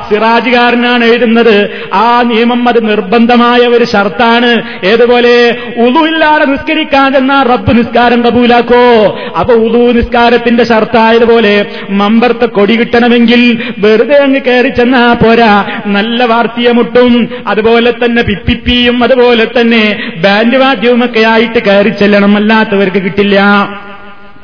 സിറാജുകാരനാണ് 0.10 1.06
എഴുതുന്നത്. 1.06 1.70
ആ 1.94 2.22
നിയമം 2.22 2.70
അത് 2.70 2.90
നിർബന്ധമായ 2.90 3.60
ഒരു 3.60 3.86
ഷർത്താണ്. 3.86 4.62
ഏതുപോലെ? 4.84 5.58
ഉളുവില്ലാതെ 5.78 6.46
നിസ്കരിക്കാൻ 6.46 7.14
ചെന്നാ 7.14 7.44
റബ്ബ് 7.44 7.78
നിസ്കാരം 7.78 8.22
കബൂലാക്കോ. 8.22 9.20
അപ്പൊ 9.40 9.54
ഉളു 9.54 9.92
നിസ്കാരത്തിന്റെ 9.92 10.64
ഷർത്തായതുപോലെ 10.64 11.66
മമ്പർത്ത 11.90 12.46
കൊടി 12.46 12.76
കിട്ടണമെങ്കിൽ 12.76 13.62
വെറുതെ 13.78 14.18
അങ്ങ് 14.18 14.42
കയറി 14.42 14.70
ചെന്നാ 14.84 15.14
പോരാ. 15.14 15.52
നല്ല 15.86 16.24
വാർത്തിയ 16.24 16.72
മുട്ടും 16.72 17.30
അതുപോലെ 17.48 17.92
തന്നെ 17.92 18.22
പിപ്പിപ്പിയും 18.24 19.04
അതുപോലെ 19.04 19.46
തന്നെ 19.46 19.84
ബാൻഡ് 20.24 20.58
വാദ്യവുമൊക്കെ 20.58 21.20
ആയിട്ട് 21.20 21.60
കയറി 21.66 21.90
ചെല്ലണം. 21.90 22.36
അല്ലാത്തവർക്ക് 22.36 23.02
കിട്ടില്ല. 23.04 23.38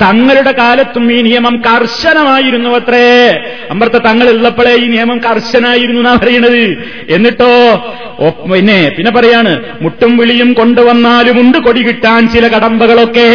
തങ്ങളുടെ 0.02 0.52
കാലത്തും 0.52 1.06
ഈ 1.14 1.22
നിയമം 1.22 1.56
കർശനമായിരുന്നു 1.62 2.70
അത്രേ. 2.70 3.08
തങ്ങൾ 4.06 4.30
ഉള്ളപ്പോഴേ 4.30 4.76
ഈ 4.76 4.88
നിയമം 4.88 5.18
കർശനായിരുന്നു 5.18 6.00
എന്നാ 6.00 6.14
പറയണത്. 6.14 6.64
എന്നിട്ടോ 7.10 7.52
പിന്നെ 8.54 8.92
പിന്നെ 8.98 9.12
പറയാണ് 9.12 9.54
മുട്ടും 9.82 10.18
വിളിയും 10.18 10.54
കൊണ്ടുവന്നാലുമുണ്ട് 10.54 11.58
കൊടി 11.58 11.82
കിട്ടാൻ 11.82 12.30
ചില 12.30 12.48
കടമ്പകളൊക്കെ. 12.48 13.28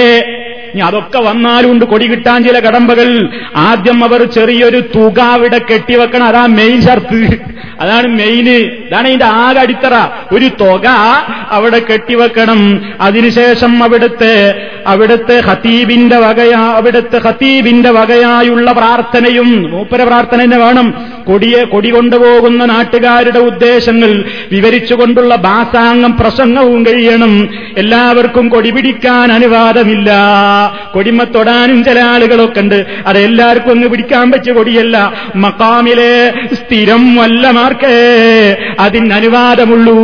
ഇനി 0.74 0.82
അതൊക്കെ 0.82 1.18
വന്നാലുണ്ട് 1.18 1.84
കൊടി 1.84 2.06
കിട്ടാൻ 2.06 2.44
ചില 2.44 2.58
കടമ്പകൾ. 2.58 3.28
ആദ്യം 3.56 4.04
അവർ 4.04 4.24
ചെറിയൊരു 4.24 4.80
തുക 4.80 5.20
അവിടെ 5.20 5.58
കെട്ടിവെക്കണം. 5.58 6.24
അതാ 6.24 6.46
മെയിൻ 6.46 6.82
ഷർത്ത് 6.82 7.38
അതാണ് 7.80 8.06
മെയിന് 8.06 8.50
ഇതാണ് 8.50 9.06
ഇതിന്റെ 9.06 9.24
ആകെ 9.24 9.60
അടിത്തറ. 9.60 10.06
ഒരു 10.32 10.48
തുക 10.60 10.88
അവിടെ 11.50 11.78
കെട്ടിവെക്കണം. 11.78 12.92
അതിനുശേഷം 13.00 13.84
അവിടുത്തെ 13.84 14.66
അവിടുത്തെ 14.86 15.40
ഹത്തീബിന്റെ 15.40 16.16
വകയാ 16.16 16.60
അവിടുത്തെ 16.60 17.18
ഹത്തീബിന്റെ 17.18 17.90
വകയായുള്ള 17.90 18.72
പ്രാർത്ഥനയും 18.72 19.70
മൂപ്പര 19.70 20.04
പ്രാർത്ഥന 20.04 20.44
തന്നെ 20.44 20.58
വേണം. 20.58 20.94
കൊടിയെ 21.26 21.64
കൊടി 21.64 21.90
കൊണ്ടുപോകുന്ന 21.90 22.64
നാട്ടുകാരുടെ 22.64 23.38
ഉദ്ദേശങ്ങൾ 23.38 24.24
വിവരിച്ചുകൊണ്ടുള്ള 24.52 25.36
ബാസാംഗം 25.36 26.16
പ്രസംഗവും 26.16 26.86
കഴിയണം. 26.86 27.48
എല്ലാവർക്കും 27.78 28.48
കൊടി 28.48 28.70
പിടിക്കാൻ 28.70 29.32
അനുവാദമില്ല. 29.32 30.12
കൊടിമ 30.94 31.24
തൊടാനും 31.24 31.84
ചില 31.84 32.00
ആളുകളൊക്കെ 32.00 32.60
ഉണ്ട്. 32.60 32.86
അത് 33.06 33.18
എല്ലാവർക്കും 33.18 33.70
ഒന്ന് 33.70 33.86
പിടിക്കാൻ 33.86 34.32
പറ്റിയ 34.32 34.52
കൊടിയല്ല. 34.52 35.12
മക്കാമിലെ 35.36 36.32
സ്ഥിരം 36.54 37.16
വല്ലമാർക്കേ 37.16 38.56
അതിന് 38.80 39.12
അനുവാദമുള്ളൂ. 39.12 39.96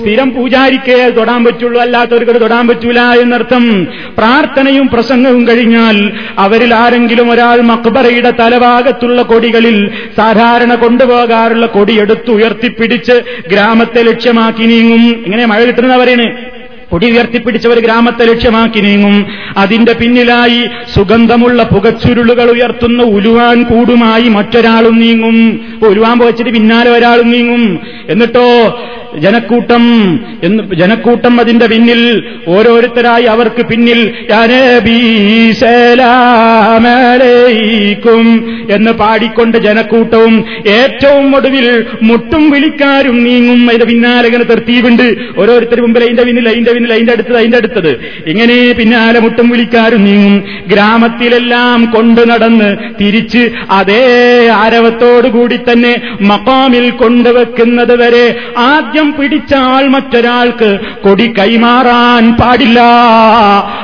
സ്ഥിരം 0.00 0.34
പൂജാരിക്കേ 0.34 1.08
തൊടാൻ 1.08 1.44
പറ്റുള്ളൂ. 1.44 1.80
അല്ലാത്തവർക്ക് 1.80 2.40
തൊടാൻ 2.40 2.68
പറ്റൂല 2.68 3.00
എന്നർത്ഥം. 3.00 3.84
പ്രാർത്ഥനയും 4.18 4.88
പ്രസംഗവും 4.88 5.48
കഴിഞ്ഞാൽ 5.48 6.12
അവരിൽ 6.38 6.74
ആരെങ്കിലും 6.74 7.30
ഒരാൾ 7.30 7.60
മക്ബറയുടെ 7.60 8.30
തലഭാഗത്തുള്ള 8.30 9.22
കൊടികളിൽ 9.22 9.90
സാധാരണ 10.16 10.74
കൊണ്ടുപോകാറുള്ള 10.74 11.66
കൊടി 11.66 12.00
എടുത്ത് 12.00 12.30
ഉയർത്തിപ്പിടിച്ച് 12.30 13.22
ഗ്രാമത്തെ 13.48 14.02
ലക്ഷ്യമാക്കി 14.02 14.66
നീങ്ങും. 14.66 15.22
ഇങ്ങനെ 15.24 15.46
മഴ 15.46 15.64
കിട്ടുന്നവരാണ് 15.64 16.54
കൊടി 16.90 17.10
ഉയർത്തിപ്പിടിച്ച 17.10 17.66
ഒരു 17.66 17.80
ഗ്രാമത്തെ 17.80 18.24
ലക്ഷ്യമാക്കി 18.24 18.80
നീങ്ങും. 18.80 19.26
അതിന്റെ 19.58 19.92
പിന്നിലായി 19.92 20.68
സുഗന്ധമുള്ള 20.94 21.62
പുകച്ചുരുളുകൾ 21.62 22.50
ഉയർത്തുന്ന 22.50 23.02
ഉലുവാൻ 23.02 23.62
കൂടുമായി 23.62 24.28
മറ്റൊരാളും 24.28 25.00
നീങ്ങും. 25.00 25.64
ഉലുവാൻ 25.88 26.18
പോച്ചിട്ട് 26.18 26.50
പിന്നാലെ 26.50 26.90
ഒരാളും 26.90 27.30
നീങ്ങും. 27.30 27.80
എന്നിട്ടോ 28.08 28.80
ജനക്കൂട്ടം 29.18 30.14
എന്ന് 30.42 30.74
ജനക്കൂട്ടം 30.74 31.40
അതിന്റെ 31.40 31.66
പിന്നിൽ 31.66 32.24
ഓരോരുത്തരായി 32.46 33.24
അവർക്ക് 33.24 33.66
പിന്നിൽ 33.66 34.12
ും 38.08 38.66
എന്ന് 38.70 38.92
പാടിക്കൊണ്ട് 38.92 39.56
ജനക്കൂട്ടവും 39.56 40.44
ഏറ്റവും 40.66 41.36
ഒടുവിൽ 41.36 41.84
മുട്ടും 42.02 42.50
വിളിക്കാരും 42.50 43.24
നീങ്ങും. 43.24 43.66
അതിന്റെ 43.66 43.86
പിന്നാലെ 43.86 44.26
ഇങ്ങനെ 44.26 44.44
തെർത്തീവുണ്ട്. 44.44 45.16
ഓരോരുത്തർ 45.38 45.80
മുമ്പിൽ 45.80 46.02
അതിന്റെ 46.02 46.22
പിന്നിൽ 46.22 46.48
അതിന്റെ 46.48 46.72
പിന്നിൽ 46.84 46.94
അതിന്റെ 46.94 47.12
അടുത്തത് 47.12 47.36
അതിന്റെ 47.36 47.56
അടുത്തത്. 47.56 48.22
ഇങ്ങനെ 48.26 48.72
പിന്നാലെ 48.72 49.20
മുട്ടും 49.20 49.48
വിളിക്കാരും 49.48 50.04
നീങ്ങും. 50.04 50.44
ഗ്രാമത്തിലെല്ലാം 50.66 51.84
കൊണ്ടു 51.84 52.20
നടന്ന് 52.20 52.76
തിരിച്ച് 53.00 53.50
അതേ 53.70 54.48
ആരവത്തോടുകൂടി 54.48 55.56
തന്നെ 55.56 56.16
മക്കാമിൽ 56.20 56.90
കൊണ്ടുവെക്കുന്നത് 56.90 58.02
വരെ 58.02 58.36
ആദ്യം 58.58 59.14
പിടിച്ച 59.20 59.54
ആൾ 59.54 59.88
മറ്റൊരാൾക്ക് 59.88 60.78
കൊടി 61.04 61.34
കൈമാറാൻ 61.38 62.32
പാടില്ല. 62.32 62.80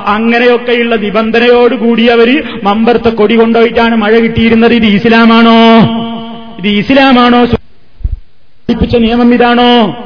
അങ്ങനെയൊക്കെയുള്ള 0.07 0.97
നിബന്ധനയോടുകൂടി 0.97 2.07
അവർ 2.07 2.43
മമ്പർത്ത 2.63 3.09
കൊടി 3.09 3.37
കൊണ്ടുപോയിട്ടാണ് 3.37 3.97
മഴ 3.97 4.19
കിട്ടിയിരുന്നത്. 4.19 4.75
ഇത് 4.75 4.85
ഇസ്ലാമാണോ? 4.85 5.81
ഇത് 6.59 6.69
ഇസ്ലാമാണോ? 6.69 7.47
നിയമം 8.99 9.35
ഇതാണോ? 9.35 9.97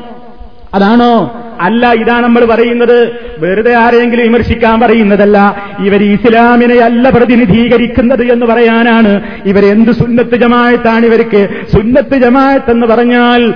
അതാണോ? 0.75 1.44
അല്ല 1.61 1.93
ഇതാ 1.93 2.21
നമ്മൾ 2.21 2.45
പറയുന്നത്. 2.45 3.13
വെറുതെ 3.39 3.75
ആരെങ്കിലും 3.75 4.23
വിമർശിക്കാൻ 4.23 4.81
പറയുന്നതല്ല. 4.81 5.57
ഇവർ 5.79 6.03
ഇസ്ലാമിനെ 6.03 6.75
അല്ല 6.75 7.11
പ്രതിനിധീകരിക്കുന്നത് 7.11 8.33
എന്ന് 8.33 8.47
പറയാനാണ്. 8.47 9.21
ഇവരെന്ത് 9.47 9.91
സുന്നത്ത് 9.91 10.37
ജമായത്താണ് 10.37 11.07
ഇവർക്ക്? 11.07 11.49
സുന്നത്ത് 11.73 12.17
ജമായത്ത് 12.17 12.71
എന്ന് 12.71 12.87
പറഞ്ഞാൽ 12.87 13.55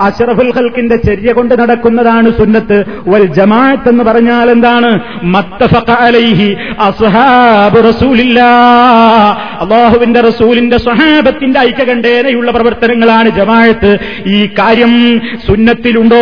അഷറഫുൽ 0.00 0.52
ഖൽക്കിന്റെ 0.56 0.96
ചര്യ 0.96 1.32
കൊണ്ട് 1.32 1.54
നടക്കുന്നതാണ് 1.60 2.30
സുന്നത്ത്. 2.30 2.84
വൽ 3.08 3.26
ജമാഅത്ത് 3.26 3.88
എന്ന് 3.88 4.04
പറഞ്ഞാൽ 4.04 4.50
എന്താണ്? 4.50 5.00
അള്ളാഹുവിന്റെ 9.60 10.20
റസൂലിന്റെ 10.20 10.78
സ്വഹാബത്തിന്റെ 10.78 11.60
ഐക്യകണ്ഠേനയുള്ള 11.60 12.50
പ്രവർത്തനങ്ങളാണ് 12.50 13.28
ജമാഅത്ത് 13.28 13.98
ഈ 14.26 14.46
കാര്യം 14.60 15.20
സുന്നത്തിലുണ്ടോ? 15.48 16.16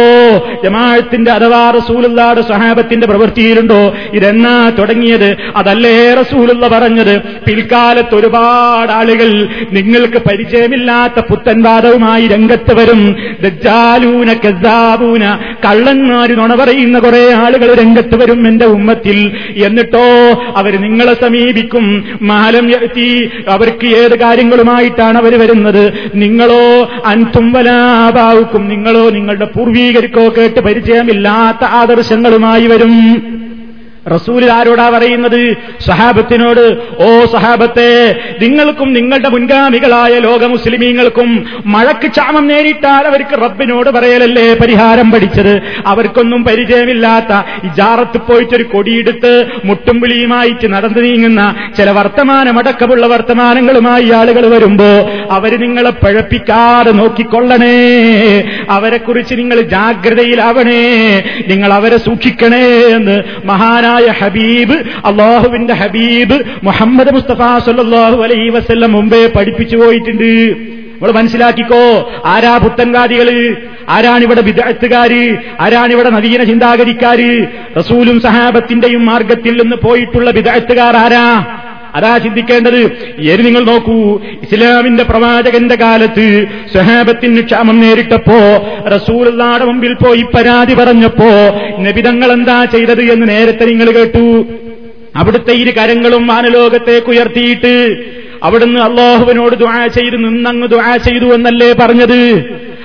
ജമാഅത്തിന്റെ 0.64 1.30
അഥവാ 1.30 1.70
റസൂലുള്ളാടെ 1.70 2.42
സഹാബത്തിന്റെ 2.42 3.06
പ്രവൃത്തിയിലുണ്ടോ? 3.06 3.94
ഇതെന്നാ 4.12 4.70
തുടങ്ങിയത്? 4.78 5.36
അതല്ലേ 5.56 6.14
റസൂലുള്ള 6.14 6.68
പറഞ്ഞത്? 6.68 7.20
പിൽക്കാലത്ത് 7.20 8.14
ഒരുപാട് 8.14 8.92
ആളുകൾ 8.92 9.48
നിങ്ങൾക്ക് 9.72 10.18
പരിചയമില്ലാത്ത 10.18 11.20
പുത്തൻവാദവുമായി 11.20 12.26
രംഗത്ത് 12.26 12.74
വരും. 12.74 13.16
ദജ്ജാലൂന 13.40 14.32
കസാബൂന. 14.32 15.24
കള്ളന്മാര് 15.64 16.30
നുണ 16.30 16.54
പറയുന്ന 16.54 16.98
കുറെ 16.98 17.32
ആളുകൾ 17.32 17.74
രംഗത്ത് 17.74 18.22
വരും 18.22 18.48
എന്റെ 18.48 18.66
ഉമ്മത്തിൽ. 18.66 19.32
എന്നിട്ടോ 19.64 20.42
അവർ 20.56 20.80
നിങ്ങളെ 20.80 21.14
സമീപിക്കും. 21.14 22.04
മാലം 22.22 22.70
എത്തി 22.70 23.30
അവർക്ക് 23.48 23.86
ഏത് 23.86 24.18
കാര്യങ്ങളുമായിട്ടാണ് 24.18 25.18
അവർ 25.18 25.40
വരുന്നത്? 25.40 25.92
നിങ്ങളോ 26.14 26.90
അൻതും 27.06 27.52
വലാഭാവുക്കും 28.28 28.68
നിങ്ങളോ 28.68 29.10
നിങ്ങളുടെ 29.10 29.44
പൂർവീകർക്കോ 29.44 30.24
കേട്ട് 30.28 30.60
പരിചയമില്ലാത്ത 30.60 31.64
ആദർശങ്ങളുമായി 31.80 32.66
വരും. 32.66 32.94
റസൂൽ 34.06 34.50
ആരോടാ 34.50 34.88
പറയുന്നത്? 34.88 35.56
സഹാബത്തിനോട് 35.86 36.78
ഓ 36.98 37.24
സഹാബത്തെ 37.24 38.14
നിങ്ങൾക്കും 38.40 38.92
നിങ്ങളുടെ 38.92 39.28
മുൻഗാമികളായ 39.28 40.18
ലോക 40.18 40.44
മുസ്ലിമീങ്ങൾക്കും 40.44 41.46
മഴക്ക് 41.66 42.06
ക്ഷാമം 42.06 42.46
നേരിട്ടാൽ 42.46 43.06
അവർക്ക് 43.06 43.42
റബ്ബിനോട് 43.42 43.90
പറയലല്ലേ 43.90 44.54
പരിഹാരം 44.54 45.10
പഠിച്ചത്? 45.10 45.62
അവർക്കൊന്നും 45.86 46.44
പരിചയമില്ലാത്ത 46.44 47.32
ഇജാറത്ത് 47.64 48.18
പോയിട്ടൊരു 48.18 48.62
കൊടിയെടുത്ത് 48.62 49.46
മുട്ടും 49.64 50.00
വിളിയുമായിട്ട് 50.00 50.72
നടന്നു 50.72 50.98
നീങ്ങുന്ന 50.98 51.54
ചില 51.76 51.90
വർത്തമാനമടക്കമുള്ള 51.90 53.06
വർത്തമാനങ്ങളുമായി 53.06 54.10
ആളുകൾ 54.10 54.46
വരുമ്പോ 54.46 55.10
അവർ 55.30 55.60
നിങ്ങളെ 55.60 55.90
പഴപ്പിക്കാതെ 55.90 56.90
നോക്കിക്കൊള്ളണേ. 56.90 57.76
അവരെക്കുറിച്ച് 58.70 59.34
നിങ്ങൾ 59.34 59.60
ജാഗ്രതയിലാവണേ. 59.60 60.84
നിങ്ങൾ 61.48 61.72
അവരെ 61.72 61.96
സൂക്ഷിക്കണേ 61.96 62.68
എന്ന് 62.96 63.22
മഹാനായ 63.88 64.06
ഹബീബ് 64.20 64.76
അള്ളാഹുവിന്റെ 65.06 65.74
ഹബീബ് 65.74 66.36
മുഹമ്മദ് 66.64 67.14
മുസ്തഫ 67.14 67.42
സല്ലാഹു 67.58 68.22
അലൈ 68.22 68.48
വസ്ല്ലം 68.48 68.92
മുമ്പേ 68.92 69.32
പഠിപ്പിച്ചു 69.36 69.76
പോയിട്ടുണ്ട്. 69.76 70.30
നമ്മൾ 70.94 71.12
മനസ്സിലാക്കിക്കോ 71.12 72.12
ആരാ 72.24 72.58
പുത്തൻവാദികൾ? 72.58 73.56
ആരാണിവിടെ 73.88 74.40
വിദഗ്ധക്കാര് 74.40 75.36
ആരാണിവിടെ 75.60 76.10
നവീന 76.10 76.44
ചിന്താഗതിക്കാര്? 76.44 77.30
റസൂലും 77.78 78.20
സഹാബത്തിന്റെയും 78.20 79.06
മാർഗത്തിൽ 79.06 79.62
നിന്ന് 79.62 79.76
പോയിട്ടുള്ള 79.76 80.30
വിദഗ്ധക്കാർ 80.30 80.96
ആരാ? 80.96 81.26
അതാ 81.94 82.18
ചിന്തിക്കേണ്ടത്. 82.18 82.80
ഏത് 83.20 83.46
നിങ്ങൾ 83.46 83.64
നോക്കൂ 83.64 84.20
ഇസ്ലാമിന്റെ 84.42 85.04
പ്രവാചകന്റെ 85.04 85.74
കാലത്ത് 85.74 86.46
സ്വഹാബത്തിന് 86.72 87.42
ക്ഷാമം 87.42 87.80
നേരിട്ടപ്പോ 87.80 88.38
റസൂലുള്ളാടെ 88.88 89.64
മുമ്പിൽ 89.64 89.94
പോയി 89.94 90.22
പരാതി 90.22 90.74
പറഞ്ഞപ്പോ 90.74 91.30
നബിതങ്ങൾ 91.80 92.32
എന്താ 92.32 92.64
ചെയ്തത് 92.64 93.00
എന്ന് 93.00 93.28
നേരത്തെ 93.28 93.64
നിങ്ങൾ 93.64 93.90
കേട്ടു. 93.90 94.44
അവിടുത്തെ 95.16 95.52
ഇരു 95.52 95.70
കരങ്ങളും 95.70 96.26
മാനലോകത്തേക്ക് 96.26 97.06
ഉയർത്തിയിട്ട് 97.06 98.04
അവിടുന്ന് 98.42 98.80
അള്ളാഹുവിനോട് 98.80 99.54
ദുആ 99.54 99.86
ചെയ്ത് 99.86 100.16
നിന്നങ്ങ് 100.24 100.68
ദുആ 100.68 100.96
ചെയ്തു 100.96 101.24
എന്നല്ലേ 101.24 101.72
പറഞ്ഞത്? 101.72 102.20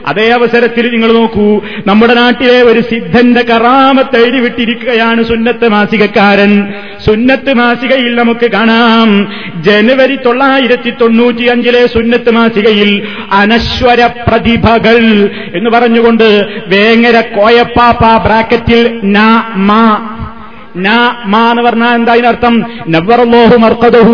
അതേ 0.05 0.29
അവസരത്തിൽ 0.29 0.91
നിങ്ങൾ 0.91 1.13
നോക്കൂ 1.13 1.61
നമ്മുടെ 1.87 2.13
നാട്ടിലെ 2.13 2.61
ഒരു 2.61 2.79
സിദ്ധന്റെ 2.79 3.41
കറാമത്ത് 3.41 4.17
എഴുതിവിട്ടിരിക്കുകയാണ് 4.17 5.23
സുന്നത്ത് 5.23 5.67
മാസികക്കാരൻ. 5.67 6.73
സുന്നത്ത് 7.05 7.53
മാസികയിൽ 7.53 8.15
നമുക്ക് 8.15 8.51
കാണാം 8.51 9.33
ജനുവരി 9.61 10.15
തൊള്ളായിരത്തി 10.15 10.93
തൊണ്ണൂറ്റി 11.01 11.45
അഞ്ചിലെ 11.47 11.87
സുന്നത്ത് 11.87 12.31
മാസികയിൽ 12.31 13.07
അനശ്വര 13.31 14.09
പ്രതിഭകൾ 14.27 15.29
എന്ന് 15.55 15.69
പറഞ്ഞുകൊണ്ട് 15.69 16.45
വേങ്ങര 16.67 17.19
കോയപ്പാപ്പ 17.19 18.23
ബ്രാക്കറ്റിൽ 18.25 18.99
ന 19.03 19.17
മാ. 19.55 20.09
എന്ന് 21.51 21.63
പറഞ്ഞാൽ 21.63 21.95
എന്താ 21.95 22.13
അതിനർത്ഥം? 22.13 22.53
നവറല്ലോഹു 22.87 23.57
മർക്കതഹു 23.57 24.13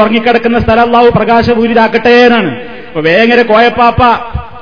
ഉറങ്ങിക്കിടക്കുന്ന 0.00 0.58
സ്ഥലം 0.58 0.80
അള്ളാഹു 0.80 1.10
പ്രകാശപൂരിതാക്കട്ടെ 1.10 2.08
എന്നാണ്. 2.08 2.56
വേങ്ങര 2.96 3.42
കോയപ്പാപ്പ 3.42 4.02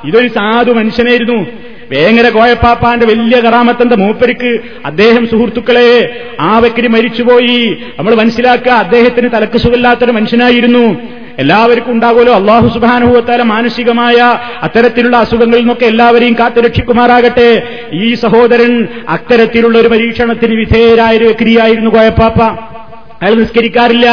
ഇതൊരു 0.03 0.27
സാധു 0.27 0.71
മനുഷ്യനായിരുന്നു. 0.71 1.45
വേങ്ങര 1.89 2.29
കോയപ്പാപ്പാന്റെ 2.29 3.05
വലിയ 3.05 3.39
കറാമത്തന്റെ 3.39 3.95
മൂപ്പരിക്ക് 3.95 4.59
അദ്ദേഹം 4.85 5.27
സുഹൃത്തുക്കളെ 5.27 6.21
ആ 6.39 6.59
വ്യക്തി 6.59 6.87
മരിച്ചുപോയി. 6.87 7.77
നമ്മൾ 7.99 8.15
മനസ്സിലാക്കുക 8.15 8.71
അദ്ദേഹത്തിന് 8.71 9.29
തലക്ക് 9.33 9.57
സുഖമില്ലാത്തൊരു 9.57 10.11
മനുഷ്യനായിരുന്നു. 10.11 10.95
എല്ലാവർക്കും 11.39 11.91
ഉണ്ടാകുമല്ലോ. 11.91 12.33
അള്ളാഹു 12.33 12.67
സുബാനുഭവത്താല 12.67 13.41
മാനസികമായ 13.41 14.39
അത്തരത്തിലുള്ള 14.61 15.17
അസുഖങ്ങളിൽ 15.17 15.59
നിന്നൊക്കെ 15.59 15.85
എല്ലാവരെയും 15.85 16.33
കാത്തുരക്ഷിക്കുമാറാകട്ടെ 16.33 17.63
ഈ 17.93 18.13
സഹോദരൻ 18.13 18.87
അത്തരത്തിലുള്ള 19.09 19.77
ഒരു 19.77 19.87
പരീക്ഷണത്തിന് 19.87 20.55
വിധേയരായ 20.55 21.17
ഒരു 21.17 21.25
വ്യക്തിയായിരുന്നു 21.25 21.89
കോയപ്പാപ്പ. 21.89 22.41
അയാൾ 23.21 23.33
നിസ്കരിക്കാറില്ല. 23.33 24.07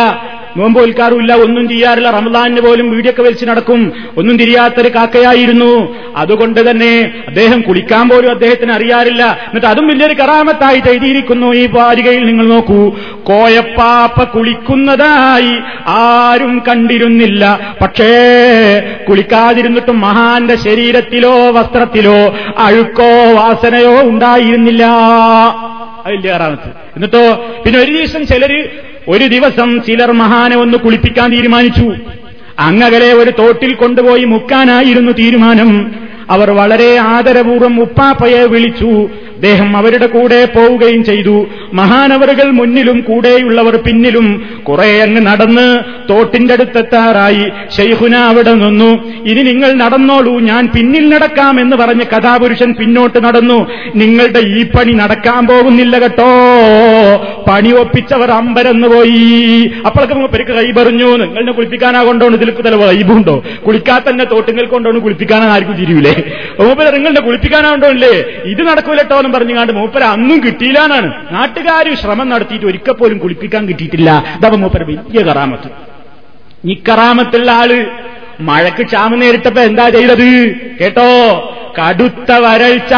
നോമ്പ് 0.57 0.81
വിൽക്കാറുമില്ല 0.81 1.35
ഒന്നും 1.35 1.69
ചെയ്യാറില്ല. 1.69 2.11
റമദാനിന് 2.11 2.61
പോലും 2.61 2.91
വീടിയൊക്കെ 2.91 3.23
വലിച്ചു 3.23 3.47
നടക്കും. 3.47 3.93
ഒന്നും 4.17 4.37
തിരിയാത്തൊരു 4.37 4.89
കാക്കയായിരുന്നു. 4.89 5.97
അതുകൊണ്ട് 6.17 6.71
തന്നെ 6.71 7.23
അദ്ദേഹം 7.27 7.61
കുളിക്കാൻ 7.61 8.09
പോലും 8.09 8.31
അദ്ദേഹത്തിന് 8.31 8.73
അറിയാറില്ല. 8.73 9.25
എന്നിട്ട് 9.25 9.67
അതും 9.67 9.87
വലിയൊരു 9.87 10.15
കറാമത്തായിട്ട് 10.15 10.89
എഴുതിയിരിക്കുന്നു. 10.89 11.53
ഈ 11.53 11.67
വാരികയിൽ 11.67 12.27
നിങ്ങൾ 12.27 12.47
നോക്കൂ. 12.47 12.91
കോയപ്പാപ്പ 13.23 14.25
കുളിക്കുന്നതായി 14.25 15.59
ആരും 15.87 16.63
കണ്ടിരുന്നില്ല. 16.69 17.75
പക്ഷേ 17.83 18.13
കുളിക്കാതിരുന്നിട്ടും 19.09 20.01
മഹാന്റെ 20.01 20.57
ശരീരത്തിലോ 20.57 21.51
വസ്ത്രത്തിലോ 21.51 22.39
അഴുക്കോ 22.59 23.33
വാസനയോ 23.37 24.03
ഉണ്ടായിരുന്നില്ല. 24.03 24.85
അതില്ല 26.07 26.33
കറാമത്ത്. 26.33 26.69
എന്നിട്ടോ 26.69 27.47
പിന്നെ 27.65 27.81
ഒരു 27.81 27.93
ദിവസം 27.93 28.27
ചിലര് 28.27 28.92
ഒരു 29.09 29.27
ദിവസം 29.27 29.83
ചിലർ 29.83 30.13
മഹാനെ 30.13 30.57
ഒന്ന് 30.57 30.79
കുളിപ്പിക്കാൻ 30.79 31.31
തീരുമാനിച്ചു. 31.31 31.95
അങ്ങകലെ 32.59 33.13
ഒരു 33.13 33.31
തോട്ടിൽ 33.31 33.75
കൊണ്ടുപോയി 33.75 34.25
മുക്കാനായിരുന്നു 34.25 35.13
തീരുമാനം. 35.13 36.02
അവർ 36.33 36.51
വളരെ 36.51 36.97
ആദരപൂർവം 36.97 37.81
ഉപ്പാപ്പയെ 37.81 38.45
വിളിച്ചു. 38.45 39.09
അദ്ദേഹം 39.37 39.77
അവരുടെ 39.77 40.07
കൂടെ 40.07 40.45
പോവുകയും 40.45 41.05
ചെയ്തു. 41.05 41.47
മഹാനവറുകൾ 41.73 42.51
മുന്നിലും 42.51 43.01
കൂടെയുള്ളവർ 43.01 43.77
പിന്നിലും 43.77 44.27
കുറെ 44.69 45.03
അങ്ങ് 45.03 45.27
നടന്ന് 45.27 45.79
തോട്ടിന്റെ 46.11 46.55
അടുത്തെത്താറായി 46.55 47.45
ഷെയ്ഹുന 47.77 48.15
അവിടെ 48.17 48.53
നിന്നു. 48.53 48.91
ഇനി 49.25 49.43
നിങ്ങൾ 49.43 49.73
നടന്നോളൂ 49.73 50.41
ഞാൻ 50.41 50.69
പിന്നിൽ 50.77 51.09
നടക്കാം 51.15 51.61
എന്ന് 51.61 51.77
പറഞ്ഞ് 51.77 52.07
കഥാപുരുഷൻ 52.13 52.73
പിന്നോട്ട് 52.73 53.25
നടന്നു. 53.25 53.67
നിങ്ങളുടെ 53.97 54.39
ഈ 54.39 54.63
പണി 54.63 54.93
നടക്കാൻ 54.93 55.47
പോകുന്നില്ല 55.47 55.99
കേട്ടോ. 55.99 56.31
പണി 57.51 57.73
ഒപ്പിച്ചവർ 57.73 58.31
അമ്പരന്ന് 58.31 58.89
പോയി. 58.89 59.25
അപ്പോഴൊക്കെ 59.87 60.15
മൂപ്പരിക്ക് 60.15 60.51
കൈ 60.51 60.71
പറഞ്ഞു. 60.83 61.17
നിങ്ങളെ 61.17 61.53
കുളിപ്പിക്കാനാ 61.53 62.03
കൊണ്ടോണ് 62.05 62.35
ഇതിൽ 62.35 62.51
തല 62.51 62.75
വൈബുണ്ടോ 62.75 63.43
കുളിക്കാത്ത 63.67 64.05
തന്നെ 64.11 64.25
തോട്ടുങ്ങൾ 64.25 64.67
കൊണ്ടോണ് 64.67 64.99
കുളിപ്പിക്കാനാ 64.99 65.47
ആർക്കും 65.47 65.77
തിരിയൂലേ? 65.77 66.15
മൂപ്പര 66.61 66.91
നിങ്ങളുടെ 66.91 67.21
കുളിപ്പിക്കാനാണ്ടോ 67.21 67.89
ഇല്ലേ 67.89 68.11
ഇത് 68.45 68.63
നടക്കൂലട്ടോ 68.63 69.19
എന്ന് 69.19 69.39
പറഞ്ഞുകൊണ്ട് 69.39 69.73
മൂപ്പര 69.73 70.03
അന്നും 70.05 70.45
കിട്ടിയില്ലാന്നാണ്. 70.47 71.13
നാട്ടുകാർ 71.31 71.95
ശ്രമം 71.95 72.29
നടത്തിയിട്ട് 72.29 72.67
ഒരിക്കൽ 72.67 72.93
പോലും 72.93 73.19
കുളിപ്പിക്കാൻ 73.19 73.69
കിട്ടിയിട്ടില്ല. 73.69 74.25
ഇതവ 74.39 74.57
മൂപ്പര 74.57 74.83
വലിയ 74.83 75.23
കറാമത്ത്. 75.23 75.71
ഈ 76.65 76.75
കറാമത്തുള്ള 76.75 77.51
ആൾ 77.51 77.87
മഴക്ക് 78.41 78.87
ക്ഷാമം 78.87 79.19
നേരിട്ടപ്പോ 79.19 79.63
എന്താ 79.63 79.89
ചെയ്തത്? 79.89 80.55
കേട്ടോ? 80.81 81.11
കടുത്ത 81.81 82.33
വരൾച്ച. 82.33 82.95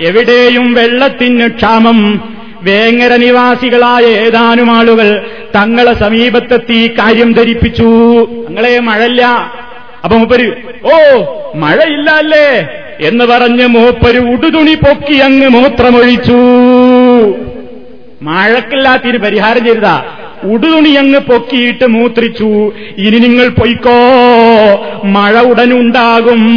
എവിടെയും 0.00 0.72
വെള്ളത്തിന് 0.72 1.48
ക്ഷാമം. 1.48 2.32
വേങ്ങര 2.62 3.16
നിവാസികളായ 3.16 4.02
ഏതാനും 4.02 4.70
ആളുകൾ 4.70 5.26
തങ്ങളെ 5.56 5.94
സമീപത്തെത്തി 5.94 6.88
കാര്യം 6.98 7.32
ധരിപ്പിച്ചു. 7.32 8.24
തങ്ങളെ 8.48 8.78
മഴല്ല. 8.78 9.52
അപ്പൊ 10.06 10.18
മൂപ്പര് 10.18 10.48
ഓ 10.84 10.96
മഴയില്ല 11.54 12.10
അല്ലേ 12.10 12.46
എന്ന് 13.00 13.24
പറഞ്ഞ് 13.24 13.66
മൂപ്പര് 13.66 14.18
ഉടുതുണി 14.32 14.74
പൊക്കി 14.74 15.16
അങ്ങ് 15.18 15.48
മൂത്രമൊഴിച്ചു. 15.48 16.38
മഴക്കില്ലാത്തിന് 18.22 19.18
പരിഹാരം 19.18 19.64
ചെയ്തതാ. 19.64 19.96
ഉടുതുണി 20.44 20.88
അങ്ങ് 20.88 21.18
പൊക്കിയിട്ട് 21.18 21.86
മൂത്രിച്ചു. 21.86 22.72
ഇനി 22.98 23.18
നിങ്ങൾ 23.18 23.48
പൊയ്ക്കോ. 23.48 23.98
മഴ 25.04 25.40
ഉടനുണ്ടാകും. 25.40 26.48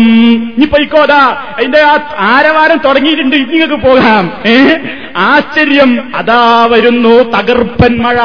ഇനി 0.57 0.65
പൊയ്ക്കോതാ 0.65 1.37
അതിന്റെ 1.57 1.79
ആ 1.79 1.97
ആരവാരം 2.19 2.77
തുടങ്ങിയിട്ടുണ്ട്. 2.85 3.35
ഇനി 3.35 3.45
നിങ്ങൾക്ക് 3.45 3.73
പോകാം. 3.73 4.31
ഏ? 4.45 4.69
ആശ്ചര്യം. 5.17 6.11
അതാ 6.15 6.67
വരുന്നു 6.71 7.09
തകർപ്പൻ 7.09 7.97
മഴ. 7.97 8.15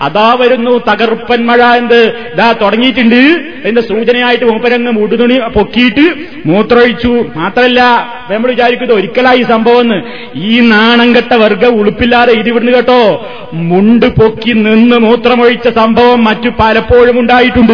അതാ 0.00 0.36
വരുന്നു 0.40 0.78
തകർപ്പൻ 0.78 1.46
മഴ 1.46 1.62
എന്ത്? 1.62 2.30
ഇതാ 2.34 2.52
തുടങ്ങിയിട്ടുണ്ട്. 2.52 3.40
അതിന്റെ 3.62 3.80
സൂചനയായിട്ട് 3.80 4.44
മൂപ്പരങ്ങ് 4.44 4.92
മുടുതുണി 4.92 5.40
പൊക്കിയിട്ട് 5.54 6.14
മൂത്രമൊഴിച്ചു. 6.46 7.24
മാത്രമല്ല 7.36 7.82
നമ്മൾ 8.30 8.48
വിചാരിക്കുന്നത് 8.48 8.96
ഒരിക്കലായി 8.96 9.42
സംഭവം 9.42 10.02
ഈ 10.34 10.60
നാണം 10.60 11.14
കെട്ട 11.14 11.34
വർഗ 11.34 11.66
ഉളുപ്പില്ലാതെ 11.66 12.32
ഇതിവിടുന്ന് 12.32 12.72
കേട്ടോ. 12.72 13.26
മുണ്ട് 13.52 14.06
പൊക്കി 14.06 14.57
നിന്ന് 14.62 14.96
മൂത്രമൊഴിച്ച 14.96 15.68
സംഭവം 15.68 16.24
മറ്റു 16.24 16.48
പലപ്പോഴും 16.48 17.20
ഉണ്ടായിട്ടുണ്ട്. 17.20 17.72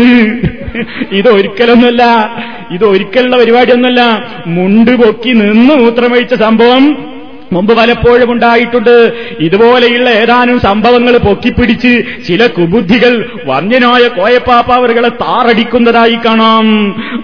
ഇതൊരിക്കലൊന്നുമല്ല. 1.13 2.03
ഇതൊരിക്കലുള്ള 2.71 3.39
പരിപാടിയൊന്നുമല്ല. 3.39 4.27
മുണ്ട് 4.47 4.97
പൊക്കി 4.97 5.31
നിന്ന് 5.31 5.75
മൂത്രമൊഴിച്ച 5.75 6.35
സംഭവം 6.35 7.14
മുമ്പ് 7.55 7.73
പലപ്പോഴും 7.79 8.33
ഉണ്ടായിട്ടുണ്ട്. 8.33 8.97
ഇതുപോലെയുള്ള 9.41 10.11
ഏതാനും 10.11 10.61
സംഭവങ്ങൾ 10.61 11.15
പൊക്കിപ്പിടിച്ച് 11.19 11.93
ചില 12.29 12.47
കുബുദ്ധികൾ 12.47 13.13
വന്യനായ 13.47 14.05
കോയപ്പാപ്പാവറുകളെ 14.19 15.09
താറടിക്കുന്നതായി 15.09 16.19
കാണാം. 16.27 16.67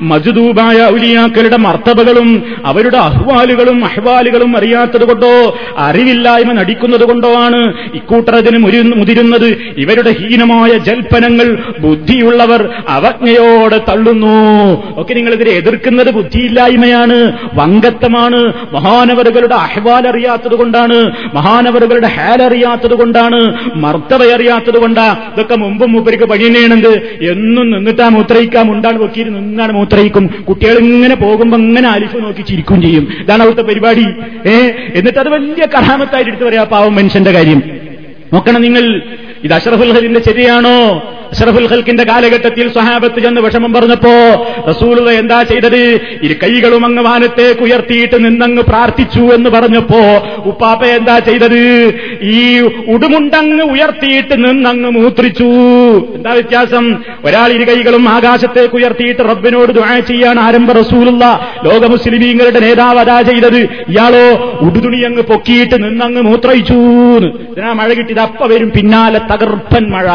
മജുദൂബായ 0.02 0.78
ഔലിയാക്കളുടെ 0.92 1.56
മർത്തബകളും 1.56 2.30
അവരുടെ 2.64 2.98
അഹ്വാലുകളും 3.08 3.84
അഹ്വാലുകളും 3.84 4.56
അറിയാത്തത് 4.56 5.04
കൊണ്ടോ 5.04 5.32
അറിവില്ലായ്മ 5.78 6.52
നടിക്കുന്നത് 6.52 7.04
കൊണ്ടോ 7.04 7.30
ആണ് 7.40 7.60
ഇക്കൂട്ടറതിന് 7.94 8.58
മുതിരുന്നത്. 9.00 9.48
ഇവരുടെ 9.76 10.10
ഹീനമായ 10.20 10.78
ജൽപ്പനങ്ങൾ 10.78 11.48
ബുദ്ധിയുള്ളവർ 11.78 12.62
അവജ്ഞയോടെ 12.88 13.78
തള്ളുന്നു. 13.88 14.36
ഒക്കെ 15.00 15.14
നിങ്ങളിതിനെ 15.14 15.50
എതിർക്കുന്നത് 15.50 16.10
ബുദ്ധിയില്ലായ്മയാണ് 16.14 17.18
വങ്കത്വമാണ് 17.54 18.40
മഹാനവരുകളുടെ 18.72 19.54
അഹ്വാൽ 19.54 20.06
അറിയാത്തത് 20.20 20.54
കൊണ്ടാണ് 20.54 21.12
മഹാനവറുകളുടെ 21.34 22.06
ഹാലറിയാത്തത് 22.06 22.94
കൊണ്ടാണ് 22.94 23.54
മർത്തവ 23.74 24.32
അറിയാത്തത് 24.32 24.78
കൊണ്ടാ 24.78 25.12
ഇതൊക്കെ 25.34 25.56
മുമ്പും 25.56 25.92
മൂപ്പരിക്ക് 25.92 26.24
പണിയണേണെന്ത് 26.24 27.18
എന്നും 27.30 27.70
നിന്നിട്ടാ 27.70 28.08
മൂത്രയിക്കാം 28.08 28.72
ഉണ്ടാണ് 28.72 28.98
പൊക്കിയിട്ട് 28.98 29.30
നിന്നാണ് 29.30 29.72
മൂത്രയിക്കും. 29.72 30.26
കുട്ടികൾ 30.48 30.78
ഇങ്ങനെ 30.78 31.16
പോകുമ്പോ 31.16 31.58
ഇങ്ങനെ 31.58 31.88
അലിഫ് 31.88 32.16
നോക്കി 32.16 32.42
ചിരിക്കും 32.42 32.82
ചെയ്യും. 32.82 33.08
ഇതാണ് 33.20 33.42
അവിടുത്തെ 33.42 33.62
പരിപാടി. 33.62 34.06
ഏ? 34.48 34.70
എന്നിട്ട് 34.94 35.18
അത് 35.18 35.28
വലിയ 35.28 35.66
കഥാമത്തായിട്ട് 35.66 36.30
എടുത്തു 36.30 36.44
പറയാ 36.44 36.64
പാവം 36.64 36.94
മനുഷ്യന്റെ 36.94 37.32
കാര്യം. 37.32 37.62
നോക്കണം 38.32 38.62
നിങ്ങൾ. 38.62 39.00
ഇത് 39.44 39.52
അഷറഫുൽ 39.52 39.92
ഹലിന്റെ 39.92 40.20
ശരിയാണോ? 40.20 41.02
അഷറഫുൽ 41.32 41.66
ഹൽക്കിന്റെ 41.66 42.04
കാലഘട്ടത്തിൽ 42.04 42.68
സ്വഹാബത്ത് 42.68 43.20
ചെന്ന് 43.20 43.40
വിഷമം 43.40 43.72
പറഞ്ഞപ്പോ 43.72 44.12
റസൂലുള്ള 44.68 45.10
എന്താ 45.10 45.42
ചെയ്തത്? 45.42 46.00
ഇരു 46.22 46.34
കൈകളും 46.42 46.84
അങ്ങ് 46.84 47.02
വാനത്തേക്ക് 47.02 47.60
ഉയർത്തിയിട്ട് 47.60 48.24
നിന്നങ്ങ് 48.24 48.62
പ്രാർത്ഥിച്ചു 48.62 49.20
എന്ന് 49.20 49.50
പറഞ്ഞപ്പോ 49.50 50.00
ഉപ്പാപ്പ 50.44 50.84
എന്താ 50.84 51.18
ചെയ്തത്? 51.18 51.62
ഈ 52.22 52.60
ഉടുമുണ്ടങ്ങ് 52.88 53.62
ഉയർത്തിയിട്ട് 53.62 54.44
നിന്നങ്ങ് 54.44 54.90
മൂത്രിച്ചു. 54.90 55.48
എന്താ 56.14 56.32
വ്യത്യാസം? 56.32 56.96
ഒരാൾ 57.24 57.52
ഇരു 57.52 57.64
കൈകളും 57.70 58.08
ആകാശത്തേക്ക് 58.08 58.74
ഉയർത്തിയിട്ട് 58.74 59.20
റബ്ബിനോട് 59.20 59.72
ദുആ 59.72 59.98
ചെയ്യാൻ 60.00 60.40
ആരംഭ 60.40 60.72
റസൂലുള്ള. 60.72 61.24
ലോക 61.64 61.86
മുസ്ലിമീങ്ങളുടെ 61.86 62.60
നേതാവ് 62.60 62.98
അതാ 62.98 63.22
ചെയ്തത്. 63.22 63.60
ഇയാളോ 63.62 64.26
ഉടുതുണി 64.60 65.00
അങ്ങ് 65.00 65.22
പൊക്കിയിട്ട് 65.22 65.84
നിന്നങ്ങ് 65.84 66.22
മൂത്രയിച്ചു 66.22 66.78
ഇതിനാ 67.52 67.72
മഴ 67.72 67.92
കിട്ടിയത്. 67.92 68.20
അപ്പ 68.20 68.46
വരും 68.46 68.70
പിന്നാലെ 68.70 69.29
തകർപ്പൻ 69.30 69.84
മഴ. 69.90 70.06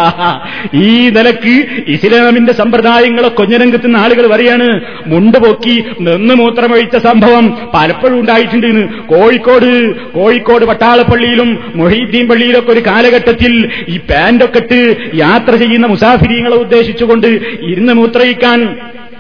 ഈ 0.82 0.88
നിലയ്ക്ക് 1.10 1.56
ഇസ്ലാമിന്റെ 1.88 2.54
സമ്പ്രദായങ്ങളെ 2.54 3.30
കൊഞ്ഞരംഗത്തുന്ന 3.32 3.98
ആളുകൾ 3.98 4.28
പറയാണ് 4.28 4.68
മുണ്ട് 5.06 5.38
പൊക്കി 5.38 5.76
നിന്ന് 6.00 6.34
മൂത്രമൊഴിച്ച 6.36 6.98
സംഭവം 7.08 7.46
പലപ്പോഴും 7.76 8.18
ഉണ്ടായിട്ടുണ്ട് 8.20 8.70
കോഴിക്കോട് 9.06 9.70
കോഴിക്കോട് 10.14 10.66
പട്ടാളപ്പള്ളിയിലും 10.66 11.50
മൊഹീദ്ദീൻ 11.76 12.28
പള്ളിയിലൊക്കെ 12.28 12.72
ഒരു 12.72 12.84
കാലഘട്ടത്തിൽ 12.88 13.54
ഈ 13.90 13.98
പാന്റൊക്കെ 14.10 14.62
ഇട്ട് 14.64 14.80
യാത്ര 15.18 15.56
ചെയ്യുന്ന 15.56 15.88
മുസാഫിരിങ്ങളെ 15.88 16.58
ഉദ്ദേശിച്ചുകൊണ്ട് 16.58 17.30
ഇരുന്ന് 17.72 17.94
മൂത്രയിക്കാൻ 17.94 18.60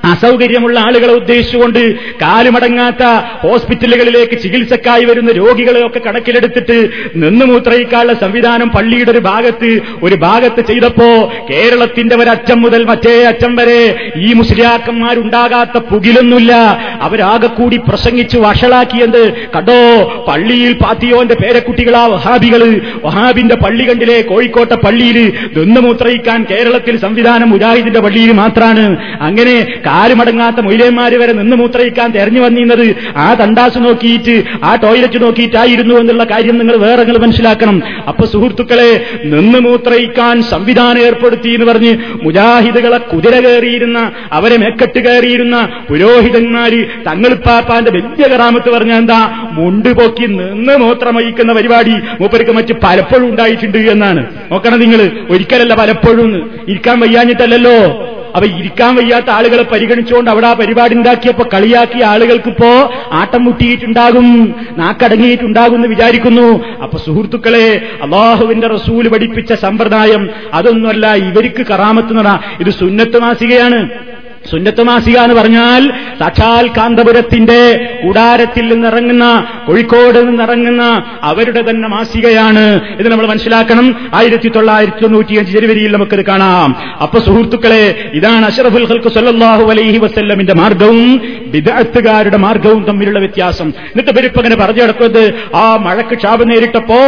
അസൗകര്യമുള്ള 0.05 0.79
ആളുകളെ 0.79 1.13
ഉദ്ദേശിച്ചുകൊണ്ട് 1.13 1.95
കാലുമടങ്ങാത്ത 2.21 3.03
ഹോസ്പിറ്റലുകളിലേക്ക് 3.41 4.39
ചികിത്സക്കായി 4.41 5.05
വരുന്ന 5.05 5.31
രോഗികളെയൊക്കെ 5.31 5.99
കണക്കിലെടുത്തിട്ട് 5.99 6.89
നിന്ന് 7.15 7.45
മൂത്രയിക്കാനുള്ള 7.45 8.13
സംവിധാനം 8.13 8.69
പള്ളിയുടെ 8.69 9.11
ഒരു 9.11 9.19
ഭാഗത്ത് 9.19 9.79
ഒരു 10.03 10.15
ഭാഗത്ത് 10.15 10.65
ചെയ്തപ്പോ 10.67 11.33
കേരളത്തിന്റെ 11.49 12.15
ഒരറ്റം 12.15 12.61
മുതൽ 12.61 12.83
മറ്റേ 12.83 13.23
അറ്റം 13.23 13.55
വരെ 13.55 14.11
ഈ 14.17 14.33
മുസ്ലിയാക്കന്മാരുണ്ടാകാത്ത 14.33 15.77
പുകിലൊന്നുമില്ല. 15.77 16.53
അവരാകെ 17.01 17.47
കൂടി 17.47 17.77
പ്രസംഗിച്ച് 17.77 18.37
വഷളാക്കിയത് 18.37 19.33
കണ്ടോ? 19.55 19.79
പള്ളിയിൽ 20.27 20.73
പാത്തിയോന്റെ 20.73 21.35
പേരക്കുട്ടികളാ 21.35 22.05
വഹാബികൾ. 22.05 22.81
വഹാബിന്റെ 23.05 23.55
പള്ളി 23.55 23.89
കണ്ടിലെ 23.89 24.21
കോഴിക്കോട്ടെ 24.21 24.75
പള്ളിയിൽ 24.75 25.33
നിന്ന് 25.57 25.81
മൂത്രയിക്കാൻ 25.81 26.45
കേരളത്തിൽ 26.51 26.97
സംവിധാനം 26.97 27.49
മുജാഹിദിന്റെ 27.49 27.99
പള്ളിയിൽ 27.99 28.31
മാത്രമാണ് 28.31 28.97
അങ്ങനെ 29.21 29.55
കാലുമടങ്ങാത്ത 29.95 30.55
മൊയിലേന്മാര് 30.55 31.13
വരെ 31.13 31.33
നിന്ന് 31.33 31.55
മൂത്രയിക്കാൻ 31.55 32.11
തെരഞ്ഞു 32.11 32.41
വന്നിരുന്നത് 32.41 32.95
ആ 33.17 33.33
തണ്ടാസ് 33.33 33.77
നോക്കിയിട്ട് 33.77 34.43
ആ 34.63 34.75
ടോയ്ലറ്റ് 34.75 35.21
നോക്കിയിട്ടായിരുന്നു 35.21 35.95
എന്നുള്ള 35.95 36.23
കാര്യം 36.23 36.57
നിങ്ങൾ 36.57 36.75
വേറെ 36.75 37.03
നിങ്ങൾ 37.03 37.17
മനസ്സിലാക്കണം. 37.17 37.83
അപ്പൊ 38.07 38.25
സുഹൃത്തുക്കളെ 38.25 39.05
നിന്ന് 39.23 39.59
മൂത്രയിക്കാൻ 39.59 40.41
സംവിധാനം 40.43 40.99
ഏർപ്പെടുത്തി 40.99 41.49
എന്ന് 41.49 41.65
പറഞ്ഞ് 41.65 41.97
മുജാഹിദുകളെ 42.23 42.97
കുതിര 42.97 43.39
കയറിയിരുന്ന 43.39 44.11
അവരെ 44.31 44.57
മെക്കെട്ട് 44.57 44.99
കയറിയിരുന്ന 44.99 45.69
പുരോഹിതന്മാര് 45.89 46.85
തങ്ങളിപ്പാപ്പാന്റെ 47.07 47.91
വലിയ 47.91 48.27
കറാമത്ത് 48.27 48.69
പറഞ്ഞ 48.69 48.93
എന്താ? 48.93 49.49
മുണ്ട് 49.51 49.89
പൊക്കി 49.89 50.25
നിന്ന് 50.25 50.77
മൂത്രമയിക്കുന്ന 50.77 51.53
പരിപാടി 51.53 51.91
മൂപ്പർക്ക് 51.91 52.51
മറ്റ് 52.51 52.73
പലപ്പോഴും 52.83 53.29
ഉണ്ടായിട്ടുണ്ട് 53.29 53.77
എന്നാണ്. 53.77 54.25
നോക്കണം 54.51 54.79
നിങ്ങൾ 54.79 55.09
ഒരിക്കലല്ല 55.29 55.75
പലപ്പോഴും. 55.75 56.51
ഇരിക്കാൻ 56.67 56.99
വയ്യാഞ്ഞിട്ടല്ലല്ലോ. 56.99 58.11
അപ്പൊ 58.35 58.47
ഇരിക്കാൻ 58.47 58.95
വയ്യാത്ത 58.95 59.29
ആളുകളെ 59.29 59.63
പരിഗണിച്ചുകൊണ്ട് 59.63 60.29
അവിടെ 60.31 60.47
ആ 60.47 60.53
പരിപാടി 60.53 60.95
ഉണ്ടാക്കിയപ്പോ 60.95 61.45
കളിയാക്കിയ 61.53 62.03
ആളുകൾക്കിപ്പോ 62.03 62.93
ആട്ടം 63.11 63.45
മുട്ടിയിട്ടുണ്ടാകും 63.45 64.55
നാക്കടങ്ങിയിട്ടുണ്ടാകും 64.77 65.75
എന്ന് 65.75 65.87
വിചാരിക്കുന്നു. 65.87 66.63
അപ്പൊ 66.83 66.97
സുഹൃത്തുക്കളെ 66.97 67.81
അള്ളാഹുവിന്റെ 68.03 68.67
റസൂൽ 68.67 69.07
പഠിപ്പിച്ച 69.09 69.53
സമ്പ്രദായം 69.53 70.29
അതൊന്നുമല്ല 70.53 71.13
ഇവർക്ക് 71.15 71.65
കറാമത്ത് 71.65 72.17
നട. 72.17 72.39
ഇത് 72.59 72.69
സുന്നത്ത് 72.69 73.19
മാസികയാണ്. 73.21 73.89
സുന്നത്ത് 74.51 74.83
മാസിക 74.83 75.17
എന്ന് 75.17 75.35
പറഞ്ഞാൽ 75.35 75.91
സാക്ഷാൽ 76.19 76.67
കാന്തപുരത്തിന്റെ 76.67 77.89
കൂടാരത്തിൽ 78.03 78.73
നിന്നിറങ്ങുന്ന 78.73 79.45
കോഴിക്കോട് 79.67 80.27
നിന്നിറങ്ങുന്ന 80.27 81.03
അവരുടെ 81.23 81.61
തന്നെ 81.69 81.87
മാസികയാണ്. 81.89 82.79
ഇത് 82.99 83.09
നമ്മൾ 83.11 83.27
മനസ്സിലാക്കണം. 83.27 84.11
ആയിരത്തി 84.13 84.51
തൊള്ളായിരത്തി 84.55 85.03
തൊണ്ണൂറ്റിയഞ്ച് 85.03 85.51
ജനുവരിയിൽ 85.51 85.91
നമുക്കത് 85.91 86.25
കാണാം. 86.25 86.75
അപ്പൊ 87.01 87.19
സുഹൃത്തുക്കളെ 87.19 88.11
ഇതാണ് 88.13 88.45
അഷറഫുൽ 88.45 88.85
ഹൽക്ക് 88.85 89.07
സല്ലാഹു 89.07 89.69
അലൈഹി 89.71 89.97
വസ്ല്ലമിന്റെ 89.97 90.53
മാർഗവും 90.53 91.21
വിദഗ്ധകാരുടെ 91.47 92.37
മാർഗവും 92.37 92.83
തമ്മിലുള്ള 92.83 93.19
വ്യത്യാസം. 93.19 93.69
എന്നിട്ട് 93.69 94.11
പെരുപ്പങ്ങനെ 94.11 94.55
പറഞ്ഞു 94.55 94.81
കിടക്കുന്നത് 94.81 95.33
ആ 95.55 95.75
മഴക്ക് 95.75 96.15
ക്ഷാപം 96.15 96.47
നേരിട്ടപ്പോ 96.47 96.99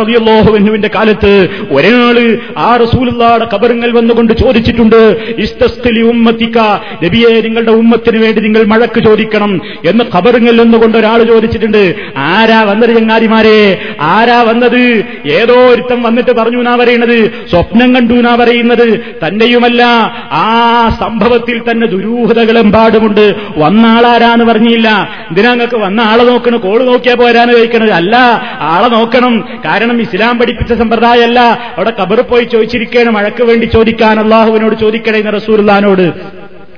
റബിയുള്ളോഹുവിന്റെ 0.00 0.90
കാലത്ത് 0.94 1.48
ഒരാൾ 1.70 2.38
ആ 2.58 2.76
റസൂലുള്ളാടെ 2.76 3.46
കബറുങ്ങൾ 3.54 3.90
വന്നുകൊണ്ട് 3.98 4.32
ചോദിച്ചിട്ടുണ്ട് 4.32 5.34
ഇസ്തസ്തലി 5.38 6.02
ഉമ്മത്തിക്ക. 6.24 6.58
നബിയെ 7.04 7.40
നിങ്ങളുടെ 7.40 7.70
ഉമ്മത്തിന് 7.70 8.18
വേണ്ടി 8.18 8.40
നിങ്ങൾ 8.40 8.64
മഴക്ക് 8.64 9.04
ചോദിക്കണം 9.04 9.60
എന്ന് 9.84 10.04
ഖബറിങ്ങിൽ 10.16 10.62
നിന്നുകൊണ്ട് 10.62 10.98
ഒരാൾ 10.98 11.22
ചോദിച്ചിട്ടുണ്ട്. 11.22 11.94
ആരാ 12.16 12.62
വന്നത് 12.62 12.90
ചങ്ങാതിമാരെ? 12.90 13.78
ആരാ 14.00 14.42
വന്നത്? 14.42 15.04
ഏതോ 15.26 15.54
ഒരുത്തം 15.54 16.02
വന്നിട്ട് 16.02 16.30
പറഞ്ഞു 16.30 16.58
എന്നാ 16.58 16.76
പറയുന്നത്. 16.76 17.46
സ്വപ്നം 17.50 17.94
കണ്ടു 17.94 18.14
എന്നാ 18.14 18.36
പറയുന്നത്. 18.36 18.98
തന്നെയുമല്ല 19.26 19.84
ആ 20.32 20.88
സംഭവത്തിൽ 21.00 21.62
തന്നെ 21.70 21.86
ദുരൂഹതകളെമ്പാടുമുണ്ട്. 21.86 23.34
വന്ന 23.56 23.74
വന്നാളാരാന്ന് 23.74 24.44
പറഞ്ഞില്ല. 24.44 24.88
എന്തിനാങ്ങൾക്ക് 25.28 25.74
വന്ന 25.74 26.00
ആളെ 26.00 26.24
നോക്കണം 26.24 26.58
കോൾ 26.58 26.84
നോക്കിയാ 26.84 27.14
പോരാന്ന് 27.14 27.54
ചോദിക്കണത്? 27.54 27.90
അല്ല 27.90 28.16
ആളെ 28.60 28.88
നോക്കണം. 28.88 29.48
കാരണം 29.64 30.00
ഇസ്ലാം 30.00 30.38
പഠിപ്പിച്ച 30.38 30.72
സമ്പ്രദായമല്ല. 30.72 31.40
അവിടെ 31.76 31.92
കബർ 32.00 32.20
പോയി 32.20 32.44
ചോദിച്ചിരിക്കുകയാണ് 32.44 33.10
മഴക്ക് 33.10 33.42
വേണ്ടി 33.42 33.66
ചോദിക്കാൻ 33.66 34.20
അള്ളാഹുവിനോട് 34.20 34.74
ചോദിക്കണേ 34.74 35.18
എന്ന് 35.18 36.12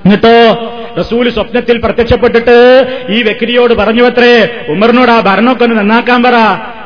എന്നിട്ടോ 0.05 0.35
റസൂൽ 0.97 1.29
സ്വപ്നത്തിൽ 1.29 1.77
പ്രത്യക്ഷപ്പെട്ടിട്ട് 1.85 2.55
ഈ 3.09 3.23
വ്യക്തിയോട് 3.23 3.73
പറഞ്ഞു 3.73 4.03
അത്രേ 4.03 4.31
ഉമറിനോട് 4.73 5.11
ആ 5.11 5.19
ഭരണമൊക്കെ 5.19 5.63
ഒന്ന് 5.63 5.77
നന്നാക്കാൻ 5.77 6.23
പറ. 6.23 6.37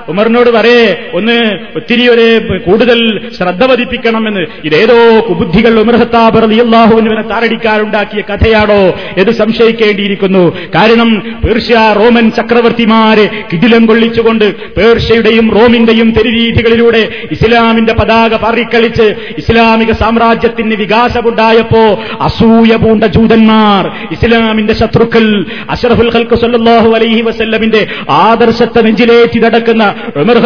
ഉമറിനോട് 0.10 0.50
പറയേ 0.50 1.10
ഒന്ന് 1.14 1.38
ഒത്തിരി 1.76 2.08
ഒരു 2.08 2.58
കൂടുതൽ 2.58 3.30
ശ്രദ്ധ 3.38 3.66
പതിപ്പിക്കണമെന്ന്. 3.66 4.46
ഇതേതോ 4.66 5.20
കുബുദ്ധികൾ 5.30 5.80
ഉമർഹത്താബർ 5.80 6.44
അലിയല്ലാഹുവിനെ 6.44 7.22
താറടിക്കാറുണ്ടാക്കിയ 7.22 8.22
കഥയാണോ 8.22 8.94
എന്ന് 9.18 9.32
സംശയിക്കേണ്ടിയിരിക്കുന്നു. 9.32 10.58
കാരണം 10.76 11.40
പേർഷ്യ 11.46 11.94
റോമൻ 12.00 12.32
ചക്രവർത്തിമാരെ 12.32 13.46
കിടിലം 13.54 13.86
കൊള്ളിച്ചുകൊണ്ട് 13.86 14.46
പേർഷ്യയുടെയും 14.78 15.52
റോമിന്റെയും 15.52 16.12
തെരുരീതികളിലൂടെ 16.12 17.10
ഇസ്ലാമിന്റെ 17.32 17.94
പതാക 17.94 18.36
പറിക്കളിച്ച് 18.36 19.16
ഇസ്ലാമിക 19.38 19.92
സാമ്രാജ്യത്തിന് 19.92 20.76
വികാസമുണ്ടായപ്പോ 20.76 22.04
അസൂയ 22.22 22.76
പൂണ്ട 22.76 23.04
ജൂതന്മാർ 23.04 23.92
ഇസ്ലാമിന്റെ 24.12 24.74
ശത്രുക്കൾ 24.74 25.46
അഷറഫുൽ 25.70 26.12
ഹൽക്കു 26.12 26.36
സല്ലാഹു 26.36 26.96
അലൈഹി 26.96 27.22
വസല്ലമിന്റെ 27.22 27.88
ആദർശത്തെ 28.10 28.82
നെഞ്ചിലേറ്റി 28.82 29.40
നടക്കുന്ന 29.40 29.91
ഉമർ 30.18 30.38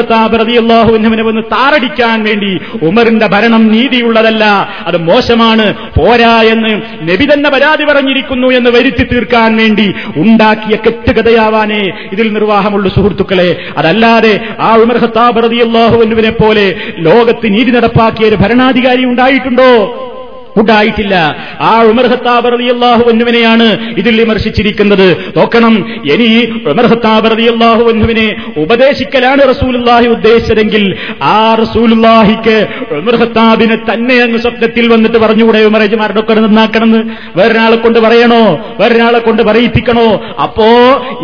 ഒന്ന് 1.28 1.42
താറടിക്കാൻ 1.42 2.24
വേണ്ടി 2.24 2.60
ഉമറിന്റെ 2.84 3.28
ഭരണം 3.28 3.68
നീതിയുള്ളതല്ല. 3.72 4.44
അത് 4.88 4.98
മോശമാണ്. 4.98 5.74
പോരാ 5.74 6.42
എന്ന് 6.42 6.82
നബി 7.10 7.26
തന്നെ 7.34 7.50
പരാതി 7.50 7.86
പറഞ്ഞിരിക്കുന്നു 7.86 8.48
എന്ന് 8.48 8.70
വരുത്തി 8.70 9.04
തീർക്കാൻ 9.04 9.58
വേണ്ടി 9.58 9.94
ഉണ്ടാക്കിയ 10.18 10.78
കെട്ടുകഥയാവാനേ 10.86 12.10
ഇതിൽ 12.12 12.34
നിർവാഹമുള്ള 12.34 12.90
സുഹൃത്തുക്കളെ. 12.90 13.66
അതല്ലാതെ 13.78 14.40
ആ 14.60 14.76
ഉമർ 14.76 14.98
ഹത്താബ് 14.98 15.44
റളിയല്ലാഹുവിനെ 15.44 16.30
പോലെ 16.30 16.76
ലോകത്ത് 16.98 17.54
നീതി 17.54 17.72
നടപ്പാക്കിയ 17.72 18.28
ഒരു 18.28 18.36
ഭരണാധികാരി 18.36 19.06
ഉണ്ടായിട്ടുണ്ടോ? 19.06 20.12
ഉണ്ടായിട്ടില്ല. 20.58 21.16
ആ 21.62 21.82
ഉമർ 21.82 22.06
ഖത്താബ് 22.08 22.52
റളിയല്ലാഹു 22.54 23.10
അൻഹുവിനെയാണ് 23.10 23.96
ഇതിൽ 23.98 24.22
വിമർശിച്ചിരിക്കുന്നത്. 24.22 25.08
നോക്കണം 25.38 25.74
ഇനി 26.14 26.30
ഉമർ 26.72 26.86
ഖത്താബ് 26.86 27.32
റളിയല്ലാഹു 27.32 27.84
അൻഹുവിനെ 27.90 28.36
ഉപദേശിക്കലാണ് 28.58 29.42
റസൂലുള്ളാഹി 29.50 30.08
ഉദ്ദേശിച്ചതെങ്കിൽ 30.08 30.96
ആ 31.24 31.56
റസൂലുള്ളാഹിക്ക് 31.56 32.68
ഉമർ 32.92 33.16
ഖത്താബിനെ 33.16 33.76
തന്നെ 33.76 34.22
അങ്ങ് 34.22 34.40
സ്വപ്നത്തിൽ 34.40 34.94
വന്നിട്ട് 34.94 35.18
പറഞ്ഞുകൂടെ 35.18 35.60
ഉമറേജുമാരുടെ 35.60 36.20
ഒക്കെ 36.20 36.34
നന്നാക്കണമെന്ന് 36.34 37.16
വേറൊരാളെ 37.36 37.76
കൊണ്ട് 37.76 38.00
പറയണോ? 38.00 38.44
വേറൊരാളെ 38.80 39.20
കൊണ്ട് 39.20 39.44
പറയിപ്പിക്കണോ? 39.44 40.08
അപ്പോ 40.44 40.68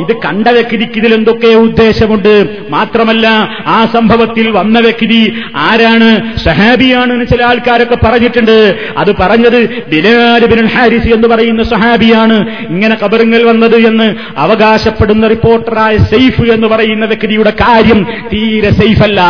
ഇത് 0.02 0.18
കണ്ട 0.18 0.48
വ്യക്തിക്ക് 0.48 0.98
ഇതിൽ 0.98 1.14
എന്തൊക്കെ 1.14 1.48
ഉദ്ദേശമുണ്ട്? 1.48 2.34
മാത്രമല്ല 2.70 3.28
ആ 3.68 3.86
സംഭവത്തിൽ 3.86 4.50
വന്ന 4.50 4.80
വ്യക്തി 4.80 5.34
ആരാണ്? 5.56 6.38
സഹാബിയാണ് 6.40 7.28
ചില 7.28 7.44
ആൾക്കാരൊക്കെ 7.44 7.98
പറഞ്ഞിട്ടുണ്ട്. 8.06 8.76
അത് 8.98 9.12
പറഞ്ഞത് 9.22 10.66
ഹാരിസ് 10.66 11.08
എന്ന് 11.08 11.28
പറയുന്ന 11.28 11.64
സഹാബിയാണ്. 11.64 12.66
ഇങ്ങനെ 12.70 12.98
കബറുങ്ങൾ 13.04 13.44
വന്നത് 13.44 13.76
എന്ന് 13.76 14.16
അവകാശപ്പെടുന്ന 14.38 15.28
റിപ്പോർട്ടറായ 15.28 15.98
സെയ്ഫ് 15.98 16.42
എന്ന് 16.42 16.68
പറയുന്ന 16.68 17.06
വ്യക്തിയുടെ 17.06 17.50
കാര്യം 17.50 18.08
തീരെ 18.34 18.70
സെയ്ഫല്ല 18.70 19.22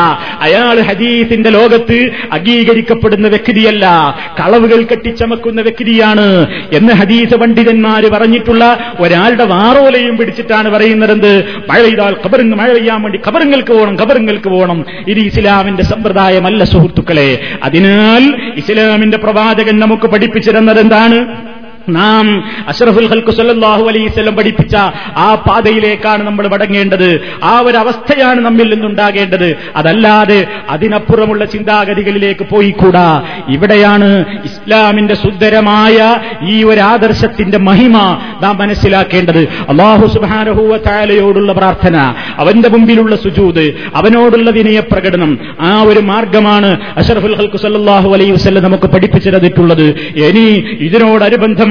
അയാൾ 0.41 0.79
ഹദീസിന്റെ 0.79 1.49
ലോകത്ത് 1.49 2.09
അംഗീകരിക്കപ്പെടുന്ന 2.31 3.27
വ്യക്തിയല്ല. 3.27 4.15
കളവുകൾ 4.39 4.83
കെട്ടിച്ചമക്കുന്ന 4.83 5.61
വ്യക്തിയാണ് 5.61 6.47
എന്ന് 6.73 6.93
ഹദീസ് 6.93 7.35
പണ്ഡിതന്മാർ 7.35 8.05
പറഞ്ഞിട്ടുള്ള 8.05 8.93
ഒരാളുടെ 8.99 9.43
വാറോലയും 9.43 10.17
പിടിച്ചിട്ടാണ് 10.17 10.69
പറയുന്നത് 10.69 11.45
മഴ 11.69 11.81
പെയ്താൽ 11.81 12.15
കബറിങ് 12.25 12.53
മഴ 12.53 12.73
പെയ്യാൻ 12.73 13.01
വേണ്ടി 13.01 13.19
കബറുങ്ങൾക്ക് 13.27 13.73
പോകണം 13.73 13.95
കബറുങ്ങൾക്ക് 13.95 14.47
പോകണം. 14.47 14.85
ഇത് 15.07 15.19
ഇസ്ലാമിന്റെ 15.19 15.83
സമ്പ്രദായമല്ല 15.83 16.63
സുഹൃത്തുക്കളെ. 16.63 17.39
അതിനാൽ 17.63 18.51
ഇസ്ലാമിന്റെ 18.57 19.17
പ്രവാചകൻ 19.17 19.80
നമുക്ക് 19.81 20.07
പഠിപ്പിച്ചിരുന്നത് 20.07 20.79
എന്താണ് 20.79 21.19
നാം 21.89 22.43
അഷറഫുൽ 22.67 23.07
ഹൽക്കു 23.07 23.31
സല്ലാഹു 23.31 23.83
അലൈസ്വല്ലം 23.83 24.35
പഠിപ്പിച്ച 24.35 24.75
ആ 25.17 25.43
പാതയിലേക്കാണ് 25.49 26.23
നമ്മൾ 26.23 26.47
മടങ്ങേണ്ടത്. 26.47 27.21
ആ 27.43 27.59
ഒരു 27.59 27.77
അവസ്ഥയാണ് 27.77 28.41
നമ്മിൽ 28.41 28.73
നിന്നുണ്ടാകേണ്ടത്. 28.73 29.55
അതല്ലാതെ 29.75 30.47
അതിനപ്പുറമുള്ള 30.69 31.45
ചിന്താഗതികളിലേക്ക് 31.45 32.45
പോയിക്കൂടാ. 32.49 33.23
ഇവിടെയാണ് 33.49 34.25
ഇസ്ലാമിന്റെ 34.45 35.13
സുന്ദരമായ 35.13 36.15
ഈ 36.49 36.63
ഒരു 36.63 36.79
ആദർശത്തിന്റെ 36.79 37.57
മഹിമ 37.57 37.97
നാം 38.41 38.57
മനസ്സിലാക്കേണ്ടത്. 38.57 39.39
അള്ളാഹു 39.69 40.07
സുബാനഹൂവ 40.07 40.77
താലയോടുള്ള 40.77 41.53
പ്രാർത്ഥന 41.53 42.13
അവന്റെ 42.37 42.69
മുമ്പിലുള്ള 42.69 43.15
സുജൂത് 43.15 43.81
അവനോടുള്ള 43.95 44.49
വിനയപ്രകടനം 44.49 45.39
ആ 45.61 45.81
ഒരു 45.81 45.99
മാർഗമാണ് 45.99 46.77
അഷറഫുൽ 46.97 47.35
ഹൽക്കു 47.35 47.57
സല്ലാഹു 47.57 48.13
അലൈഹി 48.13 48.49
നമുക്ക് 48.49 48.87
പഠിപ്പിച്ചു 48.87 49.29
തന്നിട്ടുള്ളത് 49.29 49.95
ഇനി 50.15 50.59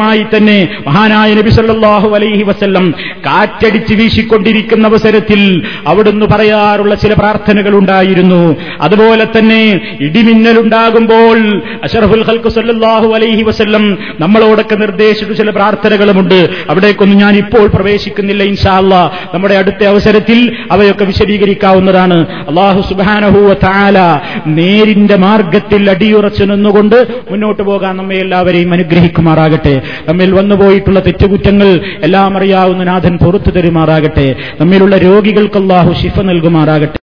ഇതിനോടനുബന്ധമായി 0.00 0.24
തന്നെ 0.34 0.58
മഹാനായ 0.86 1.34
നബി 1.34 1.50
സല്ലല്ലാഹു 1.50 2.08
അലൈഹി 2.16 2.42
വസ്ല്ലം 2.42 2.84
കാറ്റടിച്ച് 3.26 3.94
വീശിക്കൊണ്ടിരിക്കുന്ന 3.94 4.84
അവസരത്തിൽ 4.86 5.40
അവിടുന്ന് 5.86 6.26
പറയാറുള്ള 6.26 6.94
ചില 6.94 7.12
പ്രാർത്ഥനകൾ 7.12 7.72
ഉണ്ടായിരുന്നു. 7.78 8.56
അതുപോലെ 8.80 9.26
തന്നെ 9.36 9.62
ഇടിമിന്നലുണ്ടാകുമ്പോൾ 10.00 11.38
അഷറഫുൽ 11.84 12.24
ഹൽക്കു 12.28 12.48
സല്ലാഹു 12.48 13.08
അലൈഹി 13.14 13.42
വസ്ല്ലം 13.42 13.84
നമ്മളോടൊക്കെ 14.20 14.76
നിർദ്ദേശിച്ച 14.76 15.32
ചില 15.40 15.50
പ്രാർത്ഥനകളുമുണ്ട്. 15.50 16.38
അവിടേക്കൊന്നും 16.70 17.18
ഞാൻ 17.18 17.36
ഇപ്പോൾ 17.36 17.66
പ്രവേശിക്കുന്നില്ല 17.66 18.42
ഇൻഷാല്ല 18.52 18.94
നമ്മുടെ 19.34 19.54
അടുത്ത 19.54 19.82
അവസരത്തിൽ 19.92 20.38
അവയൊക്കെ 20.70 21.04
വിശദീകരിക്കാവുന്നതാണ്. 21.04 22.18
അള്ളാഹു 22.48 22.80
സുബാനഹുവ 22.88 23.54
താല 23.66 23.98
നേരിന്റെ 24.46 25.16
മാർഗത്തിൽ 25.26 25.90
അടിയുറച്ചു 25.90 26.44
നിന്നുകൊണ്ട് 26.50 26.98
മുന്നോട്ട് 27.30 27.62
പോകാൻ 27.62 27.96
നമ്മെ 27.96 28.16
എല്ലാവരെയും 28.24 28.72
അനുഗ്രഹിക്കുമാറാകട്ടെ. 28.72 29.74
നമ്മിൽ 30.08 30.32
വന്നുപോയിട്ടുള്ള 30.32 31.00
തെറ്റുകുറ്റങ്ങൾ 31.00 31.80
എല്ലാം 32.02 32.36
അറിയാവുന്ന 32.36 32.84
നാഥൻ 32.84 33.18
പുറത്തു 33.18 33.50
തരുമാറാകട്ടെ. 33.50 34.34
നമ്മിലുള്ള 34.60 34.96
രോഗികൾക്ക് 34.96 35.56
ശിഫ 35.92 36.20
നൽകുമാറാകട്ടെ. 36.20 36.98